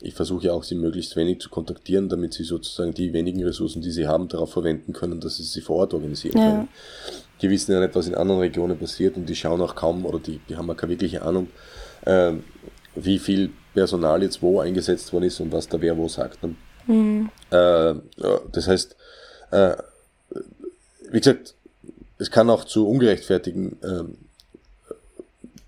ich 0.00 0.14
versuche 0.14 0.46
ja 0.46 0.52
auch 0.52 0.62
sie 0.62 0.74
möglichst 0.74 1.16
wenig 1.16 1.40
zu 1.40 1.50
kontaktieren, 1.50 2.08
damit 2.08 2.32
sie 2.32 2.44
sozusagen 2.44 2.94
die 2.94 3.12
wenigen 3.12 3.44
Ressourcen, 3.44 3.82
die 3.82 3.90
sie 3.90 4.06
haben, 4.06 4.28
darauf 4.28 4.50
verwenden 4.52 4.92
können, 4.92 5.20
dass 5.20 5.36
sie 5.36 5.42
sie 5.42 5.60
vor 5.60 5.76
Ort 5.76 5.92
organisieren 5.92 6.38
ja. 6.38 6.50
können. 6.50 6.68
Die 7.42 7.50
wissen 7.50 7.72
ja 7.72 7.80
nicht, 7.80 7.94
was 7.94 8.08
in 8.08 8.14
anderen 8.14 8.40
Regionen 8.40 8.78
passiert 8.78 9.16
und 9.16 9.28
die 9.28 9.36
schauen 9.36 9.60
auch 9.60 9.74
kaum 9.74 10.06
oder 10.06 10.18
die, 10.18 10.40
die 10.48 10.56
haben 10.56 10.70
auch 10.70 10.76
keine 10.76 10.92
wirkliche 10.92 11.22
Ahnung, 11.22 11.48
äh, 12.06 12.32
wie 12.94 13.18
viel 13.18 13.50
Personal 13.74 14.22
jetzt 14.22 14.40
wo 14.40 14.60
eingesetzt 14.60 15.12
worden 15.12 15.24
ist 15.24 15.40
und 15.40 15.52
was 15.52 15.68
da 15.68 15.80
wer 15.80 15.96
wo 15.96 16.08
sagt. 16.08 16.42
Ne? 16.42 16.54
Mhm. 16.86 17.30
Äh, 17.50 17.94
das 18.50 18.66
heißt, 18.66 18.96
äh, 19.50 19.76
wie 21.10 21.18
gesagt, 21.18 21.54
es 22.18 22.30
kann 22.30 22.50
auch 22.50 22.64
zu 22.64 22.88
ungerechtfertigen 22.88 23.76
ähm, 23.82 24.16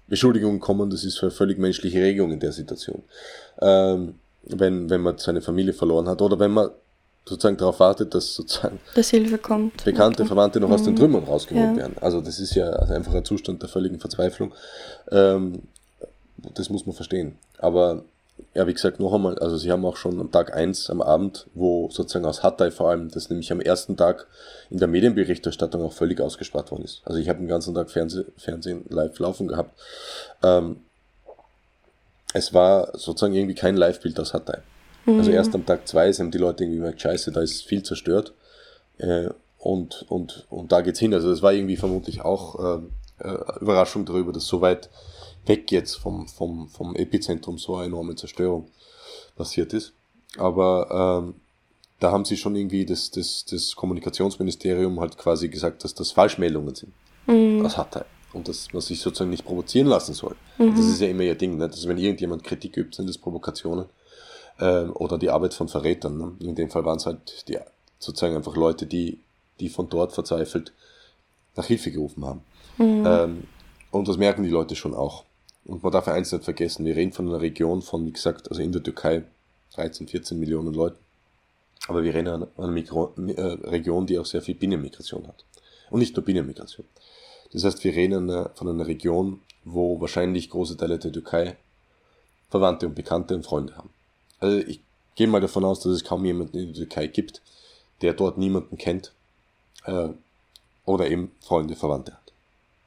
Beschuldigungen 0.09 0.61
kommen, 0.61 0.91
das 0.91 1.05
ist 1.05 1.23
eine 1.23 1.31
völlig 1.31 1.59
menschliche 1.59 2.03
Regung 2.03 2.33
in 2.33 2.41
der 2.41 2.53
Situation. 2.53 3.03
Ähm, 3.61 4.17
wenn, 4.43 4.91
wenn 4.91 5.01
man 5.01 5.19
seine 5.19 5.41
Familie 5.41 5.73
verloren 5.73 6.09
hat 6.09 6.21
oder 6.21 6.39
wenn 6.39 6.51
man 6.51 6.71
sozusagen 7.25 7.57
darauf 7.57 7.79
wartet, 7.79 8.15
dass 8.15 8.35
sozusagen 8.35 8.81
dass 8.95 9.11
Hilfe 9.11 9.39
kommt. 9.39 9.85
Bekannte, 9.85 10.23
okay. 10.23 10.29
Verwandte 10.29 10.59
noch 10.59 10.69
mhm. 10.69 10.75
aus 10.75 10.83
den 10.83 10.95
mhm. 10.95 10.99
Trümmern 10.99 11.25
rausgeholt 11.25 11.73
ja. 11.73 11.77
werden. 11.77 11.97
Also 12.01 12.21
das 12.21 12.41
ist 12.41 12.55
ja 12.55 12.71
einfach 12.71 13.15
ein 13.15 13.25
Zustand 13.25 13.63
der 13.63 13.69
völligen 13.69 14.01
Verzweiflung. 14.01 14.53
Ähm, 15.13 15.63
das 16.55 16.71
muss 16.71 16.87
man 16.87 16.95
verstehen. 16.95 17.37
Aber 17.59 18.03
ja, 18.55 18.67
wie 18.67 18.75
gesagt, 18.75 19.01
noch 19.01 19.13
einmal, 19.13 19.39
also 19.39 19.57
sie 19.57 19.71
haben 19.71 19.85
auch 19.85 19.97
schon 19.97 20.21
am 20.21 20.31
Tag 20.31 20.55
eins 20.55 20.91
am 20.91 21.01
Abend, 21.03 21.47
wo 21.55 21.89
sozusagen 21.91 22.25
aus 22.25 22.43
Hatay 22.43 22.71
vor 22.71 22.91
allem, 22.91 23.11
das 23.11 23.31
nämlich 23.31 23.51
am 23.53 23.61
ersten 23.61 23.97
Tag 23.97 24.27
in 24.71 24.79
der 24.79 24.89
Medienberichterstattung 24.89 25.83
auch 25.83 25.93
völlig 25.93 26.21
ausgespart 26.21 26.71
worden 26.71 26.85
ist. 26.85 27.03
Also 27.05 27.19
ich 27.19 27.29
habe 27.29 27.39
den 27.39 27.49
ganzen 27.49 27.75
Tag 27.75 27.91
Fernseh, 27.91 28.25
Fernsehen 28.37 28.85
live 28.89 29.19
laufen 29.19 29.49
gehabt. 29.49 29.79
Ähm, 30.43 30.81
es 32.33 32.55
war 32.55 32.97
sozusagen 32.97 33.35
irgendwie 33.35 33.55
kein 33.55 33.77
Live-Bild 33.77 34.19
aus 34.21 34.35
Hatay. 34.35 34.59
Mhm. 35.07 35.19
Also 35.19 35.31
erst 35.31 35.55
am 35.55 35.67
Tag 35.67 35.89
zwei 35.89 36.13
haben 36.13 36.31
die 36.31 36.39
Leute 36.39 36.65
irgendwie 36.65 36.79
gemerkt, 36.79 37.01
scheiße, 37.01 37.33
da 37.33 37.41
ist 37.41 37.65
viel 37.65 37.83
zerstört. 37.83 38.33
Äh, 38.99 39.31
und, 39.59 40.07
und, 40.09 40.47
und 40.49 40.73
da 40.73 40.81
geht's 40.81 40.99
hin. 40.99 41.13
Also 41.13 41.31
das 41.31 41.43
war 41.43 41.53
irgendwie 41.53 41.77
vermutlich 41.77 42.23
auch 42.23 42.79
äh, 42.79 42.81
äh, 43.21 43.59
Überraschung 43.61 44.05
darüber, 44.05 44.33
dass 44.33 44.47
so 44.47 44.61
weit 44.61 44.89
weg 45.47 45.71
jetzt 45.73 45.97
vom, 45.97 46.29
vom, 46.29 46.69
vom 46.69 46.95
Epizentrum 46.97 47.59
so 47.59 47.77
eine 47.77 47.87
enorme 47.87 48.15
Zerstörung 48.15 48.69
passiert 49.37 49.73
ist. 49.73 49.93
Aber 50.39 51.23
ähm, 51.25 51.35
da 51.99 52.13
haben 52.13 52.25
sie 52.25 52.37
schon 52.37 52.57
irgendwie 52.57 52.87
das, 52.87 53.11
das, 53.11 53.45
das 53.45 53.77
Kommunikationsministerium 53.77 55.01
halt 55.01 55.19
quasi 55.19 55.49
gesagt, 55.49 55.85
dass 55.85 55.95
das 55.95 56.13
Falschmeldungen 56.13 56.75
sind. 56.75 56.93
Mhm. 57.27 57.63
Das 57.63 57.77
hat 57.77 57.97
er. 57.97 58.07
Und 58.33 58.49
dass 58.49 58.73
man 58.73 58.81
sich 58.81 59.01
sozusagen 59.01 59.31
nicht 59.31 59.45
provozieren 59.45 59.89
lassen 59.89 60.15
soll. 60.15 60.37
Mhm. 60.59 60.77
Das 60.77 60.87
ist 60.87 61.01
ja 61.01 61.09
immer 61.09 61.23
ihr 61.23 61.35
Ding, 61.35 61.57
ne? 61.57 61.69
dass 61.69 61.87
wenn 61.87 61.99
irgendjemand 61.99 62.45
Kritik 62.45 62.77
übt, 62.77 62.97
sind 62.97 63.09
das 63.09 63.19
Provokationen 63.19 63.87
ähm, 64.61 64.93
oder 64.95 65.19
die 65.19 65.31
Arbeit 65.31 65.53
von 65.53 65.69
Verrätern. 65.69 66.17
Ne? 66.17 66.33
In 66.41 66.55
dem 66.55 66.71
Fall 66.71 66.85
waren 66.85 66.99
es 66.99 67.07
halt 67.07 67.49
die, 67.49 67.59
sozusagen 67.99 68.37
einfach 68.37 68.57
Leute, 68.57 68.87
die, 68.87 69.19
die 69.59 69.69
von 69.69 69.89
dort 69.89 70.13
verzweifelt 70.13 70.73
nach 71.57 71.67
Hilfe 71.67 71.91
gerufen 71.91 72.25
haben. 72.25 72.43
Mhm. 72.79 73.05
Ähm, 73.07 73.43
und 73.91 74.07
das 74.07 74.17
merken 74.17 74.45
die 74.45 74.51
Leute 74.51 74.77
schon 74.77 74.95
auch. 74.95 75.25
Und 75.71 75.85
man 75.85 75.93
darf 75.93 76.09
eins 76.09 76.33
nicht 76.33 76.43
vergessen, 76.43 76.85
wir 76.85 76.97
reden 76.97 77.13
von 77.13 77.29
einer 77.29 77.41
Region 77.41 77.81
von, 77.81 78.05
wie 78.05 78.11
gesagt, 78.11 78.51
also 78.51 78.61
in 78.61 78.73
der 78.73 78.83
Türkei 78.83 79.23
13, 79.75 80.09
14 80.09 80.37
Millionen 80.37 80.75
Leuten. 80.75 80.99
Aber 81.87 82.03
wir 82.03 82.13
reden 82.13 82.27
an 82.27 82.49
einer 82.59 82.73
Mikro, 82.73 83.15
äh, 83.17 83.41
Region, 83.69 84.05
die 84.05 84.19
auch 84.19 84.27
sehr 84.27 84.43
viel 84.43 84.57
Binnenmigration 84.57 85.29
hat. 85.29 85.45
Und 85.91 86.01
nicht 86.01 86.17
nur 86.17 86.25
Binnenmigration. 86.25 86.89
Das 87.53 87.63
heißt, 87.63 87.85
wir 87.85 87.95
reden 87.95 88.29
von 88.57 88.69
einer 88.69 88.85
Region, 88.89 89.43
wo 89.65 90.01
wahrscheinlich 90.01 90.51
große 90.51 90.77
Teile 90.77 90.99
der 90.99 91.13
Türkei 91.13 91.57
Verwandte 92.49 92.89
und 92.89 92.97
Bekannte 92.97 93.37
und 93.37 93.47
Freunde 93.47 93.77
haben. 93.77 93.91
Also 94.41 94.59
ich 94.67 94.81
gehe 95.15 95.29
mal 95.29 95.41
davon 95.41 95.65
aus, 95.65 95.79
dass 95.79 95.93
es 95.93 96.03
kaum 96.03 96.25
jemanden 96.25 96.59
in 96.59 96.67
der 96.67 96.75
Türkei 96.75 97.07
gibt, 97.07 97.43
der 98.03 98.15
dort 98.15 98.39
niemanden 98.39 98.77
kennt 98.77 99.13
äh, 99.85 100.09
oder 100.85 101.09
eben 101.09 101.31
Freunde, 101.41 101.77
Verwandte 101.77 102.15
hat. 102.15 102.33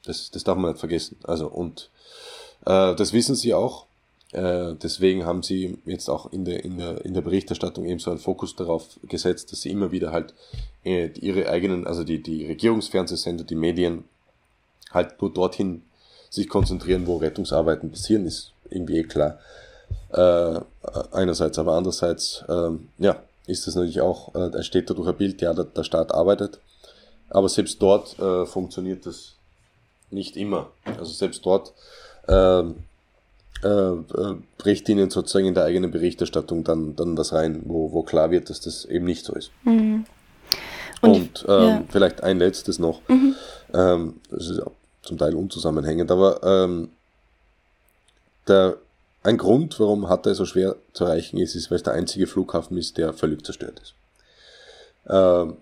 Das, 0.04 0.30
das 0.30 0.44
darf 0.44 0.58
man 0.58 0.72
nicht 0.72 0.80
vergessen. 0.80 1.16
Also 1.22 1.48
und 1.48 1.88
äh, 2.66 2.94
das 2.94 3.12
wissen 3.12 3.34
sie 3.34 3.54
auch. 3.54 3.86
Äh, 4.32 4.74
deswegen 4.82 5.24
haben 5.24 5.42
sie 5.42 5.78
jetzt 5.86 6.08
auch 6.08 6.32
in 6.32 6.44
der, 6.44 6.64
in, 6.64 6.78
der, 6.78 7.04
in 7.04 7.14
der 7.14 7.20
Berichterstattung 7.20 7.84
eben 7.84 8.00
so 8.00 8.10
einen 8.10 8.18
Fokus 8.18 8.56
darauf 8.56 8.98
gesetzt, 9.04 9.52
dass 9.52 9.62
sie 9.62 9.70
immer 9.70 9.92
wieder 9.92 10.10
halt 10.10 10.34
äh, 10.84 11.06
ihre 11.20 11.48
eigenen, 11.48 11.86
also 11.86 12.02
die, 12.02 12.22
die 12.22 12.46
Regierungsfernsehsender, 12.46 13.44
die 13.44 13.54
Medien 13.54 14.04
halt 14.90 15.20
nur 15.20 15.32
dorthin 15.32 15.82
sich 16.30 16.48
konzentrieren, 16.48 17.06
wo 17.06 17.18
Rettungsarbeiten 17.18 17.90
passieren, 17.90 18.26
ist 18.26 18.52
irgendwie 18.70 18.98
eh 18.98 19.04
klar. 19.04 19.38
Äh, 20.10 20.60
einerseits, 21.12 21.58
aber 21.60 21.74
andererseits, 21.74 22.44
ähm, 22.48 22.88
ja, 22.98 23.22
ist 23.46 23.68
das 23.68 23.76
natürlich 23.76 24.00
auch, 24.00 24.34
äh, 24.34 24.62
steht 24.64 24.90
dadurch 24.90 25.08
ein 25.08 25.16
Bild, 25.16 25.42
ja, 25.42 25.54
der, 25.54 25.64
der 25.64 25.84
Staat 25.84 26.12
arbeitet. 26.12 26.58
Aber 27.30 27.48
selbst 27.48 27.80
dort 27.80 28.16
funktioniert 28.48 29.06
das 29.06 29.34
nicht 30.10 30.36
immer. 30.36 30.70
Also 30.84 31.12
selbst 31.12 31.44
dort 31.44 31.72
äh, 32.28 32.64
äh, 33.64 34.34
bricht 34.58 34.88
ihnen 34.88 35.10
sozusagen 35.10 35.46
in 35.46 35.54
der 35.54 35.64
eigenen 35.64 35.90
Berichterstattung 35.90 36.64
dann, 36.64 36.96
dann 36.96 37.16
was 37.16 37.32
rein, 37.32 37.62
wo, 37.64 37.92
wo 37.92 38.02
klar 38.02 38.30
wird, 38.30 38.50
dass 38.50 38.60
das 38.60 38.84
eben 38.84 39.04
nicht 39.04 39.24
so 39.24 39.34
ist. 39.34 39.50
Mhm. 39.64 40.04
Und, 41.00 41.44
Und 41.44 41.46
ähm, 41.48 41.68
ja. 41.68 41.82
vielleicht 41.88 42.22
ein 42.22 42.38
letztes 42.38 42.78
noch. 42.78 43.00
Mhm. 43.08 43.34
Ähm, 43.72 44.20
das 44.30 44.48
ist 44.48 44.62
zum 45.02 45.18
Teil 45.18 45.34
unzusammenhängend, 45.34 46.10
aber 46.10 46.42
ähm, 46.42 46.90
der, 48.48 48.76
ein 49.22 49.38
Grund, 49.38 49.78
warum 49.80 50.08
Hatay 50.08 50.34
so 50.34 50.44
schwer 50.44 50.76
zu 50.92 51.04
erreichen 51.04 51.38
ist, 51.38 51.54
ist, 51.54 51.70
weil 51.70 51.76
es 51.76 51.82
der 51.82 51.94
einzige 51.94 52.26
Flughafen 52.26 52.76
ist, 52.76 52.98
der 52.98 53.12
völlig 53.12 53.44
zerstört 53.44 53.80
ist. 53.80 53.94
Ähm, 55.08 55.56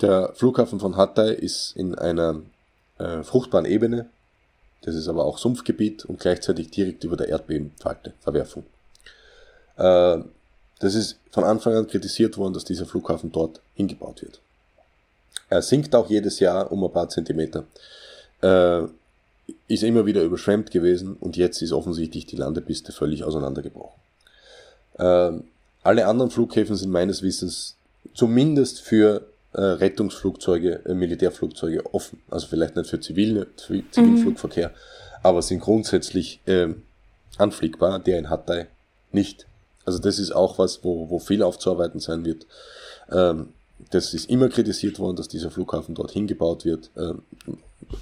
der 0.00 0.32
Flughafen 0.34 0.80
von 0.80 0.96
Hatay 0.96 1.34
ist 1.34 1.74
in 1.76 1.94
einer 1.94 2.40
äh, 2.98 3.22
fruchtbaren 3.22 3.66
Ebene, 3.66 4.08
das 4.82 4.94
ist 4.94 5.08
aber 5.08 5.24
auch 5.24 5.38
Sumpfgebiet 5.38 6.04
und 6.04 6.20
gleichzeitig 6.20 6.70
direkt 6.70 7.04
über 7.04 7.16
der 7.16 7.28
Erdbebenfalte, 7.28 8.12
Verwerfung. 8.20 8.64
Äh, 9.76 10.18
das 10.78 10.94
ist 10.94 11.18
von 11.30 11.44
Anfang 11.44 11.74
an 11.74 11.86
kritisiert 11.86 12.38
worden, 12.38 12.54
dass 12.54 12.64
dieser 12.64 12.86
Flughafen 12.86 13.30
dort 13.32 13.60
hingebaut 13.74 14.22
wird. 14.22 14.40
Er 15.48 15.62
sinkt 15.62 15.94
auch 15.94 16.08
jedes 16.08 16.40
Jahr 16.40 16.72
um 16.72 16.82
ein 16.84 16.92
paar 16.92 17.08
Zentimeter. 17.08 17.64
Äh, 18.40 18.84
ist 19.68 19.82
immer 19.82 20.06
wieder 20.06 20.22
überschwemmt 20.22 20.70
gewesen 20.70 21.16
und 21.18 21.36
jetzt 21.36 21.60
ist 21.60 21.72
offensichtlich 21.72 22.26
die 22.26 22.36
Landepiste 22.36 22.92
völlig 22.92 23.24
auseinandergebrochen. 23.24 24.00
Äh, 24.98 25.32
alle 25.82 26.06
anderen 26.06 26.30
Flughäfen 26.30 26.76
sind 26.76 26.90
meines 26.90 27.22
Wissens 27.22 27.76
zumindest 28.14 28.80
für 28.80 29.26
äh, 29.52 29.60
Rettungsflugzeuge, 29.60 30.82
äh, 30.86 30.94
Militärflugzeuge 30.94 31.94
offen. 31.94 32.20
Also 32.30 32.46
vielleicht 32.46 32.76
nicht 32.76 32.88
für 32.88 33.00
Zivil, 33.00 33.46
Zivilflugverkehr, 33.56 34.68
mhm. 34.68 34.74
aber 35.22 35.42
sind 35.42 35.60
grundsätzlich 35.60 36.40
äh, 36.46 36.68
anfliegbar, 37.38 37.98
der 37.98 38.18
in 38.18 38.30
Hatay 38.30 38.66
nicht. 39.12 39.46
Also 39.84 39.98
das 39.98 40.18
ist 40.18 40.32
auch 40.32 40.58
was, 40.58 40.84
wo, 40.84 41.10
wo 41.10 41.18
viel 41.18 41.42
aufzuarbeiten 41.42 42.00
sein 42.00 42.24
wird. 42.24 42.46
Ähm, 43.10 43.48
das 43.90 44.12
ist 44.14 44.28
immer 44.28 44.48
kritisiert 44.48 44.98
worden, 44.98 45.16
dass 45.16 45.28
dieser 45.28 45.50
Flughafen 45.50 45.94
dorthin 45.94 46.26
gebaut 46.26 46.64
wird. 46.64 46.90
Ähm, 46.96 47.22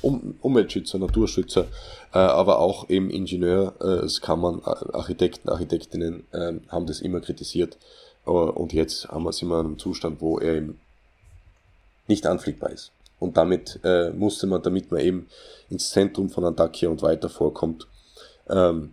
um, 0.02 0.34
Umweltschützer, 0.42 0.98
Naturschützer, 0.98 1.66
äh, 2.12 2.18
aber 2.18 2.58
auch 2.58 2.90
eben 2.90 3.10
Ingenieurskammern, 3.10 4.60
äh, 4.60 4.96
Architekten, 4.96 5.48
Architektinnen 5.48 6.24
äh, 6.32 6.54
haben 6.68 6.86
das 6.86 7.00
immer 7.00 7.20
kritisiert. 7.20 7.78
und 8.24 8.74
jetzt 8.74 9.08
haben 9.08 9.24
wir, 9.24 9.32
sind 9.32 9.48
wir 9.48 9.60
in 9.60 9.66
einem 9.66 9.78
Zustand, 9.78 10.20
wo 10.20 10.38
er 10.38 10.56
eben 10.56 10.80
nicht 12.08 12.26
anfliegbar 12.26 12.70
ist. 12.70 12.92
Und 13.20 13.36
damit 13.36 13.80
äh, 13.84 14.10
musste 14.10 14.46
man, 14.46 14.62
damit 14.62 14.90
man 14.90 15.00
eben 15.00 15.28
ins 15.70 15.90
Zentrum 15.90 16.30
von 16.30 16.44
Antakya 16.44 16.88
und 16.88 17.02
weiter 17.02 17.28
vorkommt, 17.28 17.86
ähm, 18.48 18.92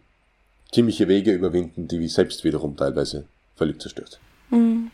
ziemliche 0.72 1.08
Wege 1.08 1.32
überwinden, 1.32 1.88
die 1.88 2.00
wie 2.00 2.08
selbst 2.08 2.44
wiederum 2.44 2.76
teilweise 2.76 3.26
völlig 3.56 3.82
zerstört. 3.82 4.20
Mhm. 4.50 4.92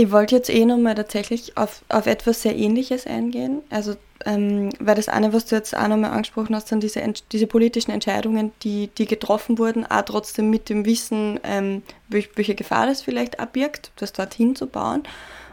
Ich 0.00 0.12
wollte 0.12 0.36
jetzt 0.36 0.48
eh 0.48 0.64
nochmal 0.64 0.94
tatsächlich 0.94 1.56
auf, 1.56 1.82
auf 1.88 2.06
etwas 2.06 2.42
sehr 2.42 2.54
Ähnliches 2.54 3.04
eingehen. 3.04 3.62
Also, 3.68 3.96
ähm, 4.24 4.70
weil 4.78 4.94
das 4.94 5.08
eine, 5.08 5.32
was 5.32 5.46
du 5.46 5.56
jetzt 5.56 5.76
auch 5.76 5.88
nochmal 5.88 6.12
angesprochen 6.12 6.54
hast, 6.54 6.68
sind 6.68 6.84
diese, 6.84 7.02
diese 7.32 7.48
politischen 7.48 7.90
Entscheidungen, 7.90 8.52
die, 8.62 8.90
die 8.96 9.06
getroffen 9.06 9.58
wurden, 9.58 9.84
auch 9.84 10.02
trotzdem 10.02 10.50
mit 10.50 10.68
dem 10.68 10.86
Wissen, 10.86 11.40
ähm, 11.42 11.82
welche 12.08 12.54
Gefahr 12.54 12.86
das 12.86 13.02
vielleicht 13.02 13.40
abbirgt, 13.40 13.90
das 13.96 14.12
dorthin 14.12 14.54
zu 14.54 14.68
bauen. 14.68 15.02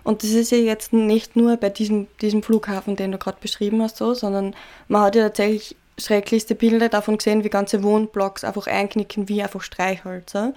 Und 0.06 0.22
das 0.22 0.30
ist 0.30 0.52
ja 0.52 0.60
jetzt 0.60 0.94
nicht 0.94 1.36
nur 1.36 1.58
bei 1.58 1.70
diesem, 1.70 2.08
diesem 2.22 2.44
Flughafen, 2.44 2.96
den 2.96 3.12
du 3.12 3.18
gerade 3.18 3.40
beschrieben 3.42 3.82
hast, 3.82 3.98
so, 3.98 4.14
sondern 4.14 4.56
man 4.88 5.02
hat 5.02 5.16
ja 5.16 5.24
tatsächlich 5.24 5.76
schrecklichste 5.98 6.56
Bilder 6.56 6.90
davon 6.90 7.18
gesehen, 7.18 7.44
wie 7.44 7.50
ganze 7.50 7.82
Wohnblocks 7.82 8.44
einfach 8.44 8.68
einknicken 8.68 9.28
wie 9.28 9.42
einfach 9.42 9.62
Streichhölzer. 9.62 10.54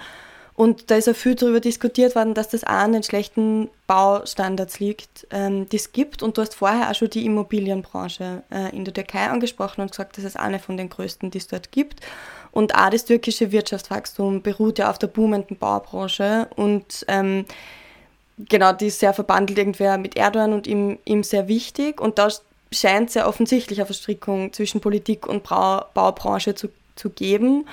Und 0.54 0.90
da 0.90 0.96
ist 0.96 1.08
auch 1.08 1.14
viel 1.14 1.34
darüber 1.34 1.60
diskutiert 1.60 2.14
worden, 2.14 2.34
dass 2.34 2.48
das 2.48 2.64
auch 2.64 2.70
an 2.70 2.92
den 2.92 3.04
schlechten 3.04 3.70
Baustandards 3.86 4.80
liegt, 4.80 5.26
ähm, 5.30 5.68
die 5.68 5.76
es 5.76 5.92
gibt. 5.92 6.22
Und 6.22 6.36
du 6.36 6.42
hast 6.42 6.54
vorher 6.56 6.90
auch 6.90 6.94
schon 6.94 7.10
die 7.10 7.24
Immobilienbranche 7.24 8.42
äh, 8.50 8.76
in 8.76 8.84
der 8.84 8.92
Türkei 8.92 9.28
angesprochen 9.28 9.80
und 9.80 9.92
gesagt, 9.92 10.18
das 10.18 10.24
ist 10.24 10.36
eine 10.36 10.58
von 10.58 10.76
den 10.76 10.90
größten, 10.90 11.30
die 11.30 11.38
es 11.38 11.46
dort 11.46 11.72
gibt. 11.72 12.00
Und 12.50 12.74
auch 12.74 12.90
das 12.90 13.04
türkische 13.04 13.52
Wirtschaftswachstum 13.52 14.42
beruht 14.42 14.80
ja 14.80 14.90
auf 14.90 14.98
der 14.98 15.06
boomenden 15.06 15.56
Baubranche. 15.56 16.48
Und 16.56 17.04
ähm, 17.06 17.44
genau, 18.38 18.72
die 18.72 18.86
ist 18.86 19.00
sehr 19.00 19.14
verbandelt 19.14 19.58
irgendwer 19.58 19.98
mit 19.98 20.16
Erdogan 20.16 20.52
und 20.52 20.66
ihm, 20.66 20.98
ihm 21.04 21.22
sehr 21.22 21.48
wichtig. 21.48 22.00
Und 22.00 22.18
da 22.18 22.28
scheint 22.72 23.14
ja 23.14 23.26
offensichtlich 23.26 23.78
eine 23.78 23.86
Verstrickung 23.86 24.52
zwischen 24.52 24.80
Politik 24.80 25.26
und 25.26 25.42
Brau 25.42 25.84
Baubranche 25.94 26.54
zu, 26.54 26.68
zu 26.96 27.10
geben. 27.10 27.66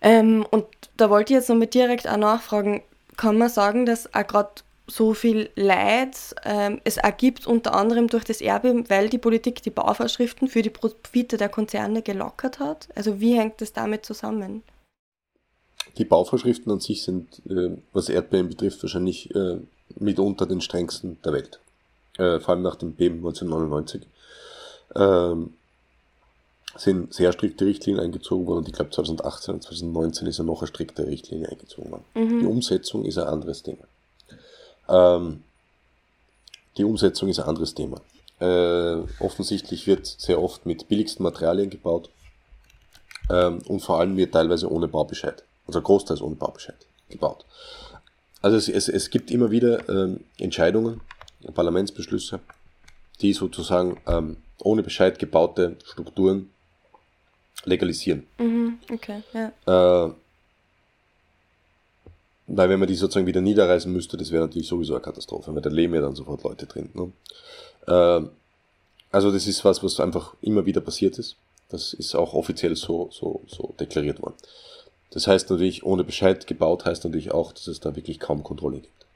Ähm, 0.00 0.44
und 0.50 0.66
da 0.96 1.10
wollte 1.10 1.32
ich 1.32 1.38
jetzt 1.38 1.48
noch 1.48 1.56
mit 1.56 1.74
direkt 1.74 2.08
auch 2.08 2.16
nachfragen, 2.16 2.82
kann 3.16 3.38
man 3.38 3.48
sagen, 3.48 3.86
dass 3.86 4.12
auch 4.14 4.26
gerade 4.26 4.50
so 4.88 5.14
viel 5.14 5.50
Leid 5.54 6.16
ähm, 6.44 6.80
es 6.84 6.96
ergibt, 6.96 7.46
unter 7.46 7.74
anderem 7.74 8.08
durch 8.08 8.24
das 8.24 8.40
Erdbeben, 8.40 8.90
weil 8.90 9.08
die 9.08 9.18
Politik 9.18 9.62
die 9.62 9.70
Bauvorschriften 9.70 10.48
für 10.48 10.62
die 10.62 10.70
Profite 10.70 11.36
der 11.36 11.48
Konzerne 11.48 12.02
gelockert 12.02 12.58
hat? 12.58 12.88
Also 12.94 13.20
wie 13.20 13.38
hängt 13.38 13.60
das 13.60 13.72
damit 13.72 14.04
zusammen? 14.04 14.62
Die 15.98 16.04
Bauvorschriften 16.04 16.72
an 16.72 16.80
sich 16.80 17.02
sind, 17.02 17.42
äh, 17.48 17.76
was 17.92 18.08
Erdbeben 18.08 18.48
betrifft, 18.48 18.82
wahrscheinlich 18.82 19.34
äh, 19.34 19.58
mitunter 19.98 20.46
den 20.46 20.60
strengsten 20.60 21.18
der 21.24 21.32
Welt. 21.32 21.60
Äh, 22.18 22.40
vor 22.40 22.54
allem 22.54 22.62
nach 22.62 22.76
dem 22.76 22.92
Beben 22.94 23.16
1999. 23.16 24.02
Ähm, 24.94 25.54
sind 26.76 27.12
sehr 27.12 27.32
strikte 27.32 27.66
Richtlinien 27.66 28.02
eingezogen 28.02 28.46
worden 28.46 28.60
und 28.60 28.68
ich 28.68 28.74
glaube 28.74 28.90
2018 28.90 29.54
und 29.54 29.62
2019 29.62 30.26
ist 30.26 30.38
ja 30.38 30.44
noch 30.44 30.62
eine 30.62 30.68
strikte 30.68 31.06
Richtlinie 31.06 31.48
eingezogen 31.50 31.90
worden. 31.90 32.04
Mhm. 32.14 32.40
Die 32.40 32.46
Umsetzung 32.46 33.04
ist 33.04 33.18
ein 33.18 33.26
anderes 33.26 33.62
Thema. 33.62 33.84
Ähm, 34.88 35.42
die 36.78 36.84
Umsetzung 36.84 37.28
ist 37.28 37.40
ein 37.40 37.46
anderes 37.46 37.74
Thema. 37.74 38.00
Äh, 38.40 39.02
offensichtlich 39.20 39.86
wird 39.86 40.06
sehr 40.06 40.42
oft 40.42 40.64
mit 40.64 40.88
billigsten 40.88 41.22
Materialien 41.22 41.68
gebaut 41.68 42.08
ähm, 43.30 43.58
und 43.68 43.80
vor 43.80 44.00
allem 44.00 44.16
wird 44.16 44.32
teilweise 44.32 44.70
ohne 44.70 44.88
Baubescheid 44.88 45.44
also 45.72 45.82
großteils 45.82 46.20
ohne 46.20 46.36
Baubescheid 46.36 46.76
gebaut. 47.08 47.44
Also 48.40 48.56
es, 48.56 48.68
es, 48.68 48.88
es 48.88 49.10
gibt 49.10 49.30
immer 49.30 49.50
wieder 49.50 49.88
ähm, 49.88 50.20
Entscheidungen, 50.38 51.00
Parlamentsbeschlüsse, 51.54 52.40
die 53.20 53.32
sozusagen 53.32 54.00
ähm, 54.06 54.36
ohne 54.60 54.82
Bescheid 54.82 55.18
gebaute 55.18 55.76
Strukturen 55.84 56.50
legalisieren. 57.64 58.26
Mhm, 58.38 58.78
okay, 58.90 59.22
ja. 59.32 60.06
Äh, 60.06 60.12
weil 62.48 62.68
wenn 62.68 62.80
man 62.80 62.88
die 62.88 62.94
sozusagen 62.94 63.26
wieder 63.26 63.40
niederreißen 63.40 63.90
müsste, 63.90 64.16
das 64.16 64.30
wäre 64.30 64.44
natürlich 64.44 64.68
sowieso 64.68 64.94
eine 64.94 65.02
Katastrophe, 65.02 65.54
weil 65.54 65.62
da 65.62 65.70
leben 65.70 65.94
ja 65.94 66.00
dann 66.00 66.14
sofort 66.14 66.42
Leute 66.42 66.66
drin. 66.66 66.90
Ne? 66.92 67.12
Äh, 67.86 68.28
also 69.10 69.30
das 69.30 69.46
ist 69.46 69.64
was, 69.64 69.82
was 69.82 70.00
einfach 70.00 70.34
immer 70.42 70.66
wieder 70.66 70.80
passiert 70.80 71.18
ist. 71.18 71.36
Das 71.68 71.94
ist 71.94 72.14
auch 72.14 72.34
offiziell 72.34 72.76
so, 72.76 73.08
so, 73.12 73.42
so 73.46 73.74
deklariert 73.78 74.20
worden. 74.20 74.34
Das 75.12 75.26
heißt 75.26 75.50
natürlich, 75.50 75.84
ohne 75.84 76.04
Bescheid 76.04 76.46
gebaut 76.46 76.84
heißt 76.84 77.04
natürlich 77.04 77.32
auch, 77.32 77.52
dass 77.52 77.66
es 77.66 77.80
da 77.80 77.94
wirklich 77.94 78.18
kaum 78.18 78.42
Kontrolle 78.42 78.80
gibt. 78.80 79.06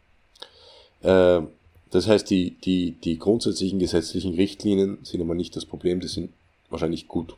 Äh, 1.03 1.43
das 1.91 2.07
heißt, 2.07 2.29
die, 2.29 2.51
die, 2.51 2.93
die 2.93 3.19
grundsätzlichen 3.19 3.79
gesetzlichen 3.79 4.35
Richtlinien 4.35 4.99
sind 5.03 5.21
immer 5.21 5.35
nicht 5.35 5.57
das 5.57 5.65
Problem, 5.65 6.01
die 6.01 6.09
sind 6.09 6.33
wahrscheinlich 6.69 7.09
gut. 7.09 7.35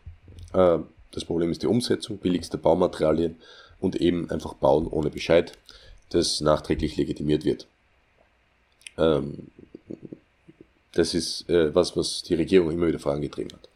Äh, 0.52 0.78
das 1.12 1.24
Problem 1.24 1.52
ist 1.52 1.62
die 1.62 1.68
Umsetzung, 1.68 2.18
billigste 2.18 2.58
Baumaterialien 2.58 3.36
und 3.80 3.96
eben 3.96 4.28
einfach 4.30 4.54
bauen 4.54 4.88
ohne 4.88 5.10
Bescheid, 5.10 5.52
das 6.10 6.40
nachträglich 6.40 6.96
legitimiert 6.96 7.44
wird. 7.44 7.66
Ähm, 8.96 9.48
das 10.92 11.14
ist 11.14 11.48
äh, 11.48 11.72
was, 11.74 11.96
was 11.96 12.22
die 12.22 12.34
Regierung 12.34 12.72
immer 12.72 12.88
wieder 12.88 12.98
vorangetrieben 12.98 13.52
hat. 13.52 13.68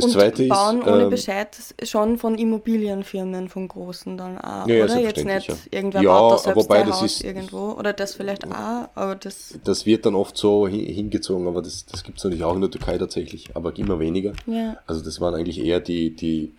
Das 0.00 0.04
und 0.04 0.12
zweite 0.12 0.46
bauen 0.46 0.80
ist, 0.80 0.86
ohne 0.86 1.02
ähm, 1.04 1.10
Bescheid 1.10 1.48
schon 1.82 2.18
von 2.18 2.38
Immobilienfirmen, 2.38 3.48
von 3.48 3.68
großen 3.68 4.16
dann 4.16 4.38
auch, 4.38 4.66
ja, 4.66 4.84
oder? 4.84 4.98
Jetzt 4.98 5.24
nicht 5.24 5.48
ja. 5.48 5.56
irgendwer 5.70 6.02
ja, 6.02 6.10
baut 6.10 6.32
da 6.32 6.38
selbst 6.38 6.64
wobei 6.64 6.82
das 6.84 7.00
Haus 7.00 7.04
ist, 7.04 7.24
irgendwo, 7.24 7.72
oder 7.72 7.92
das 7.92 8.14
vielleicht 8.14 8.46
auch, 8.46 8.88
aber 8.94 9.16
das... 9.16 9.58
Das 9.64 9.86
wird 9.86 10.06
dann 10.06 10.14
oft 10.14 10.36
so 10.36 10.68
hingezogen, 10.68 11.48
aber 11.48 11.62
das, 11.62 11.86
das 11.86 12.04
gibt 12.04 12.18
es 12.18 12.24
natürlich 12.24 12.44
auch 12.44 12.54
in 12.54 12.60
der 12.60 12.70
Türkei 12.70 12.96
tatsächlich, 12.98 13.50
aber 13.54 13.76
immer 13.76 13.98
weniger. 13.98 14.32
Ja. 14.46 14.76
Also 14.86 15.02
das 15.02 15.20
waren 15.20 15.34
eigentlich 15.34 15.64
eher 15.64 15.80
die, 15.80 16.14
die 16.14 16.54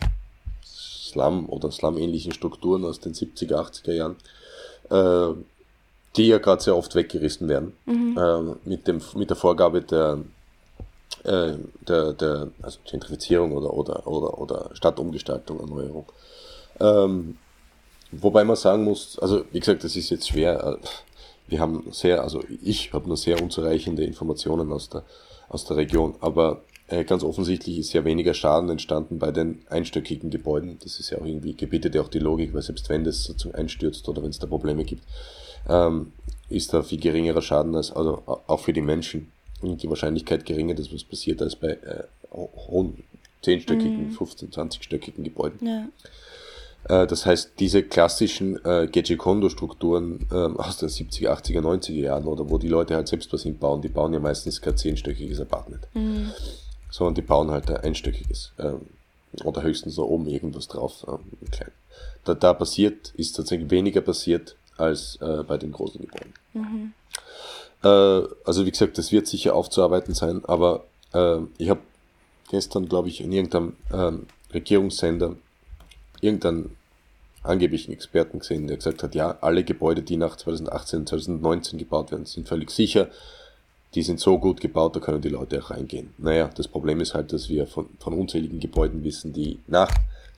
Slum- 1.09 1.49
oder 1.49 1.71
Slum-ähnlichen 1.71 2.33
Strukturen 2.33 2.85
aus 2.85 2.99
den 2.99 3.13
70er, 3.13 3.55
80er 3.55 3.93
Jahren, 3.93 4.15
äh, 4.89 5.35
die 6.15 6.27
ja 6.27 6.39
gerade 6.39 6.61
sehr 6.61 6.75
oft 6.75 6.95
weggerissen 6.95 7.47
werden, 7.47 7.73
mhm. 7.85 8.17
äh, 8.17 8.69
mit, 8.69 8.87
dem, 8.87 9.01
mit 9.15 9.29
der 9.29 9.37
Vorgabe 9.37 9.81
der 9.81 10.19
äh, 11.23 11.53
der, 11.87 12.13
der 12.13 12.49
also 12.61 12.79
Gentrifizierung 12.89 13.51
oder, 13.51 13.73
oder, 13.73 14.07
oder, 14.07 14.39
oder 14.39 14.69
Stadtumgestaltung, 14.73 15.59
Erneuerung. 15.59 16.05
Ähm, 16.79 17.37
wobei 18.11 18.43
man 18.43 18.55
sagen 18.55 18.83
muss, 18.83 19.19
also 19.19 19.43
wie 19.51 19.59
gesagt, 19.59 19.83
das 19.83 19.95
ist 19.95 20.09
jetzt 20.09 20.29
schwer. 20.29 20.63
Äh, 20.63 20.87
wir 21.47 21.59
haben 21.59 21.87
sehr, 21.91 22.23
also 22.23 22.43
ich 22.61 22.93
habe 22.93 23.07
nur 23.07 23.17
sehr 23.17 23.41
unzureichende 23.41 24.03
Informationen 24.03 24.71
aus 24.71 24.89
der, 24.89 25.03
aus 25.49 25.65
der 25.65 25.77
Region, 25.77 26.15
aber 26.19 26.61
äh, 26.87 27.03
ganz 27.03 27.23
offensichtlich 27.23 27.79
ist 27.79 27.93
ja 27.93 28.05
weniger 28.05 28.33
Schaden 28.33 28.69
entstanden 28.69 29.19
bei 29.19 29.31
den 29.31 29.65
einstöckigen 29.69 30.29
Gebäuden. 30.29 30.77
Das 30.83 30.99
ist 30.99 31.09
ja 31.09 31.19
auch 31.19 31.25
irgendwie, 31.25 31.55
gebietet 31.55 31.95
ja 31.95 32.01
auch 32.01 32.07
die 32.07 32.19
Logik, 32.19 32.53
weil 32.53 32.61
selbst 32.61 32.87
wenn 32.89 33.03
das 33.03 33.23
sozusagen 33.23 33.55
einstürzt 33.55 34.07
oder 34.09 34.21
wenn 34.23 34.29
es 34.29 34.39
da 34.39 34.47
Probleme 34.47 34.83
gibt, 34.85 35.03
ähm, 35.67 36.13
ist 36.49 36.73
da 36.73 36.81
viel 36.81 36.99
geringerer 36.99 37.41
Schaden 37.41 37.75
als, 37.75 37.91
also 37.91 38.23
auch 38.25 38.59
für 38.59 38.73
die 38.73 38.81
Menschen 38.81 39.31
und 39.61 39.81
die 39.83 39.89
Wahrscheinlichkeit 39.89 40.45
geringer, 40.45 40.73
dass 40.73 40.93
was 40.93 41.03
passiert, 41.03 41.41
als 41.41 41.55
bei 41.55 41.71
äh, 41.71 42.03
hohen 42.31 43.03
zehnstöckigen, 43.41 44.07
mhm. 44.07 44.11
15, 44.11 44.51
20-stöckigen 44.51 45.23
Gebäuden. 45.23 45.67
Ja. 45.67 45.87
Äh, 46.87 47.07
das 47.07 47.25
heißt, 47.25 47.53
diese 47.59 47.83
klassischen 47.83 48.63
äh, 48.65 48.87
Geje-Kondo-Strukturen 48.87 50.27
äh, 50.31 50.35
aus 50.35 50.77
den 50.77 50.89
70er, 50.89 51.29
80er, 51.29 51.61
90er 51.61 51.93
Jahren 51.93 52.25
oder 52.25 52.49
wo 52.49 52.57
die 52.57 52.67
Leute 52.67 52.95
halt 52.95 53.07
selbst 53.07 53.31
was 53.33 53.43
hinbauen, 53.43 53.81
die 53.81 53.89
bauen 53.89 54.13
ja 54.13 54.19
meistens 54.19 54.61
kein 54.61 54.77
zehnstöckiges 54.77 55.39
Apartment. 55.39 55.87
Mhm. 55.93 56.31
Sondern 56.89 57.15
die 57.15 57.21
bauen 57.21 57.51
halt 57.51 57.69
ein 57.69 57.77
einstöckiges. 57.77 58.53
Äh, 58.57 58.73
oder 59.43 59.61
höchstens 59.61 59.95
da 59.95 60.01
oben 60.01 60.27
irgendwas 60.27 60.67
drauf. 60.67 61.05
Äh, 61.07 61.49
klein. 61.51 61.71
Da, 62.25 62.33
da 62.33 62.53
passiert, 62.53 63.13
ist 63.15 63.35
tatsächlich 63.35 63.69
weniger 63.69 64.01
passiert 64.01 64.55
als 64.77 65.17
äh, 65.21 65.43
bei 65.43 65.57
den 65.57 65.71
großen 65.71 66.01
Gebäuden. 66.01 66.33
Mhm. 66.53 66.93
Äh, 67.83 67.87
also 67.87 68.65
wie 68.65 68.71
gesagt, 68.71 68.97
das 68.97 69.11
wird 69.11 69.27
sicher 69.27 69.55
aufzuarbeiten 69.55 70.13
sein, 70.13 70.43
aber 70.45 70.85
äh, 71.13 71.37
ich 71.57 71.69
habe 71.69 71.81
gestern, 72.49 72.89
glaube 72.89 73.09
ich, 73.09 73.21
in 73.21 73.31
irgendeinem 73.31 73.75
ähm, 73.93 74.25
Regierungssender 74.53 75.35
irgendeinen 76.21 76.75
angeblichen 77.43 77.93
Experten 77.93 78.39
gesehen, 78.39 78.67
der 78.67 78.77
gesagt 78.77 79.03
hat, 79.03 79.15
ja, 79.15 79.37
alle 79.41 79.63
Gebäude, 79.63 80.01
die 80.01 80.17
nach 80.17 80.35
2018, 80.35 81.07
2019 81.07 81.79
gebaut 81.79 82.11
werden, 82.11 82.25
sind 82.25 82.47
völlig 82.47 82.69
sicher. 82.71 83.09
Die 83.95 84.03
sind 84.03 84.19
so 84.19 84.37
gut 84.37 84.61
gebaut, 84.61 84.95
da 84.95 84.99
können 84.99 85.21
die 85.21 85.29
Leute 85.29 85.59
auch 85.63 85.71
reingehen. 85.71 86.13
Naja, 86.17 86.49
das 86.55 86.67
Problem 86.67 87.01
ist 87.01 87.13
halt, 87.13 87.33
dass 87.33 87.49
wir 87.49 87.65
von, 87.65 87.87
von 87.99 88.13
unzähligen 88.13 88.59
Gebäuden 88.59 89.03
wissen, 89.03 89.33
die 89.33 89.59
nach 89.67 89.89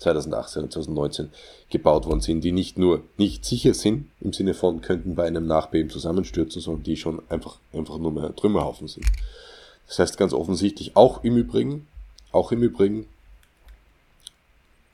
2018 0.01 0.63
und 0.63 0.73
2019 0.73 1.29
gebaut 1.69 2.05
worden 2.05 2.21
sind, 2.21 2.41
die 2.43 2.51
nicht 2.51 2.77
nur 2.77 3.01
nicht 3.17 3.45
sicher 3.45 3.73
sind, 3.73 4.09
im 4.19 4.33
Sinne 4.33 4.53
von 4.53 4.81
könnten 4.81 5.15
bei 5.15 5.25
einem 5.25 5.47
Nachbeben 5.47 5.89
zusammenstürzen, 5.89 6.61
sondern 6.61 6.83
die 6.83 6.97
schon 6.97 7.21
einfach, 7.29 7.57
einfach 7.73 7.97
nur 7.97 8.11
mehr 8.11 8.35
Trümmerhaufen 8.35 8.87
sind. 8.87 9.05
Das 9.87 9.99
heißt 9.99 10.17
ganz 10.17 10.33
offensichtlich 10.33 10.95
auch 10.95 11.23
im 11.23 11.37
Übrigen, 11.37 11.87
auch 12.31 12.51
im 12.51 12.63
Übrigen, 12.63 13.07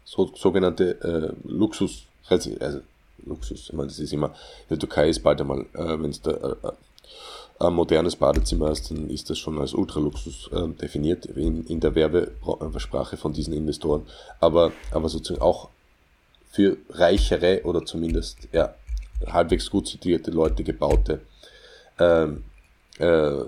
so, 0.04 0.32
sogenannte 0.36 1.02
äh, 1.02 1.48
Luxus, 1.48 2.04
also 2.30 2.82
Luxus, 3.26 3.70
ich 3.70 3.74
meine, 3.74 3.88
das 3.88 4.00
ist 4.00 4.14
immer, 4.14 4.28
in 4.28 4.70
der 4.70 4.80
Türkei 4.80 5.10
ist 5.10 5.22
bald 5.22 5.42
einmal, 5.42 5.66
äh, 5.74 6.02
wenn 6.02 6.10
es 6.10 6.22
da 6.22 6.32
äh, 6.32 6.68
äh, 6.68 6.72
ein 7.60 7.74
modernes 7.74 8.16
Badezimmer 8.16 8.72
ist, 8.72 8.92
dann 8.92 9.10
ist 9.10 9.30
das 9.30 9.40
schon 9.40 9.60
als 9.60 9.74
Ultraluxus 9.74 10.50
äh, 10.52 10.68
definiert 10.80 11.26
in, 11.26 11.66
in 11.66 11.80
der 11.80 11.96
Werbesprache 11.96 13.18
von 13.18 13.34
diesen 13.34 13.54
Investoren. 13.54 14.06
Aber, 14.40 14.72
aber 14.92 15.10
sozusagen 15.10 15.42
auch 15.42 15.70
für 16.52 16.78
reichere 16.90 17.62
oder 17.64 17.86
zumindest 17.86 18.48
ja, 18.52 18.76
halbwegs 19.26 19.70
gut 19.70 19.88
situierte 19.88 20.32
Leute 20.32 20.64
gebaute 20.64 21.22
ähm, 22.00 22.44
äh, 23.00 23.44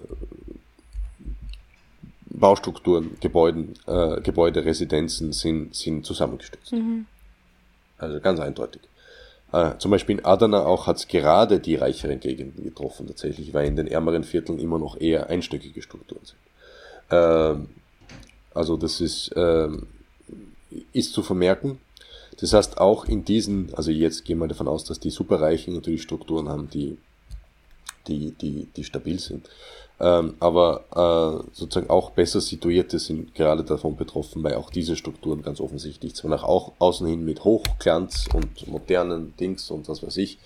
Baustrukturen, 2.32 3.18
Gebäuden, 3.20 3.74
äh, 3.88 4.22
Gebäude, 4.22 4.64
Residenzen 4.64 5.34
sind, 5.34 5.76
sind 5.76 6.06
zusammengestürzt. 6.06 6.72
Mhm. 6.72 7.06
Also 7.98 8.20
ganz 8.20 8.40
eindeutig. 8.40 8.82
Äh, 9.52 9.78
zum 9.80 9.92
Beispiel 9.92 10.20
in 10.20 10.26
Adana 10.26 10.66
auch 10.66 10.88
hat 10.88 10.98
es 10.98 11.08
gerade 11.08 11.60
die 11.60 11.76
reicheren 11.76 12.20
Gegenden 12.20 12.64
getroffen, 12.64 13.08
tatsächlich, 13.08 13.54
weil 13.54 13.68
in 13.68 13.76
den 13.76 13.88
ärmeren 13.88 14.24
Vierteln 14.24 14.60
immer 14.60 14.78
noch 14.78 15.00
eher 15.00 15.30
einstöckige 15.30 15.82
Strukturen 15.82 16.24
sind. 16.24 16.38
Ähm, 17.10 17.70
also 18.54 18.78
das 18.78 19.02
ist, 19.02 19.32
ähm, 19.36 19.88
ist 20.94 21.14
zu 21.14 21.24
vermerken. 21.24 21.80
Das 22.40 22.54
heißt, 22.54 22.78
auch 22.78 23.06
in 23.06 23.26
diesen, 23.26 23.74
also 23.74 23.92
jetzt 23.92 24.24
gehen 24.24 24.40
wir 24.40 24.48
davon 24.48 24.68
aus, 24.68 24.86
dass 24.86 25.00
die 25.00 25.10
Superreichen 25.10 25.74
natürlich 25.74 26.04
Strukturen 26.04 26.48
haben, 26.48 26.70
die, 26.70 26.98
die, 28.08 28.32
die, 28.32 28.68
die 28.76 28.84
stabil 28.84 29.20
sind. 29.20 29.50
Ähm, 30.02 30.36
aber 30.40 30.86
äh, 30.92 31.54
sozusagen 31.54 31.90
auch 31.90 32.12
besser 32.12 32.40
situierte 32.40 33.00
sind 33.00 33.36
gerade 33.36 33.64
davon 33.66 33.98
betroffen, 33.98 34.44
weil 34.44 34.56
auch 34.56 34.70
diese 34.70 34.96
Strukturen 34.96 35.42
ganz 35.42 35.60
offensichtlich 35.60 36.16
zwar 36.16 36.32
nach 36.32 36.44
auch 36.44 36.72
außen 36.80 37.06
hin 37.06 37.26
mit 37.26 37.44
Hochglanz 37.44 38.28
und 38.34 38.68
modernen 38.68 39.36
Dings 39.38 39.70
und 39.72 39.90
was 39.90 40.02
weiß 40.02 40.16
ich 40.18 40.40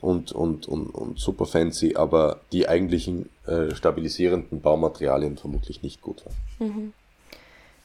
und, 0.00 0.32
und, 0.32 0.66
und, 0.66 0.90
und 0.90 1.18
super 1.18 1.46
fancy, 1.46 1.96
aber 1.96 2.40
die 2.52 2.68
eigentlichen 2.68 3.28
äh, 3.46 3.74
stabilisierenden 3.74 4.60
Baumaterialien 4.60 5.36
vermutlich 5.36 5.82
nicht 5.82 6.00
gut 6.00 6.24
waren. 6.24 6.68
Mhm. 6.68 6.92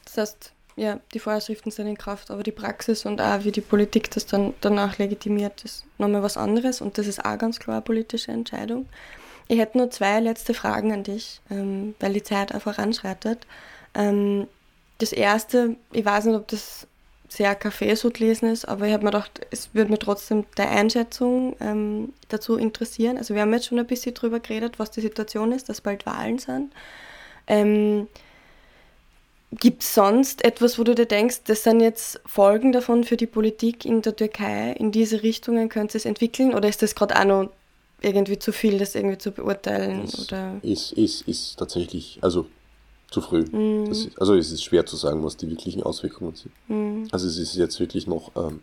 Das 0.06 0.18
heißt, 0.18 0.52
ja, 0.78 1.00
die 1.14 1.20
Vorschriften 1.20 1.72
sind 1.72 1.88
in 1.88 1.98
Kraft, 1.98 2.32
aber 2.32 2.44
die 2.44 2.52
Praxis 2.52 3.06
und 3.06 3.22
auch 3.22 3.44
wie 3.44 3.52
die 3.52 3.62
Politik 3.62 4.12
das 4.12 4.26
dann 4.26 4.54
danach 4.62 4.98
legitimiert, 4.98 5.64
ist 5.64 5.86
nochmal 5.98 6.22
was 6.22 6.38
anderes 6.38 6.82
und 6.82 6.98
das 6.98 7.08
ist 7.08 7.24
auch 7.26 7.38
ganz 7.38 7.60
klar 7.60 7.78
eine 7.78 7.86
politische 7.86 8.32
Entscheidung. 8.32 8.86
Ich 9.48 9.60
hätte 9.60 9.78
nur 9.78 9.92
zwei 9.92 10.20
letzte 10.20 10.54
Fragen 10.54 10.92
an 10.92 11.04
dich, 11.04 11.42
ähm, 11.52 11.96
weil 12.00 12.14
die 12.14 12.24
Zeit 12.24 12.54
auch 12.54 12.62
voranschreitet. 12.62 13.46
Ähm, 13.94 14.48
das 14.98 15.12
erste, 15.12 15.76
ich 15.92 16.06
weiß 16.06 16.26
nicht, 16.26 16.36
ob 16.36 16.48
das 16.48 16.88
sehr 17.28 17.56
Kaffeesud 17.56 18.20
lesen 18.20 18.50
ist, 18.50 18.66
aber 18.66 18.88
ich 18.88 18.94
habe 18.94 19.04
mir 19.04 19.12
gedacht, 19.12 19.42
es 19.52 19.74
würde 19.74 19.92
mir 19.92 20.00
trotzdem 20.00 20.46
deine 20.56 20.72
Einschätzung 20.72 21.56
ähm, 21.60 22.14
dazu 22.30 22.56
interessieren. 22.56 23.18
Also 23.18 23.34
wir 23.34 23.42
haben 23.42 23.54
jetzt 23.54 23.68
schon 23.68 23.80
ein 23.80 23.88
bisschen 23.88 24.14
drüber 24.14 24.40
geredet, 24.40 24.80
was 24.80 24.92
die 24.92 25.02
Situation 25.02 25.52
ist, 25.52 25.70
dass 25.70 25.82
bald 25.82 26.06
Wahlen 26.06 26.40
sind. 26.40 26.72
Ähm, 27.48 28.08
Gibt 29.52 29.84
es 29.84 29.94
sonst 29.94 30.44
etwas, 30.44 30.80
wo 30.80 30.84
du 30.84 30.96
dir 30.96 31.06
denkst, 31.06 31.42
das 31.46 31.64
sind 31.64 31.80
jetzt 31.80 32.20
Folgen 32.26 32.72
davon 32.72 33.04
für 33.04 33.16
die 33.16 33.28
Politik 33.28 33.86
in 33.86 34.02
der 34.02 34.16
Türkei, 34.16 34.72
in 34.72 34.92
diese 34.92 35.24
Richtungen 35.24 35.70
könnte 35.70 35.98
es 35.98 36.06
entwickeln 36.06 36.54
oder 36.54 36.68
ist 36.68 36.82
das 36.82 36.96
gerade 36.96 37.18
auch 37.18 37.26
noch 37.26 37.50
irgendwie 38.02 38.40
zu 38.40 38.52
viel, 38.52 38.78
das 38.78 38.96
irgendwie 38.96 39.18
zu 39.18 39.32
beurteilen? 39.32 40.02
Das 40.06 40.28
oder? 40.28 40.60
Ist, 40.62 40.92
ist, 40.94 41.28
ist 41.28 41.58
tatsächlich, 41.58 42.20
also 42.22 42.48
zu 43.12 43.22
früh. 43.22 43.46
Mm. 43.52 43.92
Ist, 43.92 44.10
also 44.20 44.36
es 44.36 44.52
ist 44.52 44.64
schwer 44.64 44.86
zu 44.86 44.96
sagen, 44.96 45.24
was 45.24 45.38
die 45.38 45.50
wirklichen 45.50 45.84
Auswirkungen 45.84 46.36
sind. 46.36 46.54
Mm. 46.68 47.08
Also 47.12 47.28
es 47.28 47.38
ist 47.38 47.56
jetzt 47.56 47.80
wirklich 47.80 48.08
noch, 48.08 48.32
ähm, 48.36 48.62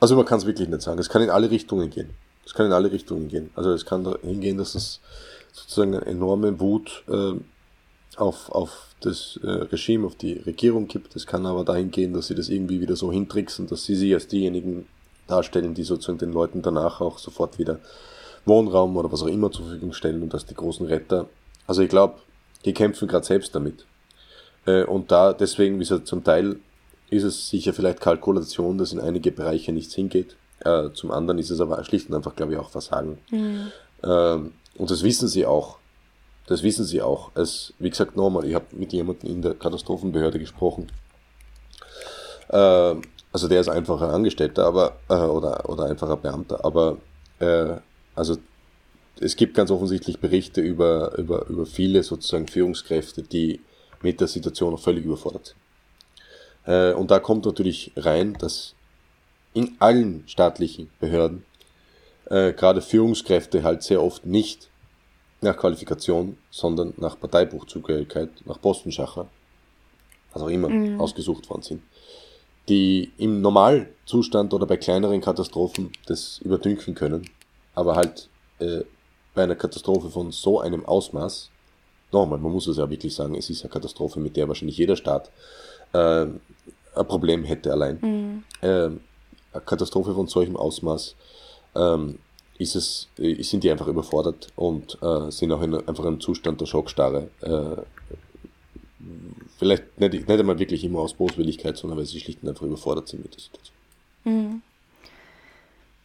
also 0.00 0.16
man 0.16 0.24
kann 0.24 0.38
es 0.38 0.46
wirklich 0.46 0.68
nicht 0.68 0.82
sagen. 0.82 0.98
Es 0.98 1.08
kann 1.08 1.22
in 1.22 1.30
alle 1.30 1.50
Richtungen 1.50 1.90
gehen. 1.90 2.10
Es 2.44 2.54
kann 2.54 2.66
in 2.66 2.72
alle 2.72 2.92
Richtungen 2.92 3.28
gehen. 3.28 3.50
Also 3.54 3.72
es 3.72 3.84
kann 3.84 4.04
dahin 4.04 4.40
gehen, 4.40 4.58
dass 4.58 4.74
es 4.74 5.00
sozusagen 5.52 5.94
eine 5.94 6.06
enorme 6.06 6.60
Wut 6.60 7.04
äh, 7.08 7.32
auf, 8.16 8.50
auf 8.50 8.94
das 9.00 9.38
äh, 9.42 9.48
Regime, 9.48 10.06
auf 10.06 10.14
die 10.14 10.34
Regierung 10.34 10.86
gibt. 10.86 11.16
Es 11.16 11.26
kann 11.26 11.44
aber 11.46 11.64
dahin 11.64 11.90
gehen, 11.90 12.12
dass 12.12 12.28
sie 12.28 12.34
das 12.34 12.48
irgendwie 12.48 12.80
wieder 12.80 12.96
so 12.96 13.12
hintricksen, 13.12 13.66
dass 13.66 13.84
sie 13.84 13.94
sich 13.94 14.14
als 14.14 14.26
diejenigen 14.28 14.86
darstellen, 15.26 15.74
die 15.74 15.82
sozusagen 15.82 16.18
den 16.18 16.32
Leuten 16.32 16.62
danach 16.62 17.00
auch 17.00 17.18
sofort 17.18 17.58
wieder 17.58 17.78
Wohnraum 18.44 18.96
oder 18.96 19.10
was 19.10 19.22
auch 19.22 19.26
immer 19.26 19.50
zur 19.50 19.66
Verfügung 19.66 19.92
stellen 19.92 20.22
und 20.22 20.32
dass 20.32 20.46
die 20.46 20.54
großen 20.54 20.86
Retter. 20.86 21.26
Also 21.66 21.82
ich 21.82 21.88
glaube, 21.88 22.16
die 22.64 22.72
kämpfen 22.72 23.08
gerade 23.08 23.26
selbst 23.26 23.54
damit. 23.54 23.84
Äh, 24.66 24.84
und 24.84 25.10
da 25.10 25.32
deswegen, 25.32 25.76
wie 25.76 25.80
gesagt, 25.80 26.06
zum 26.06 26.24
Teil 26.24 26.56
ist 27.10 27.24
es 27.24 27.48
sicher 27.48 27.72
vielleicht 27.72 28.00
Kalkulation, 28.00 28.78
dass 28.78 28.92
in 28.92 29.00
einige 29.00 29.32
Bereiche 29.32 29.72
nichts 29.72 29.94
hingeht. 29.94 30.36
Äh, 30.60 30.90
zum 30.92 31.10
anderen 31.10 31.38
ist 31.38 31.50
es 31.50 31.60
aber 31.60 31.82
schlicht 31.84 32.08
und 32.08 32.16
einfach, 32.16 32.34
glaube 32.34 32.52
ich, 32.52 32.58
auch 32.58 32.70
Versagen. 32.70 33.18
Mhm. 33.30 33.72
Ähm, 34.02 34.52
und 34.76 34.90
das 34.90 35.02
wissen 35.02 35.28
sie 35.28 35.46
auch. 35.46 35.78
Das 36.46 36.62
wissen 36.62 36.84
sie 36.84 37.02
auch. 37.02 37.30
Es, 37.34 37.74
wie 37.78 37.90
gesagt, 37.90 38.16
nochmal, 38.16 38.44
ich 38.44 38.54
habe 38.54 38.66
mit 38.72 38.92
jemandem 38.92 39.30
in 39.30 39.42
der 39.42 39.54
Katastrophenbehörde 39.54 40.38
gesprochen. 40.38 40.88
Also 43.36 43.48
der 43.48 43.60
ist 43.60 43.68
einfacher 43.68 44.14
Angestellter, 44.14 44.64
aber 44.64 44.96
äh, 45.10 45.12
oder, 45.12 45.68
oder 45.68 45.84
einfacher 45.84 46.16
Beamter, 46.16 46.64
aber 46.64 46.96
äh, 47.38 47.74
also 48.14 48.38
es 49.20 49.36
gibt 49.36 49.52
ganz 49.52 49.70
offensichtlich 49.70 50.20
Berichte 50.20 50.62
über, 50.62 51.18
über, 51.18 51.46
über 51.48 51.66
viele 51.66 52.02
sozusagen 52.02 52.48
Führungskräfte, 52.48 53.22
die 53.22 53.60
mit 54.00 54.22
der 54.22 54.28
Situation 54.28 54.72
noch 54.72 54.80
völlig 54.80 55.04
überfordert 55.04 55.54
sind. 56.64 56.74
Äh, 56.74 56.94
und 56.94 57.10
da 57.10 57.18
kommt 57.18 57.44
natürlich 57.44 57.92
rein, 57.94 58.32
dass 58.38 58.74
in 59.52 59.76
allen 59.80 60.24
staatlichen 60.26 60.88
Behörden 60.98 61.44
äh, 62.30 62.54
gerade 62.54 62.80
Führungskräfte 62.80 63.62
halt 63.62 63.82
sehr 63.82 64.02
oft 64.02 64.24
nicht 64.24 64.70
nach 65.42 65.58
Qualifikation, 65.58 66.38
sondern 66.50 66.94
nach 66.96 67.20
Parteibuchzugehörigkeit, 67.20 68.30
nach 68.46 68.62
Postenschacher, 68.62 69.28
was 70.32 70.42
auch 70.42 70.48
immer, 70.48 70.70
mhm. 70.70 70.98
ausgesucht 70.98 71.50
worden 71.50 71.60
sind 71.60 71.82
die 72.68 73.12
im 73.18 73.40
Normalzustand 73.40 74.52
oder 74.52 74.66
bei 74.66 74.76
kleineren 74.76 75.20
Katastrophen 75.20 75.92
das 76.06 76.38
überdünken 76.38 76.94
können. 76.94 77.28
Aber 77.74 77.94
halt 77.96 78.28
äh, 78.58 78.82
bei 79.34 79.44
einer 79.44 79.54
Katastrophe 79.54 80.10
von 80.10 80.32
so 80.32 80.60
einem 80.60 80.84
Ausmaß, 80.84 81.50
nochmal, 82.12 82.38
man 82.38 82.52
muss 82.52 82.66
es 82.66 82.78
ja 82.78 82.88
wirklich 82.88 83.14
sagen, 83.14 83.34
es 83.34 83.50
ist 83.50 83.62
eine 83.62 83.70
Katastrophe, 83.70 84.18
mit 84.18 84.36
der 84.36 84.48
wahrscheinlich 84.48 84.78
jeder 84.78 84.96
Staat 84.96 85.30
äh, 85.92 86.26
ein 86.96 87.06
Problem 87.06 87.44
hätte 87.44 87.72
allein. 87.72 87.98
Mhm. 88.00 88.44
Ähm, 88.62 89.00
eine 89.52 89.62
Katastrophe 89.62 90.14
von 90.14 90.26
solchem 90.26 90.56
Ausmaß 90.56 91.14
ähm, 91.74 92.18
ist 92.58 92.74
es, 92.74 93.08
äh, 93.18 93.42
sind 93.42 93.64
die 93.64 93.70
einfach 93.70 93.86
überfordert 93.86 94.48
und 94.56 94.98
äh, 95.02 95.30
sind 95.30 95.52
auch 95.52 95.62
in 95.62 95.74
einfach 95.74 96.04
einem 96.04 96.20
Zustand 96.20 96.60
der 96.60 96.66
Schockstarre. 96.66 97.28
Äh, 97.42 97.82
vielleicht 99.58 99.98
nicht, 99.98 100.12
nicht 100.12 100.30
einmal 100.30 100.58
wirklich 100.58 100.84
immer 100.84 101.00
aus 101.00 101.14
Boswilligkeit, 101.14 101.76
sondern 101.76 101.98
weil 101.98 102.06
sie 102.06 102.20
schlicht 102.20 102.42
und 102.42 102.48
einfach 102.48 102.62
überfordert 102.66 103.08
sind 103.08 103.22
mit 103.22 103.34
der 103.34 103.40
Situation. 103.40 103.76
Mhm. 104.24 104.62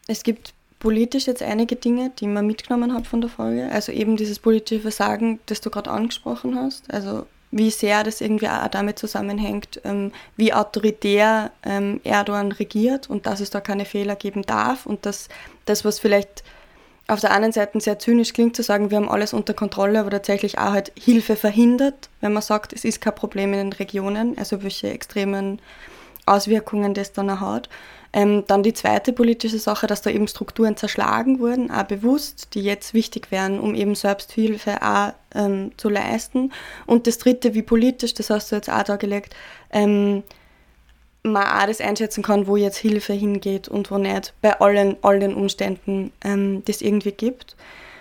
Es 0.08 0.24
gibt 0.24 0.54
politisch 0.80 1.28
jetzt 1.28 1.44
einige 1.44 1.76
Dinge, 1.76 2.12
die 2.20 2.28
man 2.28 2.46
mitgenommen 2.48 2.94
hat 2.94 3.08
von 3.08 3.22
der 3.22 3.30
Folge. 3.30 3.70
Also 3.72 3.92
eben 3.92 4.18
dieses 4.18 4.40
politische 4.40 4.82
Versagen, 4.82 5.40
das 5.46 5.62
du 5.62 5.70
gerade 5.70 5.92
angesprochen 5.92 6.56
hast. 6.56 6.92
Also 6.92 7.26
wie 7.52 7.70
sehr 7.70 8.04
das 8.04 8.22
irgendwie 8.22 8.48
auch 8.48 8.68
damit 8.70 8.98
zusammenhängt, 8.98 9.82
ähm, 9.84 10.12
wie 10.38 10.54
autoritär 10.54 11.52
ähm, 11.64 12.00
Erdogan 12.04 12.52
regiert 12.52 13.10
und 13.10 13.26
dass 13.26 13.42
es 13.42 13.50
da 13.50 13.62
keine 13.62 13.86
Fehler 13.86 14.16
geben 14.16 14.42
darf 14.44 14.86
und 14.86 15.06
dass 15.06 15.28
das, 15.66 15.86
was 15.86 16.00
vielleicht 16.00 16.44
auf 17.12 17.20
der 17.20 17.32
einen 17.32 17.52
Seite 17.52 17.80
sehr 17.82 18.00
zynisch 18.00 18.32
klingt, 18.32 18.56
zu 18.56 18.64
sagen, 18.64 18.90
wir 18.90 18.96
haben 18.96 19.10
alles 19.10 19.34
unter 19.34 19.54
Kontrolle, 19.54 20.00
aber 20.00 20.12
tatsächlich 20.12 20.58
auch 20.60 20.72
halt 20.72 20.94
Hilfe 20.98 21.36
verhindert, 21.36 22.10
wenn 22.22 22.32
man 22.32 22.42
sagt, 22.42 22.72
es 22.72 22.86
ist 22.86 23.02
kein 23.02 23.14
Problem 23.14 23.52
in 23.52 23.60
den 23.60 23.74
Regionen, 23.74 24.38
also 24.38 24.64
welche 24.64 24.90
extremen 24.90 25.60
Auswirkungen 26.26 26.94
das 26.94 27.12
dann 27.12 27.30
auch 27.30 27.42
hat. 27.42 27.70
Ähm, 28.14 28.46
dann 28.48 28.64
die 28.64 28.74
zweite 28.74 29.12
politische 29.12 29.60
Sache, 29.60 29.88
dass 29.88 30.02
da 30.02 30.10
eben 30.10 30.28
Strukturen 30.28 30.78
zerschlagen 30.78 31.40
wurden, 31.40 31.70
auch 31.70 31.84
bewusst, 31.84 32.50
die 32.54 32.62
jetzt 32.62 32.94
wichtig 32.94 33.30
wären, 33.30 33.60
um 33.60 33.76
eben 33.76 33.96
Selbsthilfe 33.96 34.82
auch 34.82 35.14
ähm, 35.36 35.72
zu 35.76 35.90
leisten. 35.90 36.54
Und 36.86 37.08
das 37.08 37.18
dritte, 37.18 37.54
wie 37.54 37.62
politisch, 37.62 38.14
das 38.14 38.30
hast 38.30 38.52
du 38.52 38.56
jetzt 38.56 38.70
auch 38.70 38.84
dargelegt, 38.84 39.36
ähm, 39.72 40.24
man 41.24 41.44
auch 41.44 41.68
das 41.68 41.82
einschätzen 41.82 42.24
kann, 42.24 42.48
wo 42.48 42.56
jetzt 42.56 42.78
Hilfe 42.78 43.14
hingeht 43.14 43.68
und 43.68 43.92
wo 43.92 43.98
nicht, 43.98 44.34
bei 44.42 44.60
allen, 44.60 44.98
allen 45.04 45.36
Umständen 45.36 46.12
ähm, 46.24 46.64
das 46.66 46.82
irgendwie 46.82 47.12
gibt. 47.12 47.56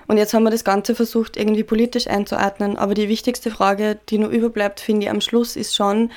Und 0.06 0.16
jetzt 0.16 0.34
haben 0.34 0.42
wir 0.42 0.50
das 0.50 0.64
Ganze 0.64 0.94
versucht, 0.94 1.36
irgendwie 1.36 1.62
politisch 1.62 2.08
einzuordnen, 2.08 2.76
aber 2.76 2.94
die 2.94 3.08
wichtigste 3.08 3.50
Frage, 3.50 3.98
die 4.08 4.18
nur 4.18 4.30
überbleibt, 4.30 4.80
finde 4.80 5.04
ich 5.04 5.10
am 5.10 5.20
Schluss, 5.20 5.54
ist 5.54 5.76
schon, 5.76 6.10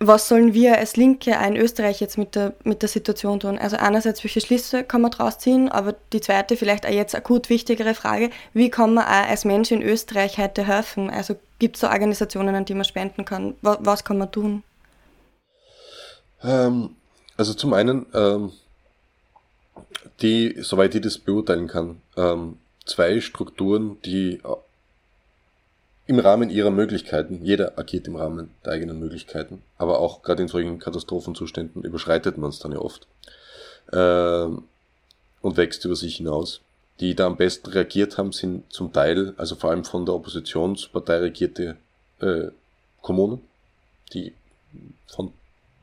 was 0.00 0.28
sollen 0.28 0.52
wir 0.54 0.78
als 0.78 0.96
Linke 0.96 1.36
in 1.46 1.56
Österreich 1.56 2.00
jetzt 2.00 2.18
mit 2.18 2.34
der, 2.34 2.54
mit 2.64 2.82
der 2.82 2.88
Situation 2.88 3.40
tun? 3.40 3.58
Also 3.58 3.76
einerseits, 3.76 4.24
welche 4.24 4.40
Schlüsse 4.40 4.82
kann 4.82 5.02
man 5.02 5.12
daraus 5.12 5.38
ziehen, 5.38 5.68
aber 5.68 5.94
die 6.12 6.20
zweite, 6.20 6.56
vielleicht 6.56 6.86
auch 6.86 6.90
jetzt 6.90 7.14
akut 7.14 7.48
wichtigere 7.50 7.94
Frage, 7.94 8.30
wie 8.52 8.70
kann 8.70 8.94
man 8.94 9.04
auch 9.04 9.28
als 9.28 9.44
Mensch 9.44 9.70
in 9.70 9.82
Österreich 9.82 10.38
heute 10.38 10.66
helfen? 10.66 11.08
Also 11.08 11.36
gibt 11.58 11.76
es 11.76 11.80
so 11.80 11.88
Organisationen, 11.88 12.54
an 12.54 12.64
die 12.64 12.74
man 12.74 12.84
spenden 12.84 13.24
kann? 13.24 13.54
Was, 13.62 13.78
was 13.80 14.04
kann 14.04 14.18
man 14.18 14.32
tun? 14.32 14.62
Ähm, 16.42 16.96
also 17.36 17.54
zum 17.54 17.72
einen, 17.72 18.06
ähm, 18.14 18.52
die, 20.20 20.56
soweit 20.60 20.94
ich 20.94 21.02
das 21.02 21.18
beurteilen 21.18 21.68
kann, 21.68 22.00
ähm, 22.16 22.58
zwei 22.84 23.20
Strukturen, 23.20 24.00
die 24.02 24.40
im 26.06 26.18
Rahmen 26.18 26.50
ihrer 26.50 26.70
Möglichkeiten, 26.70 27.44
jeder 27.44 27.78
agiert 27.78 28.08
im 28.08 28.16
Rahmen 28.16 28.50
der 28.64 28.72
eigenen 28.72 28.98
Möglichkeiten, 28.98 29.62
aber 29.78 30.00
auch 30.00 30.22
gerade 30.22 30.42
in 30.42 30.48
solchen 30.48 30.78
Katastrophenzuständen 30.78 31.84
überschreitet 31.84 32.36
man 32.36 32.50
es 32.50 32.58
dann 32.58 32.72
ja 32.72 32.78
oft 32.78 33.06
äh, 33.92 34.48
und 35.40 35.56
wächst 35.56 35.84
über 35.84 35.96
sich 35.96 36.16
hinaus. 36.16 36.60
Die 36.98 37.14
da 37.14 37.26
am 37.26 37.36
besten 37.36 37.70
reagiert 37.70 38.18
haben, 38.18 38.32
sind 38.32 38.70
zum 38.70 38.92
Teil, 38.92 39.32
also 39.38 39.54
vor 39.54 39.70
allem 39.70 39.84
von 39.84 40.04
der 40.04 40.14
Oppositionspartei 40.14 41.18
regierte 41.18 41.76
äh, 42.20 42.48
Kommunen, 43.00 43.40
die 44.12 44.34
von 45.06 45.32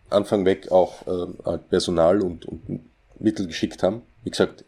Anfang 0.09 0.45
weg 0.45 0.71
auch 0.71 1.05
äh, 1.07 1.27
halt 1.45 1.69
Personal 1.69 2.21
und, 2.21 2.45
und 2.45 2.81
Mittel 3.19 3.47
geschickt 3.47 3.83
haben. 3.83 4.01
Wie 4.23 4.29
gesagt, 4.29 4.63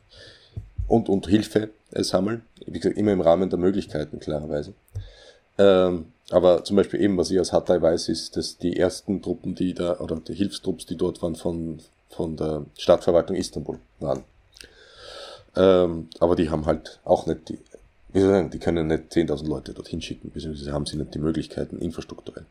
und, 0.88 1.10
und 1.10 1.28
Hilfe 1.28 1.70
äh, 1.92 2.04
sammeln. 2.04 2.44
Wie 2.66 2.80
gesagt, 2.80 2.98
immer 2.98 3.14
im 3.14 3.22
Rahmen 3.22 3.50
der 3.50 3.60
Möglichkeiten, 3.60 4.20
klarerweise. 4.20 4.74
Ähm, 5.58 6.06
aber 6.32 6.64
zum 6.64 6.76
Beispiel 6.76 7.02
eben, 7.02 7.18
was 7.18 7.32
ich 7.32 7.40
aus 7.40 7.54
Hatay 7.54 7.82
weiß, 7.82 8.10
ist, 8.10 8.38
dass 8.38 8.58
die 8.58 8.78
ersten 8.78 9.22
Truppen, 9.22 9.56
die 9.56 9.74
da, 9.74 10.00
oder 10.00 10.18
die 10.18 10.34
Hilfstrupps, 10.34 10.86
die 10.86 10.98
dort 10.98 11.22
waren, 11.22 11.36
von, 11.36 11.80
von 12.10 12.38
der 12.38 12.66
Stadtverwaltung 12.78 13.36
Istanbul 13.36 13.80
waren. 14.00 14.24
Ähm, 15.56 16.10
aber 16.20 16.36
die 16.36 16.50
haben 16.50 16.66
halt 16.66 17.00
auch 17.04 17.26
nicht 17.26 17.50
die, 17.50 17.60
wie 18.14 18.20
soll 18.20 18.30
ich 18.30 18.36
sagen, 18.36 18.50
die 18.52 18.60
können 18.60 18.88
nicht 18.88 19.12
10.000 19.12 19.48
Leute 19.48 19.74
dorthin 19.74 20.02
schicken, 20.02 20.32
beziehungsweise 20.32 20.72
haben 20.72 20.86
sie 20.86 20.98
nicht 20.98 21.14
die 21.14 21.20
Möglichkeiten 21.20 21.80
infrastrukturell. 21.80 22.46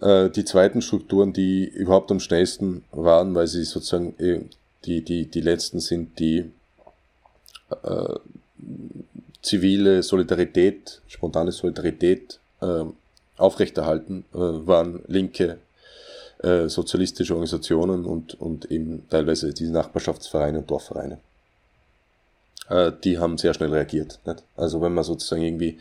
Äh, 0.00 0.30
die 0.30 0.44
zweiten 0.44 0.82
Strukturen, 0.82 1.32
die 1.32 1.64
überhaupt 1.64 2.10
am 2.10 2.20
schnellsten 2.20 2.84
waren, 2.92 3.34
weil 3.34 3.46
sie 3.46 3.64
sozusagen 3.64 4.14
äh, 4.18 4.40
die, 4.84 5.02
die, 5.02 5.26
die 5.26 5.40
letzten 5.40 5.80
sind, 5.80 6.18
die 6.18 6.50
äh, 7.82 8.14
zivile 9.42 10.02
Solidarität, 10.02 11.00
spontane 11.06 11.52
Solidarität 11.52 12.38
äh, 12.60 12.84
aufrechterhalten, 13.36 14.24
äh, 14.32 14.38
waren 14.38 15.02
linke 15.06 15.58
äh, 16.42 16.68
sozialistische 16.68 17.32
Organisationen 17.32 18.04
und, 18.04 18.38
und 18.40 18.70
eben 18.70 19.06
teilweise 19.08 19.52
diese 19.52 19.72
Nachbarschaftsvereine 19.72 20.58
und 20.58 20.70
Dorfvereine. 20.70 21.18
Äh, 22.68 22.92
die 23.04 23.18
haben 23.18 23.38
sehr 23.38 23.54
schnell 23.54 23.72
reagiert. 23.72 24.20
Nicht? 24.26 24.42
Also 24.56 24.80
wenn 24.82 24.94
man 24.94 25.04
sozusagen 25.04 25.42
irgendwie, 25.42 25.78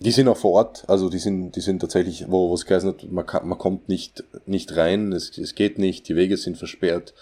die 0.00 0.12
sind 0.12 0.28
auch 0.28 0.36
vor 0.36 0.52
Ort, 0.52 0.88
also 0.88 1.08
die 1.08 1.18
sind, 1.18 1.56
die 1.56 1.60
sind 1.60 1.80
tatsächlich, 1.80 2.26
wo, 2.28 2.54
es 2.54 2.66
geheißen 2.66 2.88
hat, 2.90 3.10
man, 3.10 3.26
kann, 3.26 3.48
man 3.48 3.58
kommt 3.58 3.88
nicht, 3.88 4.24
nicht 4.46 4.76
rein, 4.76 5.12
es, 5.12 5.36
es 5.38 5.54
geht 5.54 5.78
nicht, 5.78 6.08
die 6.08 6.16
Wege 6.16 6.36
sind 6.36 6.56
versperrt, 6.56 7.14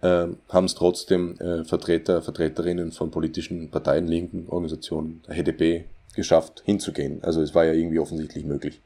äh, 0.00 0.28
haben 0.48 0.64
es 0.64 0.74
trotzdem 0.74 1.38
äh, 1.40 1.64
Vertreter, 1.64 2.22
Vertreterinnen 2.22 2.92
von 2.92 3.10
politischen 3.10 3.70
Parteien, 3.70 4.06
linken 4.06 4.46
Organisationen, 4.48 5.22
der 5.28 5.36
HDP, 5.36 5.84
geschafft, 6.14 6.62
hinzugehen. 6.64 7.22
Also 7.22 7.40
es 7.42 7.54
war 7.54 7.64
ja 7.64 7.72
irgendwie 7.72 7.98
offensichtlich 7.98 8.44
möglich. 8.44 8.80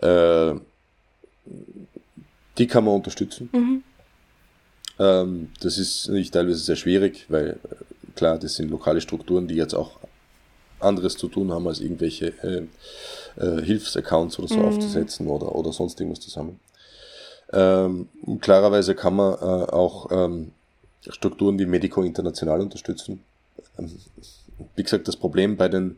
Äh, 0.00 0.54
die 2.58 2.66
kann 2.66 2.84
man 2.84 2.94
unterstützen. 2.94 3.50
Mhm. 3.52 3.82
Ähm, 4.98 5.48
das 5.60 5.78
ist 5.78 6.08
nicht 6.08 6.32
teilweise 6.32 6.58
sehr 6.58 6.76
schwierig, 6.76 7.26
weil 7.28 7.50
äh, 7.50 8.14
klar, 8.14 8.38
das 8.38 8.54
sind 8.54 8.70
lokale 8.70 9.00
Strukturen, 9.00 9.48
die 9.48 9.54
jetzt 9.54 9.74
auch 9.74 9.98
anderes 10.82 11.16
zu 11.16 11.28
tun 11.28 11.52
haben, 11.52 11.66
als 11.66 11.80
irgendwelche 11.80 12.28
äh, 12.42 12.66
äh, 13.40 13.62
Hilfsaccounts 13.62 14.38
oder 14.38 14.48
so 14.48 14.60
Mhm. 14.60 14.66
aufzusetzen 14.66 15.26
oder, 15.26 15.54
oder 15.54 15.72
sonst 15.72 16.00
irgendwas 16.00 16.20
zusammen. 16.20 16.60
Ähm, 17.52 18.08
und 18.22 18.40
klarerweise 18.40 18.94
kann 18.94 19.16
man 19.16 19.34
äh, 19.34 19.36
auch 19.72 20.10
ähm, 20.10 20.52
Strukturen 21.08 21.58
wie 21.58 21.66
Medico 21.66 22.02
International 22.02 22.60
unterstützen. 22.60 23.22
Ähm, 23.78 23.90
wie 24.76 24.82
gesagt, 24.82 25.08
das 25.08 25.16
Problem 25.16 25.56
bei 25.56 25.68
den, 25.68 25.96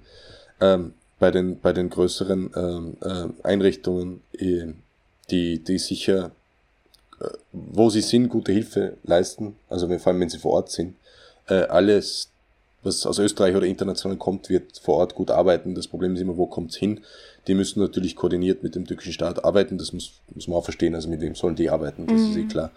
ähm, 0.60 0.94
bei 1.18 1.30
den, 1.30 1.60
bei 1.60 1.72
den 1.72 1.90
größeren 1.90 2.50
ähm, 2.56 2.96
äh, 3.02 3.46
Einrichtungen, 3.46 4.22
äh, 4.32 4.72
die, 5.30 5.58
die 5.62 5.78
sicher, 5.78 6.32
äh, 7.20 7.28
wo 7.52 7.88
sie 7.90 8.00
sind, 8.00 8.28
gute 8.28 8.52
Hilfe 8.52 8.96
leisten, 9.04 9.56
also 9.68 9.86
vor 9.98 10.08
allem 10.08 10.20
wenn 10.20 10.30
sie 10.30 10.38
vor 10.38 10.52
Ort 10.52 10.70
sind, 10.70 10.96
alles, 11.46 12.30
was 12.84 13.06
aus 13.06 13.18
Österreich 13.18 13.56
oder 13.56 13.66
international 13.66 14.16
kommt, 14.16 14.48
wird 14.48 14.78
vor 14.78 14.96
Ort 14.96 15.14
gut 15.14 15.30
arbeiten. 15.30 15.74
Das 15.74 15.88
Problem 15.88 16.14
ist 16.14 16.20
immer, 16.20 16.36
wo 16.36 16.46
kommt's 16.46 16.76
hin? 16.76 17.00
Die 17.46 17.54
müssen 17.54 17.80
natürlich 17.80 18.16
koordiniert 18.16 18.62
mit 18.62 18.74
dem 18.74 18.86
türkischen 18.86 19.12
Staat 19.12 19.44
arbeiten, 19.44 19.76
das 19.78 19.92
muss, 19.92 20.12
muss 20.34 20.48
man 20.48 20.56
auch 20.56 20.64
verstehen, 20.64 20.94
also 20.94 21.08
mit 21.08 21.20
wem 21.20 21.34
sollen 21.34 21.56
die 21.56 21.68
arbeiten, 21.68 22.06
das 22.06 22.20
ist 22.20 22.36
eh 22.36 22.44
klar, 22.44 22.70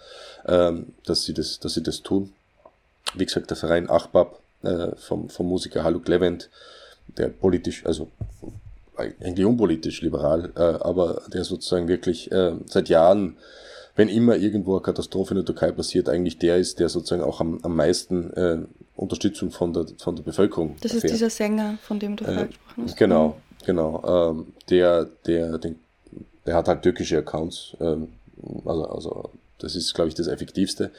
ähm, 0.45 0.87
dass, 1.05 1.23
sie 1.23 1.33
das, 1.33 1.59
dass 1.59 1.73
sie 1.73 1.83
das 1.83 2.03
tun. 2.03 2.33
Wie 3.13 3.25
gesagt, 3.25 3.49
der 3.49 3.55
Verein 3.55 3.89
Achbab 3.89 4.39
äh, 4.63 4.95
vom, 4.97 5.29
vom 5.29 5.47
Musiker 5.47 5.83
Haluk 5.85 6.07
Levent, 6.09 6.49
der 7.17 7.29
politisch, 7.29 7.85
also 7.85 8.09
eigentlich 8.97 9.45
unpolitisch 9.45 10.01
liberal, 10.01 10.51
äh, 10.55 10.59
aber 10.59 11.21
der 11.31 11.43
sozusagen 11.43 11.87
wirklich 11.87 12.31
äh, 12.31 12.53
seit 12.65 12.89
Jahren, 12.89 13.37
wenn 13.97 14.07
immer 14.07 14.37
irgendwo 14.37 14.75
eine 14.75 14.81
Katastrophe 14.81 15.31
in 15.33 15.37
der 15.37 15.45
Türkei 15.45 15.71
passiert, 15.71 16.07
eigentlich 16.07 16.37
der 16.39 16.57
ist, 16.57 16.79
der 16.79 16.87
sozusagen 16.87 17.21
auch 17.23 17.41
am, 17.41 17.59
am 17.63 17.75
meisten 17.75 18.31
äh, 18.33 18.59
Unterstützung 18.95 19.51
von 19.51 19.73
der, 19.73 19.87
von 19.99 20.15
der 20.15 20.23
Bevölkerung 20.23 20.75
Das 20.81 20.91
ist 20.91 21.03
erfährt. 21.03 21.13
dieser 21.13 21.29
Sänger, 21.29 21.77
von 21.81 21.99
dem 21.99 22.15
du 22.15 22.23
Äh, 22.23 22.47
gesprochen 22.47 22.83
hast. 22.85 22.95
Genau, 22.97 23.35
genau. 23.65 24.31
Ähm, 24.31 24.47
der, 24.69 25.05
der, 25.25 25.57
den, 25.57 25.79
der 26.45 26.55
hat 26.55 26.67
halt 26.69 26.83
türkische 26.83 27.17
Accounts. 27.17 27.75
Ähm, 27.79 28.09
also, 28.65 28.85
also 28.85 29.29
das 29.59 29.75
ist, 29.75 29.93
glaube 29.93 30.07
ich, 30.09 30.15
das 30.15 30.27
Effektivste. 30.27 30.91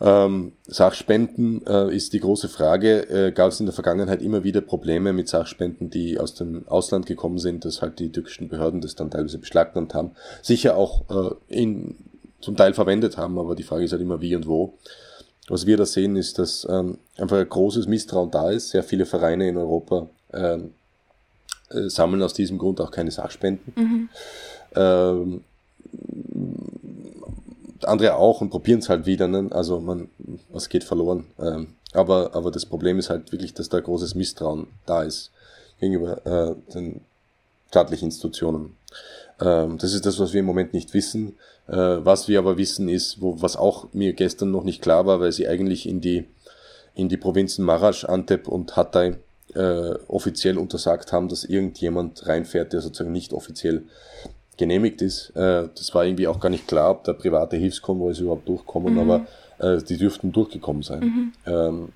Ähm, 0.00 0.52
Sachspenden 0.66 1.64
äh, 1.66 1.94
ist 1.94 2.12
die 2.14 2.20
große 2.20 2.48
Frage. 2.48 3.08
Äh, 3.08 3.32
Gab 3.32 3.52
es 3.52 3.60
in 3.60 3.66
der 3.66 3.72
Vergangenheit 3.74 4.22
immer 4.22 4.42
wieder 4.42 4.60
Probleme 4.60 5.12
mit 5.12 5.28
Sachspenden, 5.28 5.88
die 5.88 6.18
aus 6.18 6.34
dem 6.34 6.66
Ausland 6.68 7.06
gekommen 7.06 7.38
sind, 7.38 7.64
dass 7.64 7.80
halt 7.80 8.00
die 8.00 8.10
türkischen 8.10 8.48
Behörden 8.48 8.80
das 8.80 8.96
dann 8.96 9.10
teilweise 9.10 9.38
beschlagnahmt 9.38 9.94
haben. 9.94 10.10
Sicher 10.42 10.76
auch 10.76 11.04
äh, 11.10 11.34
in, 11.48 11.94
zum 12.44 12.56
Teil 12.56 12.74
verwendet 12.74 13.16
haben, 13.16 13.38
aber 13.38 13.54
die 13.54 13.62
Frage 13.62 13.84
ist 13.84 13.92
halt 13.92 14.02
immer 14.02 14.20
wie 14.20 14.36
und 14.36 14.46
wo. 14.46 14.74
Was 15.48 15.66
wir 15.66 15.76
da 15.76 15.84
sehen, 15.84 16.16
ist, 16.16 16.38
dass 16.38 16.66
ähm, 16.70 16.98
einfach 17.18 17.38
ein 17.38 17.48
großes 17.48 17.86
Misstrauen 17.86 18.30
da 18.30 18.50
ist. 18.50 18.70
Sehr 18.70 18.82
viele 18.82 19.04
Vereine 19.04 19.48
in 19.48 19.56
Europa 19.56 20.08
ähm, 20.32 20.72
äh, 21.70 21.88
sammeln 21.88 22.22
aus 22.22 22.34
diesem 22.34 22.58
Grund 22.58 22.80
auch 22.80 22.90
keine 22.90 23.10
Sachspenden. 23.10 23.72
Mhm. 23.76 24.08
Ähm, 24.74 25.44
andere 27.82 28.14
auch 28.16 28.40
und 28.40 28.50
probieren 28.50 28.78
es 28.78 28.88
halt 28.88 29.06
wieder. 29.06 29.28
Ne? 29.28 29.48
Also 29.50 29.80
man, 29.80 30.08
was 30.50 30.68
geht 30.68 30.84
verloren. 30.84 31.26
Ähm, 31.38 31.68
aber, 31.92 32.34
aber 32.34 32.50
das 32.50 32.66
Problem 32.66 32.98
ist 32.98 33.10
halt 33.10 33.30
wirklich, 33.30 33.54
dass 33.54 33.68
da 33.68 33.80
großes 33.80 34.14
Misstrauen 34.14 34.68
da 34.86 35.02
ist 35.02 35.30
gegenüber 35.78 36.24
äh, 36.26 36.72
den 36.72 37.02
staatlichen 37.68 38.06
Institutionen. 38.06 38.76
Ähm, 39.40 39.78
das 39.78 39.94
ist 39.94 40.06
das, 40.06 40.18
was 40.18 40.32
wir 40.32 40.40
im 40.40 40.46
Moment 40.46 40.74
nicht 40.74 40.94
wissen. 40.94 41.36
Äh, 41.66 41.74
was 41.76 42.28
wir 42.28 42.38
aber 42.38 42.58
wissen 42.58 42.88
ist, 42.88 43.20
wo, 43.20 43.40
was 43.40 43.56
auch 43.56 43.88
mir 43.92 44.12
gestern 44.12 44.50
noch 44.50 44.64
nicht 44.64 44.82
klar 44.82 45.06
war, 45.06 45.20
weil 45.20 45.32
sie 45.32 45.48
eigentlich 45.48 45.88
in 45.88 46.00
die, 46.00 46.26
in 46.94 47.08
die 47.08 47.16
Provinzen 47.16 47.64
Marasch, 47.64 48.04
Antep 48.04 48.48
und 48.48 48.76
Hatay 48.76 49.16
äh, 49.54 49.94
offiziell 50.08 50.58
untersagt 50.58 51.12
haben, 51.12 51.28
dass 51.28 51.44
irgendjemand 51.44 52.26
reinfährt, 52.26 52.72
der 52.72 52.80
sozusagen 52.80 53.12
nicht 53.12 53.32
offiziell 53.32 53.84
genehmigt 54.56 55.02
ist. 55.02 55.30
Äh, 55.30 55.68
das 55.74 55.94
war 55.94 56.04
irgendwie 56.04 56.26
auch 56.26 56.40
gar 56.40 56.50
nicht 56.50 56.68
klar, 56.68 56.90
ob 56.90 57.04
der 57.04 57.14
private 57.14 57.56
Hilfskonvoi 57.56 58.10
ist 58.10 58.20
überhaupt 58.20 58.48
durchkommen, 58.48 58.94
mhm. 58.94 59.00
aber 59.00 59.26
äh, 59.58 59.82
die 59.82 59.96
dürften 59.96 60.32
durchgekommen 60.32 60.82
sein. 60.82 61.00
Mhm. 61.00 61.32
Ähm, 61.46 61.88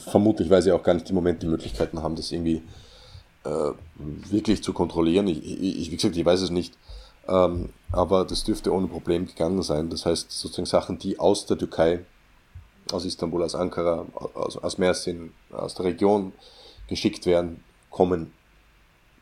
vermutlich, 0.00 0.48
weil 0.48 0.62
sie 0.62 0.72
auch 0.72 0.82
gar 0.82 0.94
nicht 0.94 1.08
im 1.10 1.14
Moment 1.14 1.42
die 1.42 1.46
Möglichkeiten 1.46 2.02
haben, 2.02 2.16
das 2.16 2.32
irgendwie 2.32 2.62
äh, 3.48 3.72
wirklich 4.30 4.62
zu 4.62 4.72
kontrollieren. 4.72 5.26
Ich, 5.28 5.44
ich, 5.44 5.90
wie 5.90 5.96
gesagt, 5.96 6.16
ich 6.16 6.24
weiß 6.24 6.42
es 6.42 6.50
nicht. 6.50 6.74
Ähm, 7.26 7.70
aber 7.92 8.24
das 8.24 8.44
dürfte 8.44 8.72
ohne 8.72 8.88
Problem 8.88 9.26
gegangen 9.26 9.62
sein. 9.62 9.90
Das 9.90 10.06
heißt, 10.06 10.30
sozusagen 10.30 10.66
Sachen, 10.66 10.98
die 10.98 11.18
aus 11.18 11.46
der 11.46 11.58
Türkei, 11.58 12.04
aus 12.92 13.04
Istanbul, 13.04 13.42
aus 13.42 13.54
Ankara, 13.54 14.06
aus, 14.34 14.56
aus 14.56 14.78
Mersin, 14.78 15.32
aus 15.50 15.74
der 15.74 15.86
Region 15.86 16.32
geschickt 16.88 17.26
werden, 17.26 17.62
kommen 17.90 18.32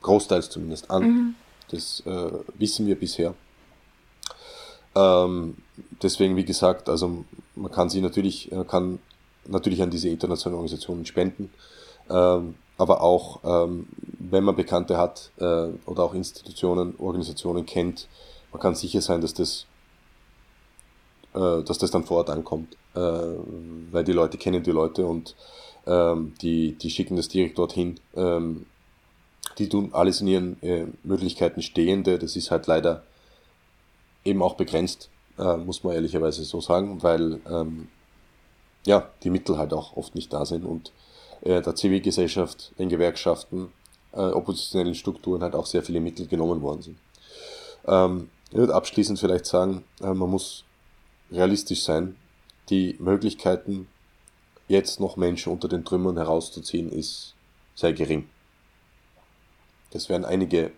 großteils 0.02 0.50
zumindest 0.50 0.90
an. 0.90 1.02
Mhm. 1.02 1.34
Das 1.70 2.00
äh, 2.06 2.30
wissen 2.58 2.86
wir 2.86 2.98
bisher. 2.98 3.34
Ähm, 4.94 5.56
deswegen, 6.02 6.36
wie 6.36 6.44
gesagt, 6.44 6.88
also 6.88 7.24
man 7.56 7.72
kann 7.72 7.90
sie 7.90 8.00
natürlich, 8.00 8.50
man 8.52 8.66
kann 8.66 8.98
natürlich 9.46 9.82
an 9.82 9.90
diese 9.90 10.08
internationalen 10.08 10.56
Organisationen 10.56 11.06
spenden, 11.06 11.50
ähm, 12.08 12.54
aber 12.78 13.02
auch, 13.02 13.40
ähm, 13.44 13.86
wenn 14.18 14.44
man 14.44 14.56
Bekannte 14.56 14.96
hat 14.96 15.30
äh, 15.38 15.68
oder 15.86 16.02
auch 16.04 16.14
Institutionen, 16.14 16.94
Organisationen 16.98 17.64
kennt, 17.64 18.08
man 18.52 18.60
kann 18.60 18.74
sicher 18.74 19.00
sein, 19.00 19.20
dass 19.20 19.34
das, 19.34 19.66
äh, 21.34 21.62
dass 21.62 21.78
das 21.78 21.90
dann 21.90 22.04
vor 22.04 22.18
Ort 22.18 22.30
ankommt, 22.30 22.76
äh, 22.94 23.00
weil 23.00 24.04
die 24.04 24.12
Leute 24.12 24.38
kennen 24.38 24.62
die 24.62 24.70
Leute 24.70 25.06
und 25.06 25.34
ähm, 25.86 26.34
die, 26.42 26.72
die 26.72 26.90
schicken 26.90 27.16
das 27.16 27.28
direkt 27.28 27.58
dorthin. 27.58 28.00
Ähm, 28.14 28.66
die 29.58 29.68
tun 29.68 29.90
alles 29.92 30.20
in 30.20 30.26
ihren 30.26 30.62
äh, 30.62 30.86
Möglichkeiten 31.02 31.62
Stehende. 31.62 32.18
Das 32.18 32.36
ist 32.36 32.50
halt 32.50 32.66
leider 32.66 33.04
eben 34.24 34.42
auch 34.42 34.54
begrenzt, 34.54 35.08
äh, 35.38 35.56
muss 35.56 35.84
man 35.84 35.94
ehrlicherweise 35.94 36.44
so 36.44 36.60
sagen, 36.60 37.02
weil 37.02 37.40
ähm, 37.48 37.88
ja, 38.84 39.08
die 39.22 39.30
Mittel 39.30 39.56
halt 39.56 39.72
auch 39.72 39.96
oft 39.96 40.14
nicht 40.14 40.32
da 40.32 40.44
sind 40.44 40.64
und 40.64 40.92
der 41.42 41.74
Zivilgesellschaft, 41.74 42.72
den 42.78 42.88
Gewerkschaften, 42.88 43.72
äh, 44.12 44.20
oppositionellen 44.20 44.94
Strukturen 44.94 45.42
halt 45.42 45.54
auch 45.54 45.66
sehr 45.66 45.82
viele 45.82 46.00
Mittel 46.00 46.26
genommen 46.26 46.62
worden 46.62 46.82
sind. 46.82 46.98
Ähm, 47.86 48.30
ich 48.50 48.56
würde 48.56 48.74
abschließend 48.74 49.18
vielleicht 49.18 49.46
sagen, 49.46 49.84
äh, 50.00 50.12
man 50.12 50.30
muss 50.30 50.64
realistisch 51.30 51.82
sein. 51.82 52.16
Die 52.70 52.96
Möglichkeiten, 52.98 53.88
jetzt 54.68 55.00
noch 55.00 55.16
Menschen 55.16 55.52
unter 55.52 55.68
den 55.68 55.84
Trümmern 55.84 56.16
herauszuziehen, 56.16 56.90
ist 56.90 57.34
sehr 57.74 57.92
gering. 57.92 58.28
Das 59.90 60.08
werden 60.08 60.24
einige 60.24 60.72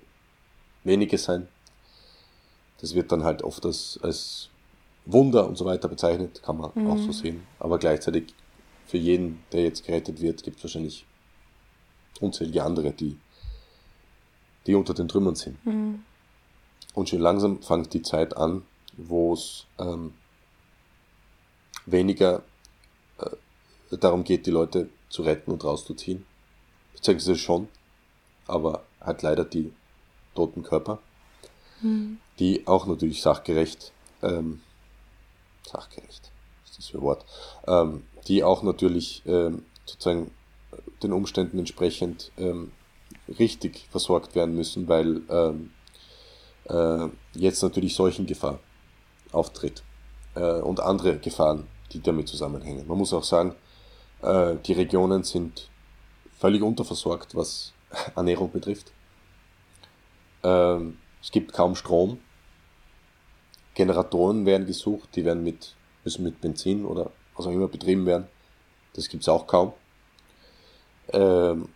wenige 0.85 1.19
sein. 1.19 1.49
Das 2.81 2.95
wird 2.95 3.11
dann 3.13 3.25
halt 3.25 3.43
oft 3.43 3.65
als, 3.65 3.99
als 4.03 4.49
Wunder 5.05 5.47
und 5.49 5.57
so 5.57 5.65
weiter 5.65 5.89
bezeichnet, 5.89 6.43
kann 6.43 6.59
man 6.59 6.71
mhm. 6.75 6.91
auch 6.91 6.99
so 6.99 7.13
sehen. 7.13 7.47
Aber 7.59 7.79
gleichzeitig 7.79 8.35
für 8.89 8.97
jeden, 8.97 9.45
der 9.53 9.65
jetzt 9.65 9.85
gerettet 9.85 10.21
wird, 10.21 10.43
gibt 10.43 10.57
es 10.57 10.65
wahrscheinlich 10.65 11.05
unzählige 12.21 12.65
andere, 12.65 12.91
die, 12.91 13.19
die 14.67 14.75
unter 14.75 14.95
den 14.95 15.09
Trümmern 15.09 15.37
sind. 15.37 15.65
Mhm. 15.65 16.03
Und 16.95 17.11
schon 17.11 17.21
langsam 17.21 17.63
fängt 17.63 17.93
die 17.93 18.03
Zeit 18.03 18.37
an, 18.37 18.63
wo 18.97 19.35
es 19.35 19.67
ähm, 19.79 20.15
weniger 21.85 22.43
äh, 23.19 23.97
darum 23.99 24.25
geht, 24.25 24.47
die 24.47 24.51
Leute 24.51 24.89
zu 25.11 25.23
retten 25.23 25.53
und 25.53 25.65
rauszuziehen. 25.65 26.25
Beziehungsweise 26.95 27.37
schon, 27.37 27.69
aber 28.47 28.85
halt 29.01 29.21
leider 29.23 29.45
die 29.45 29.71
toten 30.35 30.63
Körper, 30.63 30.99
mhm. 31.83 32.19
die 32.39 32.67
auch 32.67 32.87
natürlich 32.87 33.21
sachgerecht, 33.21 33.93
ähm, 34.23 34.63
sachgerecht, 35.71 36.33
ist 36.65 36.79
das 36.79 36.87
für 36.89 36.99
ein 36.99 37.03
Wort, 37.03 37.25
ähm, 37.67 38.03
die 38.29 38.45
auch 38.45 38.63
natürlich 38.63 39.23
ähm, 39.27 39.65
sozusagen 39.85 40.31
den 41.03 41.13
Umständen 41.13 41.59
entsprechend 41.59 42.31
ähm, 42.37 42.73
richtig 43.39 43.87
versorgt 43.91 44.35
werden 44.35 44.55
müssen, 44.55 44.89
weil 44.89 45.23
ähm, 45.29 45.71
äh, 46.65 47.09
jetzt 47.35 47.63
natürlich 47.63 47.95
Seuchengefahr 47.95 48.59
auftritt 49.33 49.83
äh, 50.35 50.61
und 50.61 50.81
andere 50.81 51.19
Gefahren, 51.19 51.67
die 51.93 52.01
damit 52.01 52.29
zusammenhängen. 52.29 52.87
Man 52.87 52.99
muss 52.99 53.13
auch 53.13 53.25
sagen, 53.25 53.55
äh, 54.23 54.57
die 54.67 54.75
Regionen 54.75 55.25
sind 55.25 55.71
völlig 56.39 56.63
unterversorgt, 56.63 57.35
was 57.35 57.73
Ernährung 58.17 58.51
betrifft. 58.51 58.93
Ähm, 60.43 60.99
es 61.23 61.31
gibt 61.31 61.53
kaum 61.53 61.75
Strom. 61.75 62.19
Generatoren 63.75 64.45
werden 64.45 64.67
gesucht, 64.67 65.11
die 65.15 65.25
werden 65.25 65.45
mit, 65.45 65.77
müssen 66.05 66.25
mit 66.25 66.41
Benzin 66.41 66.85
oder 66.85 67.11
was 67.39 67.47
auch 67.47 67.53
immer 67.53 67.69
betrieben 67.69 68.07
werden. 68.07 68.27
Das 68.95 69.09
gibt 69.09 69.23
es 69.23 69.29
auch 69.29 69.47
kaum. 69.47 69.73
Ähm, 71.13 71.69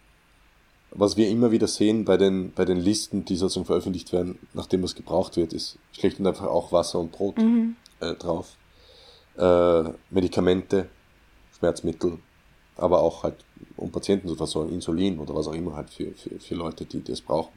was 0.91 1.17
wir 1.17 1.29
immer 1.29 1.51
wieder 1.51 1.69
sehen 1.69 2.05
bei 2.05 2.17
den, 2.17 2.53
bei 2.53 2.65
den 2.65 2.77
Listen, 2.77 3.25
die 3.25 3.37
sozusagen 3.37 3.65
veröffentlicht 3.65 4.13
werden, 4.13 4.39
nachdem 4.53 4.83
was 4.83 4.95
gebraucht 4.95 5.37
wird, 5.37 5.53
ist 5.53 5.79
schlicht 5.93 6.21
und 6.21 6.27
einfach 6.27 6.47
auch 6.47 6.71
Wasser 6.73 6.99
und 6.99 7.13
Brot 7.13 7.39
mhm. 7.39 7.77
äh, 8.01 8.15
drauf. 8.15 8.57
Äh, 9.39 9.85
Medikamente, 10.11 10.89
Schmerzmittel, 11.59 12.19
aber 12.77 13.01
auch 13.01 13.23
halt, 13.23 13.37
um 13.77 13.91
Patienten 13.91 14.29
zu 14.29 14.35
versorgen, 14.35 14.73
Insulin 14.73 15.19
oder 15.19 15.35
was 15.35 15.49
auch 15.49 15.55
immer 15.55 15.77
halt 15.77 15.89
für, 15.89 16.13
für, 16.13 16.39
für 16.39 16.55
Leute, 16.55 16.85
die 16.85 17.03
das 17.03 17.23
brauchen. 17.23 17.53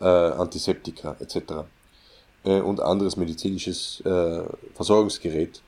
Äh, 0.00 0.04
Antiseptika 0.04 1.16
etc. 1.18 1.66
Äh, 2.44 2.60
und 2.60 2.80
anderes 2.80 3.16
medizinisches 3.16 4.00
äh, 4.04 4.44
Versorgungsgerät. 4.74 5.62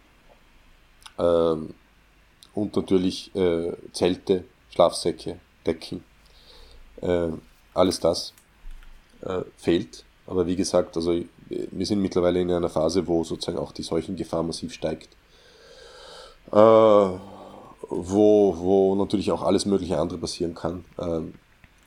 Ähm, 1.19 1.75
und 2.55 2.77
natürlich 2.77 3.35
äh, 3.35 3.73
Zelte, 3.93 4.45
Schlafsäcke, 4.71 5.39
Decken. 5.67 6.05
Äh, 7.03 7.29
alles 7.75 8.01
das 8.01 8.33
äh, 9.23 9.43
fehlt. 9.57 10.05
Aber 10.27 10.47
wie 10.47 10.57
gesagt, 10.57 10.97
also 10.97 11.21
wir 11.49 11.87
sind 11.87 12.01
mittlerweile 12.01 12.41
in 12.41 12.51
einer 12.51 12.69
Phase, 12.69 13.07
wo 13.07 13.23
sozusagen 13.25 13.59
auch 13.59 13.73
die 13.73 13.83
Seuchengefahr 13.83 14.43
massiv 14.43 14.73
steigt. 14.73 15.11
Äh, 16.51 16.55
wo, 17.89 18.57
wo 18.59 18.95
natürlich 18.95 19.31
auch 19.31 19.43
alles 19.43 19.67
mögliche 19.67 19.99
andere 19.99 20.19
passieren 20.19 20.55
kann. 20.55 20.85
Ähm, 20.99 21.35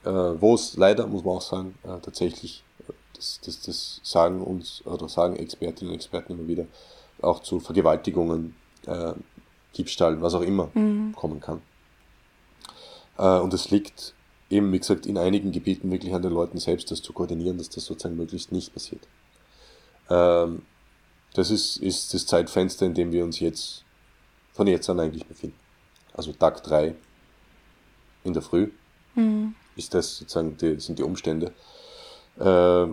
äh, 0.06 0.10
wo 0.10 0.56
es 0.56 0.78
leider, 0.78 1.08
muss 1.08 1.24
man 1.24 1.38
auch 1.38 1.42
sagen, 1.42 1.76
äh, 1.84 2.00
tatsächlich, 2.02 2.64
das, 3.16 3.42
das, 3.44 3.62
das 3.62 4.00
sagen 4.04 4.42
uns 4.42 4.86
oder 4.86 5.10
sagen 5.10 5.36
Expertinnen 5.36 5.92
und 5.92 5.96
Experten 5.96 6.34
immer 6.34 6.48
wieder, 6.48 6.66
auch 7.22 7.42
zu 7.42 7.60
Vergewaltigungen, 7.60 8.56
äh, 8.90 9.14
Diebstahl, 9.78 10.22
was 10.22 10.34
auch 10.34 10.42
immer 10.42 10.70
mhm. 10.74 11.14
kommen 11.16 11.40
kann. 11.40 11.62
Äh, 13.18 13.40
und 13.40 13.54
es 13.54 13.70
liegt 13.72 14.14
eben, 14.50 14.72
wie 14.72 14.80
gesagt, 14.80 15.06
in 15.06 15.18
einigen 15.18 15.52
Gebieten 15.52 15.92
wirklich 15.92 16.14
an 16.14 16.22
den 16.22 16.34
Leuten 16.34 16.58
selbst, 16.58 16.92
das 16.92 17.02
zu 17.02 17.14
koordinieren, 17.14 17.58
dass 17.58 17.70
das 17.70 17.86
sozusagen 17.86 18.18
möglichst 18.18 18.52
nicht 18.52 18.74
passiert. 18.74 19.08
Ähm, 20.10 20.64
das 21.34 21.52
ist, 21.52 21.78
ist 21.78 22.14
das 22.14 22.26
Zeitfenster, 22.26 22.86
in 22.86 22.96
dem 22.96 23.12
wir 23.12 23.24
uns 23.24 23.40
jetzt 23.40 23.86
von 24.54 24.68
jetzt 24.68 24.90
an 24.90 25.00
eigentlich 25.00 25.26
befinden 25.26 25.56
also 26.20 26.34
Tag 26.34 26.62
3 26.64 26.96
in 28.26 28.34
der 28.34 28.42
Früh, 28.42 28.72
mhm. 29.16 29.56
ist 29.78 29.94
das 29.94 30.18
sozusagen 30.18 30.58
die, 30.58 30.80
sind 30.80 31.00
die 31.00 31.04
Umstände. 31.04 31.54
Äh, 32.38 32.88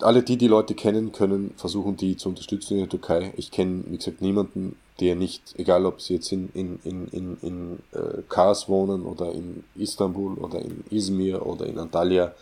alle 0.00 0.22
die, 0.22 0.36
die 0.36 0.48
Leute 0.48 0.74
kennen, 0.74 1.12
können 1.12 1.52
versuchen, 1.56 1.96
die 1.96 2.16
zu 2.16 2.28
unterstützen 2.28 2.74
in 2.74 2.80
der 2.80 2.88
Türkei. 2.88 3.32
Ich 3.36 3.50
kenne, 3.50 3.84
wie 3.86 3.96
gesagt, 3.96 4.20
niemanden, 4.20 4.76
der 5.00 5.16
nicht, 5.16 5.54
egal 5.56 5.86
ob 5.86 6.00
sie 6.00 6.14
jetzt 6.14 6.30
in, 6.32 6.50
in, 6.52 6.78
in, 6.84 7.08
in, 7.08 7.36
in 7.40 7.78
äh, 7.92 8.22
Kars 8.28 8.68
wohnen 8.68 9.04
oder 9.04 9.32
in 9.32 9.64
Istanbul 9.74 10.34
oder 10.34 10.60
in 10.60 10.84
Izmir 10.90 11.46
oder 11.46 11.66
in 11.66 11.78
Antalya, 11.78 12.34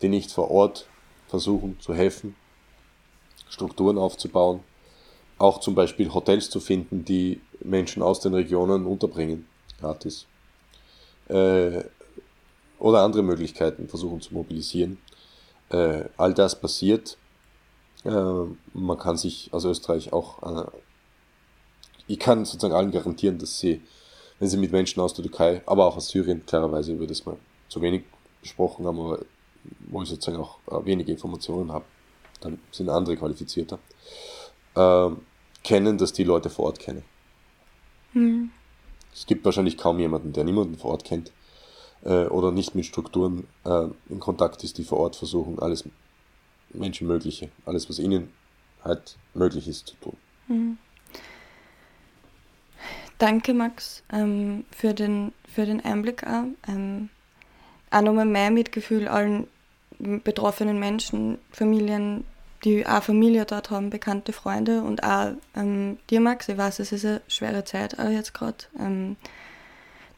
die 0.00 0.08
nicht 0.08 0.30
vor 0.30 0.50
Ort 0.50 0.86
versuchen 1.28 1.78
zu 1.80 1.94
helfen, 1.94 2.34
Strukturen 3.48 3.98
aufzubauen, 3.98 4.60
auch 5.38 5.60
zum 5.60 5.74
Beispiel 5.74 6.12
Hotels 6.12 6.48
zu 6.48 6.60
finden, 6.60 7.04
die 7.04 7.40
Menschen 7.60 8.02
aus 8.02 8.20
den 8.20 8.34
Regionen 8.34 8.86
unterbringen, 8.86 9.46
gratis. 9.80 10.26
Äh, 11.28 11.84
oder 12.78 13.00
andere 13.02 13.22
Möglichkeiten 13.22 13.88
versuchen 13.88 14.20
zu 14.20 14.34
mobilisieren. 14.34 14.98
Äh, 15.70 16.04
all 16.16 16.34
das 16.34 16.60
passiert 16.60 17.18
Äh, 18.06 18.44
man 18.72 18.98
kann 18.98 19.16
sich 19.16 19.52
aus 19.52 19.64
Österreich 19.64 20.12
auch, 20.12 20.42
äh, 20.42 20.70
ich 22.06 22.18
kann 22.20 22.44
sozusagen 22.44 22.74
allen 22.74 22.92
garantieren, 22.92 23.38
dass 23.38 23.58
sie, 23.58 23.82
wenn 24.38 24.48
sie 24.48 24.58
mit 24.58 24.70
Menschen 24.70 25.00
aus 25.00 25.14
der 25.14 25.24
Türkei, 25.24 25.62
aber 25.66 25.86
auch 25.86 25.96
aus 25.96 26.08
Syrien, 26.08 26.46
klarerweise 26.46 26.92
über 26.92 27.06
das 27.06 27.26
mal 27.26 27.36
zu 27.68 27.80
wenig 27.82 28.04
besprochen 28.40 28.86
haben, 28.86 29.00
aber 29.00 29.18
wo 29.88 30.02
ich 30.02 30.08
sozusagen 30.08 30.40
auch 30.40 30.58
äh, 30.70 30.84
wenige 30.86 31.10
Informationen 31.10 31.72
habe, 31.72 31.84
dann 32.40 32.60
sind 32.70 32.88
andere 32.90 33.16
qualifizierter, 33.16 33.80
äh, 34.76 35.10
kennen, 35.64 35.98
dass 35.98 36.12
die 36.12 36.24
Leute 36.24 36.48
vor 36.48 36.66
Ort 36.66 36.78
kennen. 36.78 37.02
Mhm. 38.12 38.50
Es 39.12 39.26
gibt 39.26 39.44
wahrscheinlich 39.44 39.76
kaum 39.76 39.98
jemanden, 39.98 40.32
der 40.32 40.44
niemanden 40.44 40.76
vor 40.76 40.92
Ort 40.92 41.04
kennt 41.04 41.32
oder 42.02 42.52
nicht 42.52 42.74
mit 42.74 42.86
Strukturen 42.86 43.46
äh, 43.64 43.88
in 44.08 44.20
Kontakt 44.20 44.62
ist, 44.64 44.78
die 44.78 44.84
vor 44.84 44.98
Ort 44.98 45.16
versuchen, 45.16 45.58
alles 45.58 45.84
Menschenmögliche, 46.70 47.48
alles, 47.64 47.88
was 47.88 47.98
ihnen 47.98 48.30
halt 48.84 49.16
möglich 49.34 49.68
ist, 49.68 49.88
zu 49.88 49.96
tun. 49.96 50.16
Mhm. 50.48 50.78
Danke, 53.18 53.54
Max, 53.54 54.02
ähm, 54.12 54.64
für, 54.70 54.92
den, 54.92 55.32
für 55.52 55.64
den 55.64 55.82
Einblick 55.84 56.26
auch. 56.26 56.44
Ähm, 56.68 57.08
auch 57.90 58.02
nochmal 58.02 58.26
mein 58.26 58.52
Mitgefühl 58.54 59.08
allen 59.08 59.46
betroffenen 59.98 60.78
Menschen, 60.78 61.38
Familien, 61.50 62.24
die 62.64 62.86
auch 62.86 63.02
Familie 63.02 63.46
dort 63.46 63.70
haben, 63.70 63.88
bekannte 63.88 64.32
Freunde 64.32 64.82
und 64.82 65.02
auch 65.02 65.32
ähm, 65.54 65.98
dir, 66.10 66.20
Max. 66.20 66.48
Ich 66.48 66.58
weiß, 66.58 66.80
es 66.80 66.92
ist 66.92 67.06
eine 67.06 67.22
schwere 67.28 67.64
Zeit 67.64 67.98
auch 67.98 68.10
jetzt 68.10 68.34
gerade. 68.34 68.58
Ähm, 68.78 69.16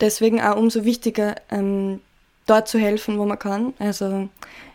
deswegen 0.00 0.40
auch 0.40 0.56
umso 0.56 0.84
wichtiger, 0.84 1.36
ähm, 1.50 2.00
dort 2.46 2.68
zu 2.68 2.78
helfen, 2.78 3.18
wo 3.18 3.24
man 3.24 3.38
kann. 3.38 3.74
Also 3.78 4.28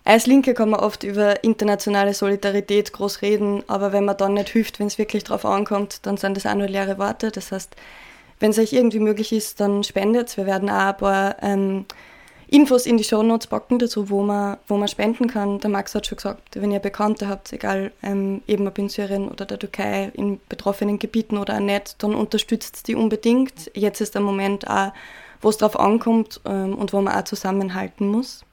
als 0.05 0.27
Linke 0.27 0.53
kann 0.53 0.69
man 0.69 0.79
oft 0.79 1.03
über 1.03 1.43
internationale 1.43 2.13
Solidarität 2.13 2.93
groß 2.93 3.21
reden, 3.21 3.63
aber 3.67 3.91
wenn 3.91 4.05
man 4.05 4.17
dann 4.17 4.35
nicht 4.35 4.49
hilft, 4.49 4.79
wenn 4.79 4.87
es 4.87 4.97
wirklich 4.97 5.23
darauf 5.23 5.45
ankommt, 5.45 6.05
dann 6.05 6.17
sind 6.17 6.37
das 6.37 6.45
auch 6.45 6.55
nur 6.55 6.67
leere 6.67 6.97
Worte. 6.97 7.31
Das 7.31 7.51
heißt, 7.51 7.75
wenn 8.39 8.51
es 8.51 8.59
euch 8.59 8.73
irgendwie 8.73 8.99
möglich 8.99 9.31
ist, 9.31 9.59
dann 9.59 9.83
spendet. 9.83 10.35
Wir 10.37 10.45
werden 10.45 10.69
auch 10.69 10.73
ein 10.73 10.97
paar 10.97 11.35
ähm, 11.41 11.85
Infos 12.53 12.85
in 12.85 12.97
die 12.97 13.03
Shownotes 13.03 13.47
packen 13.47 13.79
dazu, 13.79 14.11
wo 14.11 14.21
man, 14.21 14.57
wo 14.67 14.77
man 14.77 14.87
spenden 14.87 15.27
kann. 15.27 15.57
Der 15.57 15.71
Max 15.71 15.95
hat 15.95 16.05
schon 16.05 16.17
gesagt, 16.17 16.49
wenn 16.53 16.71
ihr 16.71 16.77
Bekannte 16.77 17.27
habt, 17.27 17.51
egal 17.51 17.91
ähm, 18.03 18.43
eben 18.45 18.67
ob 18.67 18.77
in 18.77 18.89
Syrien 18.89 19.27
oder 19.27 19.47
der 19.47 19.57
Türkei, 19.57 20.11
in 20.13 20.39
betroffenen 20.49 20.99
Gebieten 20.99 21.39
oder 21.39 21.55
auch 21.55 21.59
nicht, 21.59 22.03
dann 22.03 22.13
unterstützt 22.13 22.87
die 22.87 22.93
unbedingt. 22.93 23.71
Jetzt 23.73 24.01
ist 24.01 24.13
der 24.13 24.21
Moment 24.21 24.67
auch, 24.69 24.93
wo 25.41 25.49
es 25.49 25.57
darauf 25.57 25.79
ankommt 25.79 26.41
ähm, 26.45 26.75
und 26.75 26.93
wo 26.93 27.01
man 27.01 27.15
auch 27.15 27.23
zusammenhalten 27.23 28.05
muss. 28.07 28.45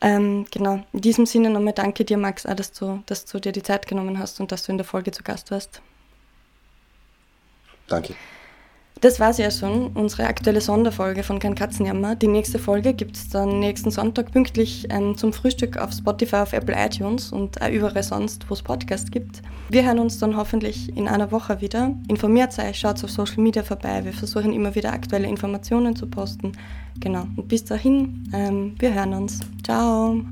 Ähm, 0.00 0.46
genau, 0.50 0.82
in 0.92 1.00
diesem 1.00 1.24
Sinne 1.24 1.50
nochmal 1.50 1.74
danke 1.74 2.04
dir, 2.04 2.18
Max, 2.18 2.46
auch, 2.46 2.54
dass 2.54 2.72
du, 2.72 3.04
dass 3.06 3.26
du 3.26 3.38
dir 3.38 3.52
die 3.52 3.62
Zeit 3.62 3.86
genommen 3.86 4.18
hast 4.18 4.40
und 4.40 4.50
dass 4.50 4.64
du 4.64 4.72
in 4.72 4.78
der 4.78 4.84
Folge 4.84 5.12
zu 5.12 5.22
Gast 5.22 5.52
warst. 5.52 5.82
Danke. 7.86 8.16
Das 9.00 9.20
war 9.20 9.30
es 9.30 9.38
ja 9.38 9.50
schon, 9.50 9.88
unsere 9.94 10.24
aktuelle 10.26 10.60
Sonderfolge 10.60 11.22
von 11.22 11.38
Kein 11.38 11.54
Katzenjammer. 11.54 12.16
Die 12.16 12.26
nächste 12.26 12.58
Folge 12.58 12.94
gibt 12.94 13.16
es 13.16 13.28
dann 13.28 13.60
nächsten 13.60 13.92
Sonntag 13.92 14.32
pünktlich 14.32 14.88
ähm, 14.90 15.16
zum 15.16 15.32
Frühstück 15.32 15.76
auf 15.76 15.92
Spotify, 15.92 16.36
auf 16.36 16.52
Apple 16.52 16.74
iTunes 16.76 17.30
und 17.30 17.62
auch 17.62 17.68
überall 17.68 18.02
sonst, 18.02 18.48
wo 18.48 18.54
es 18.54 18.62
Podcasts 18.62 19.10
gibt. 19.10 19.42
Wir 19.68 19.84
hören 19.84 20.00
uns 20.00 20.18
dann 20.18 20.36
hoffentlich 20.36 20.96
in 20.96 21.06
einer 21.06 21.30
Woche 21.30 21.60
wieder. 21.60 21.94
Informiert 22.08 22.58
euch, 22.58 22.78
schaut 22.78 23.02
auf 23.04 23.10
Social 23.10 23.42
Media 23.42 23.62
vorbei. 23.62 24.04
Wir 24.04 24.12
versuchen 24.12 24.52
immer 24.52 24.74
wieder 24.74 24.92
aktuelle 24.92 25.28
Informationen 25.28 25.94
zu 25.94 26.08
posten. 26.08 26.52
Genau. 26.98 27.26
Und 27.36 27.46
bis 27.46 27.64
dahin, 27.64 28.28
ähm, 28.32 28.74
wir 28.78 28.92
hören 28.92 29.14
uns. 29.14 29.40
Ciao. 29.62 30.22